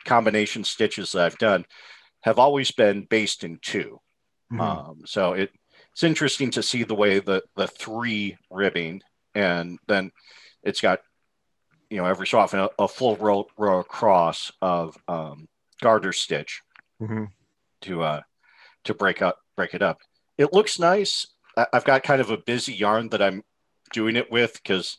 combination 0.05 0.63
stitches 0.63 1.11
that 1.11 1.25
I've 1.25 1.37
done 1.37 1.65
have 2.21 2.39
always 2.39 2.71
been 2.71 3.05
based 3.09 3.43
in 3.43 3.59
2 3.61 3.99
Mhm. 4.51 4.61
Um, 4.61 5.01
so 5.05 5.33
it 5.33 5.51
it's 5.91 6.03
interesting 6.03 6.51
to 6.51 6.63
see 6.63 6.83
the 6.83 6.95
way 6.95 7.19
the 7.19 7.43
the 7.55 7.67
three 7.67 8.37
ribbing 8.51 9.01
and 9.33 9.79
then 9.87 10.11
it's 10.63 10.81
got 10.81 10.99
you 11.89 11.97
know 11.97 12.05
every 12.05 12.27
so 12.27 12.39
often 12.39 12.59
a, 12.59 12.69
a 12.79 12.87
full 12.87 13.15
row 13.17 13.47
row 13.57 13.79
across 13.79 14.51
of 14.61 14.97
um, 15.07 15.47
garter 15.81 16.13
stitch 16.13 16.61
Mhm. 17.01 17.27
to 17.81 18.03
uh 18.03 18.21
to 18.85 18.93
break 18.93 19.21
up 19.21 19.39
break 19.55 19.73
it 19.73 19.81
up. 19.81 19.99
It 20.37 20.53
looks 20.53 20.79
nice. 20.79 21.27
I- 21.57 21.67
I've 21.73 21.85
got 21.85 22.03
kind 22.03 22.21
of 22.21 22.29
a 22.29 22.37
busy 22.37 22.73
yarn 22.73 23.09
that 23.09 23.21
I'm 23.21 23.43
doing 23.93 24.15
it 24.15 24.31
with 24.31 24.53
because 24.61 24.97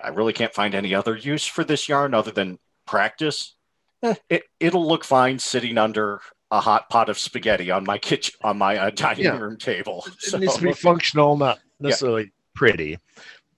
I 0.00 0.08
really 0.08 0.32
can't 0.32 0.54
find 0.54 0.74
any 0.74 0.94
other 0.94 1.16
use 1.16 1.46
for 1.46 1.64
this 1.64 1.88
yarn 1.88 2.14
other 2.14 2.30
than 2.30 2.58
practice. 2.86 3.54
Eh, 4.02 4.14
it 4.28 4.42
it'll 4.60 4.86
look 4.86 5.04
fine 5.04 5.38
sitting 5.38 5.78
under 5.78 6.20
a 6.50 6.60
hot 6.60 6.90
pot 6.90 7.08
of 7.08 7.18
spaghetti 7.18 7.70
on 7.70 7.84
my 7.84 7.96
kitchen 7.98 8.34
on 8.42 8.58
my 8.58 8.76
uh, 8.76 8.90
dining 8.90 9.24
Yeah. 9.24 9.38
room 9.38 9.56
table. 9.56 10.04
It 10.26 10.40
needs 10.40 10.56
to 10.56 10.62
be 10.62 10.72
functional, 10.74 11.36
not 11.36 11.60
necessarily 11.80 12.32
pretty, 12.54 12.98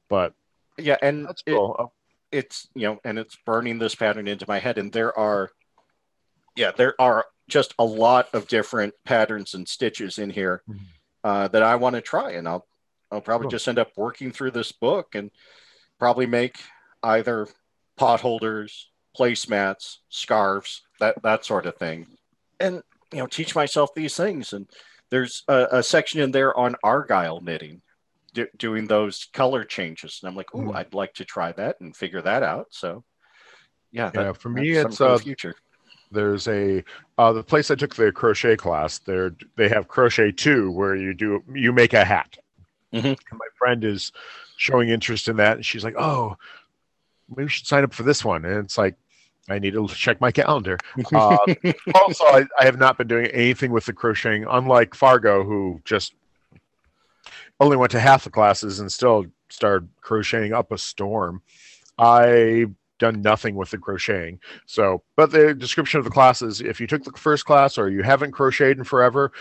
but 0.08 0.32
yeah, 0.78 0.96
and 1.02 1.26
that's 1.26 1.42
it- 1.46 1.52
cool. 1.52 1.92
It's 2.34 2.68
you 2.74 2.88
know 2.88 2.98
and 3.04 3.16
it's 3.18 3.36
burning 3.46 3.78
this 3.78 3.94
pattern 3.94 4.26
into 4.26 4.44
my 4.48 4.58
head 4.58 4.76
and 4.76 4.92
there 4.92 5.16
are 5.16 5.50
yeah 6.56 6.72
there 6.76 6.94
are 7.00 7.24
just 7.48 7.74
a 7.78 7.84
lot 7.84 8.28
of 8.34 8.48
different 8.48 8.92
patterns 9.04 9.54
and 9.54 9.68
stitches 9.68 10.18
in 10.18 10.30
here 10.30 10.62
Mhm. 10.68 10.78
uh, 11.22 11.48
that 11.48 11.62
i 11.62 11.76
want 11.76 11.94
to 11.94 12.00
try 12.00 12.32
and 12.32 12.48
i'll 12.48 12.66
i'll 13.12 13.20
probably 13.20 13.44
Cool. 13.44 13.50
just 13.52 13.68
end 13.68 13.78
up 13.78 13.92
working 13.96 14.32
through 14.32 14.50
this 14.50 14.72
book 14.72 15.14
and 15.14 15.30
probably 15.98 16.26
make 16.26 16.56
either 17.04 17.46
pot 17.96 18.20
holders 18.20 18.90
placemats 19.16 19.98
scarves 20.08 20.82
that 21.00 21.22
that 21.22 21.44
sort 21.44 21.66
of 21.66 21.76
thing 21.76 22.06
and 22.58 22.82
you 23.12 23.18
know 23.18 23.26
teach 23.28 23.54
myself 23.54 23.90
these 23.94 24.16
things 24.16 24.52
and 24.52 24.68
there's 25.10 25.44
a, 25.48 25.66
a 25.78 25.82
section 25.84 26.20
in 26.20 26.32
there 26.32 26.56
on 26.58 26.74
argyle 26.82 27.40
knitting 27.40 27.80
do, 28.34 28.46
doing 28.58 28.86
those 28.86 29.28
color 29.32 29.64
changes 29.64 30.20
and 30.20 30.28
i'm 30.28 30.36
like 30.36 30.48
oh 30.54 30.58
Mhm. 30.58 30.76
i'd 30.76 30.94
like 30.94 31.14
to 31.14 31.24
try 31.24 31.52
that 31.52 31.80
and 31.80 31.96
figure 31.96 32.22
that 32.22 32.42
out 32.42 32.66
so 32.70 33.04
yeah, 33.92 34.10
Yeah, 34.12 34.32
for 34.32 34.48
me, 34.48 34.72
it's, 34.72 35.00
a 35.00 35.06
uh, 35.06 35.18
future 35.18 35.54
there's 36.10 36.48
a 36.48 36.82
uh, 37.18 37.32
the 37.32 37.42
place 37.42 37.70
I 37.70 37.74
took 37.74 37.94
the 37.94 38.10
crochet 38.12 38.56
class. 38.56 38.98
There 38.98 39.34
they 39.56 39.68
have 39.68 39.88
crochet 39.88 40.32
two, 40.32 40.70
where 40.70 40.96
you 40.96 41.14
do 41.14 41.42
you 41.52 41.72
make 41.72 41.92
a 41.92 42.04
hat. 42.04 42.38
Mhm. 42.92 43.04
And 43.04 43.38
my 43.38 43.46
friend 43.58 43.84
is 43.84 44.12
showing 44.56 44.88
interest 44.88 45.28
in 45.28 45.36
that, 45.36 45.56
and 45.56 45.66
she's 45.66 45.84
like, 45.84 45.96
"Oh, 45.96 46.36
maybe 47.28 47.44
we 47.44 47.48
should 47.48 47.66
sign 47.66 47.84
up 47.84 47.92
for 47.92 48.04
this 48.04 48.24
one." 48.24 48.44
And 48.44 48.64
it's 48.64 48.78
like, 48.78 48.94
I 49.48 49.58
need 49.58 49.74
to 49.74 49.86
check 49.88 50.20
my 50.20 50.30
calendar. 50.30 50.78
Uh, 51.14 51.38
also, 51.94 52.24
I, 52.24 52.46
I 52.60 52.64
have 52.64 52.78
not 52.78 52.96
been 52.98 53.08
doing 53.08 53.26
anything 53.26 53.72
with 53.72 53.86
the 53.86 53.92
crocheting, 53.92 54.46
unlike 54.48 54.94
Fargo, 54.94 55.44
who 55.44 55.80
just 55.84 56.14
only 57.60 57.76
went 57.76 57.92
to 57.92 58.00
half 58.00 58.24
the 58.24 58.30
classes 58.30 58.80
and 58.80 58.90
still 58.90 59.26
started 59.48 59.88
crocheting 60.00 60.52
up 60.52 60.72
a 60.72 60.78
storm. 60.78 61.42
I've 61.98 62.74
done 62.98 63.22
nothing 63.22 63.54
with 63.54 63.70
the 63.70 63.78
crocheting. 63.78 64.40
So, 64.66 65.02
but 65.16 65.30
the 65.30 65.54
description 65.54 65.98
of 65.98 66.04
the 66.04 66.10
classes, 66.10 66.60
if 66.60 66.80
you 66.80 66.86
took 66.86 67.04
the 67.04 67.12
first 67.12 67.44
class 67.44 67.78
or 67.78 67.88
you 67.90 68.02
haven't 68.02 68.32
crocheted 68.32 68.78
in 68.78 68.84
forever, 68.84 69.32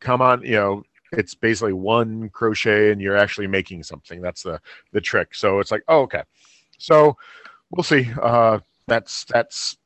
come 0.00 0.20
on, 0.20 0.42
you 0.42 0.52
know, 0.52 0.82
it's 1.12 1.34
basically 1.34 1.72
one 1.72 2.28
crochet 2.30 2.90
and 2.90 3.00
you're 3.00 3.16
actually 3.16 3.46
making 3.46 3.82
something. 3.82 4.20
That's 4.20 4.42
the 4.42 4.60
the 4.92 5.00
trick. 5.00 5.34
So 5.34 5.58
it's 5.60 5.70
like, 5.70 5.82
oh, 5.88 6.02
okay. 6.02 6.22
So 6.78 7.16
we'll 7.70 7.84
see. 7.84 8.10
Uh, 8.20 8.58
that's 8.86 9.24
that's 9.24 9.76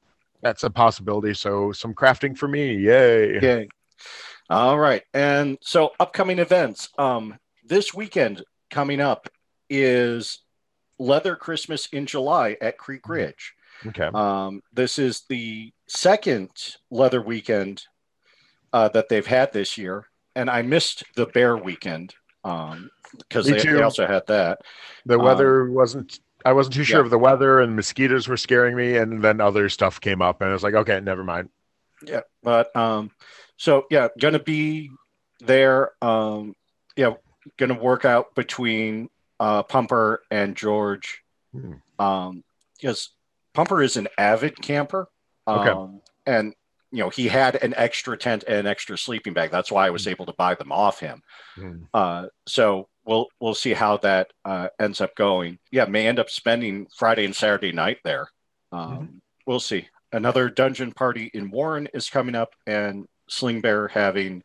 that's 0.40 0.64
a 0.64 0.70
possibility. 0.70 1.34
So 1.34 1.72
some 1.72 1.94
crafting 1.94 2.36
for 2.36 2.48
me, 2.48 2.76
yay! 2.76 3.40
Yay. 3.40 3.68
All 4.50 4.78
right. 4.78 5.03
And 5.14 5.59
so 5.62 5.92
upcoming 6.00 6.38
events. 6.38 6.90
Um, 6.98 7.38
this 7.62 7.94
weekend 7.94 8.44
coming 8.70 9.00
up 9.00 9.28
is 9.68 10.40
Leather 10.98 11.36
Christmas 11.36 11.86
in 11.86 12.06
July 12.06 12.56
at 12.60 12.78
Creek 12.78 13.08
Ridge. 13.08 13.54
Okay. 13.86 14.08
Um, 14.12 14.62
this 14.72 14.98
is 14.98 15.22
the 15.28 15.72
second 15.88 16.50
leather 16.90 17.20
weekend 17.20 17.84
uh, 18.72 18.88
that 18.88 19.08
they've 19.08 19.26
had 19.26 19.52
this 19.52 19.76
year. 19.76 20.06
And 20.34 20.48
I 20.48 20.62
missed 20.62 21.04
the 21.16 21.26
bear 21.26 21.56
weekend 21.56 22.14
um, 22.44 22.90
because 23.18 23.46
Me 23.46 23.58
they, 23.58 23.72
they 23.72 23.82
also 23.82 24.06
had 24.06 24.26
that. 24.28 24.60
The 25.06 25.18
weather 25.18 25.70
wasn't. 25.70 26.20
I 26.44 26.52
wasn't 26.52 26.74
too 26.74 26.84
sure 26.84 27.00
yeah. 27.00 27.04
of 27.04 27.10
the 27.10 27.18
weather, 27.18 27.60
and 27.60 27.76
mosquitoes 27.76 28.26
were 28.26 28.36
scaring 28.36 28.74
me, 28.74 28.96
and 28.96 29.22
then 29.22 29.40
other 29.40 29.68
stuff 29.68 30.00
came 30.00 30.20
up, 30.20 30.40
and 30.40 30.50
I 30.50 30.52
was 30.52 30.64
like, 30.64 30.74
okay, 30.74 31.00
never 31.00 31.22
mind. 31.22 31.50
Yeah, 32.04 32.22
but 32.42 32.74
um, 32.74 33.12
so 33.56 33.84
yeah, 33.90 34.08
gonna 34.18 34.40
be 34.40 34.90
there. 35.40 35.92
Um, 36.02 36.54
yeah, 36.96 37.12
gonna 37.59 37.78
work 37.78 38.05
out 38.05 38.34
between 38.34 39.09
uh, 39.40 39.62
Pumper 39.62 40.22
and 40.30 40.57
George. 40.57 41.22
Hmm. 41.53 41.74
Um, 41.99 42.45
because 42.80 43.11
Pumper 43.55 43.82
is 43.82 43.97
an 43.97 44.09
avid 44.18 44.61
camper. 44.61 45.09
Um, 45.47 45.59
Okay. 45.59 46.01
and 46.26 46.55
you 46.90 46.99
know 46.99 47.09
he 47.11 47.28
had 47.28 47.57
an 47.57 47.74
extra 47.76 48.16
tent 48.16 48.45
and 48.47 48.59
an 48.59 48.66
extra 48.66 48.97
sleeping 48.99 49.32
bag. 49.32 49.51
That's 49.51 49.70
why 49.72 49.86
I 49.86 49.90
was 49.90 50.07
able 50.07 50.26
to 50.26 50.34
buy 50.34 50.55
them 50.55 50.72
off 50.72 51.01
him. 51.01 51.22
Hmm. 51.55 51.82
Uh, 51.95 52.26
so 52.47 52.88
we'll 53.05 53.26
we'll 53.40 53.55
see 53.55 53.72
how 53.72 53.97
that 53.99 54.32
uh, 54.45 54.68
ends 54.80 55.01
up 55.01 55.14
going. 55.16 55.59
Yeah, 55.70 55.84
may 55.86 56.07
end 56.07 56.18
up 56.18 56.30
spending 56.30 56.86
Friday 56.97 57.24
and 57.24 57.34
Saturday 57.34 57.72
night 57.72 57.99
there. 58.05 58.28
Um, 58.72 59.20
We'll 59.47 59.59
see. 59.61 59.88
Another 60.12 60.49
dungeon 60.49 60.93
party 60.93 61.28
in 61.34 61.51
Warren 61.51 61.88
is 61.95 62.09
coming 62.09 62.34
up, 62.36 62.51
and 62.66 63.07
Sling 63.28 63.61
Bear 63.61 63.88
having 63.88 64.45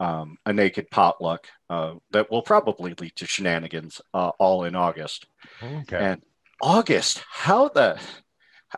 um, 0.00 0.36
a 0.44 0.52
naked 0.52 0.90
potluck 0.90 1.46
uh, 1.70 1.94
that 2.10 2.30
will 2.30 2.42
probably 2.42 2.94
lead 3.00 3.14
to 3.16 3.26
shenanigans 3.26 4.00
uh, 4.12 4.30
all 4.38 4.64
in 4.64 4.74
August. 4.74 5.26
Okay. 5.62 5.96
And 5.96 6.22
August, 6.60 7.22
how 7.30 7.68
the 7.68 7.98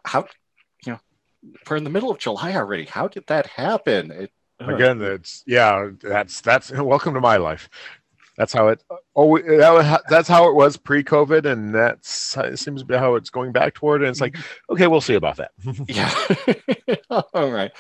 how 0.05 0.27
you 0.85 0.93
know 0.93 1.01
we're 1.69 1.77
in 1.77 1.85
the 1.85 1.91
middle 1.91 2.11
of 2.11 2.19
July 2.19 2.55
already. 2.55 2.85
How 2.85 3.09
did 3.09 3.25
that 3.29 3.47
happen? 3.47 4.11
It, 4.11 4.31
Again, 4.59 4.99
that's 4.99 5.45
yeah, 5.47 5.91
that's 6.01 6.41
that's 6.41 6.71
welcome 6.73 7.13
to 7.13 7.21
my 7.21 7.37
life. 7.37 7.69
That's 8.37 8.53
how 8.53 8.69
it. 8.69 8.83
Oh, 9.15 9.39
that, 9.39 10.03
that's 10.09 10.29
how 10.29 10.49
it 10.49 10.55
was 10.55 10.77
pre-COVID, 10.77 11.47
and 11.47 11.75
that's 11.75 12.37
it 12.37 12.59
seems 12.59 12.83
to 12.83 12.87
be 12.87 12.97
how 12.97 13.15
it's 13.15 13.31
going 13.31 13.53
back 13.53 13.75
toward. 13.75 14.03
And 14.03 14.11
it's 14.11 14.21
like, 14.21 14.35
mm-hmm. 14.35 14.75
okay, 14.75 14.87
we'll 14.87 15.01
see 15.01 15.15
about 15.15 15.37
that. 15.37 15.53
yeah. 15.89 16.97
All 17.35 17.51
right. 17.51 17.73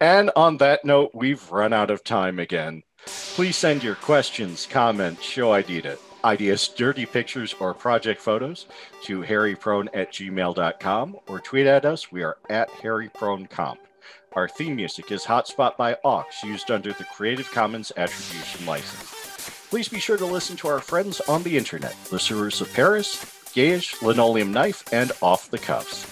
And 0.00 0.30
on 0.36 0.56
that 0.58 0.84
note, 0.84 1.10
we've 1.14 1.50
run 1.50 1.72
out 1.72 1.90
of 1.90 2.02
time 2.02 2.38
again. 2.38 2.82
Please 3.06 3.56
send 3.56 3.82
your 3.82 3.94
questions, 3.94 4.66
comments, 4.70 5.22
show 5.22 5.52
ID 5.52 5.82
ideas, 6.24 6.68
dirty 6.68 7.06
pictures, 7.06 7.54
or 7.60 7.72
project 7.74 8.20
photos 8.20 8.66
to 9.04 9.22
hairyprone 9.22 9.88
at 9.94 10.12
gmail.com 10.12 11.16
or 11.26 11.40
tweet 11.40 11.66
at 11.66 11.84
us. 11.84 12.12
We 12.12 12.22
are 12.22 12.36
at 12.48 12.68
hairypronecomp. 12.68 13.78
Our 14.34 14.48
theme 14.48 14.76
music 14.76 15.10
is 15.10 15.24
Hotspot 15.24 15.76
by 15.76 15.96
Aux, 16.04 16.24
used 16.44 16.70
under 16.70 16.92
the 16.92 17.04
Creative 17.04 17.50
Commons 17.50 17.90
Attribution 17.96 18.64
License. 18.66 19.19
Please 19.70 19.88
be 19.88 20.00
sure 20.00 20.16
to 20.16 20.26
listen 20.26 20.56
to 20.56 20.66
our 20.66 20.80
friends 20.80 21.20
on 21.28 21.44
the 21.44 21.56
internet, 21.56 21.94
The 22.10 22.16
Cerus 22.16 22.60
of 22.60 22.72
Paris, 22.74 23.24
Gage, 23.54 23.94
Linoleum 24.02 24.52
Knife, 24.52 24.82
and 24.92 25.12
Off 25.22 25.48
the 25.48 25.58
Cuffs. 25.58 26.04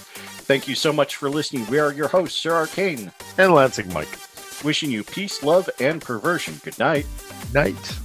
Thank 0.44 0.68
you 0.68 0.76
so 0.76 0.92
much 0.92 1.16
for 1.16 1.28
listening. 1.28 1.66
We 1.66 1.80
are 1.80 1.92
your 1.92 2.06
hosts, 2.06 2.38
Sir 2.38 2.54
Arcane 2.54 3.10
and 3.36 3.52
Lansing 3.52 3.92
Mike. 3.92 4.16
Wishing 4.64 4.92
you 4.92 5.02
peace, 5.02 5.42
love, 5.42 5.68
and 5.80 6.00
perversion. 6.00 6.60
Good 6.62 6.78
night. 6.78 7.06
Night. 7.52 7.98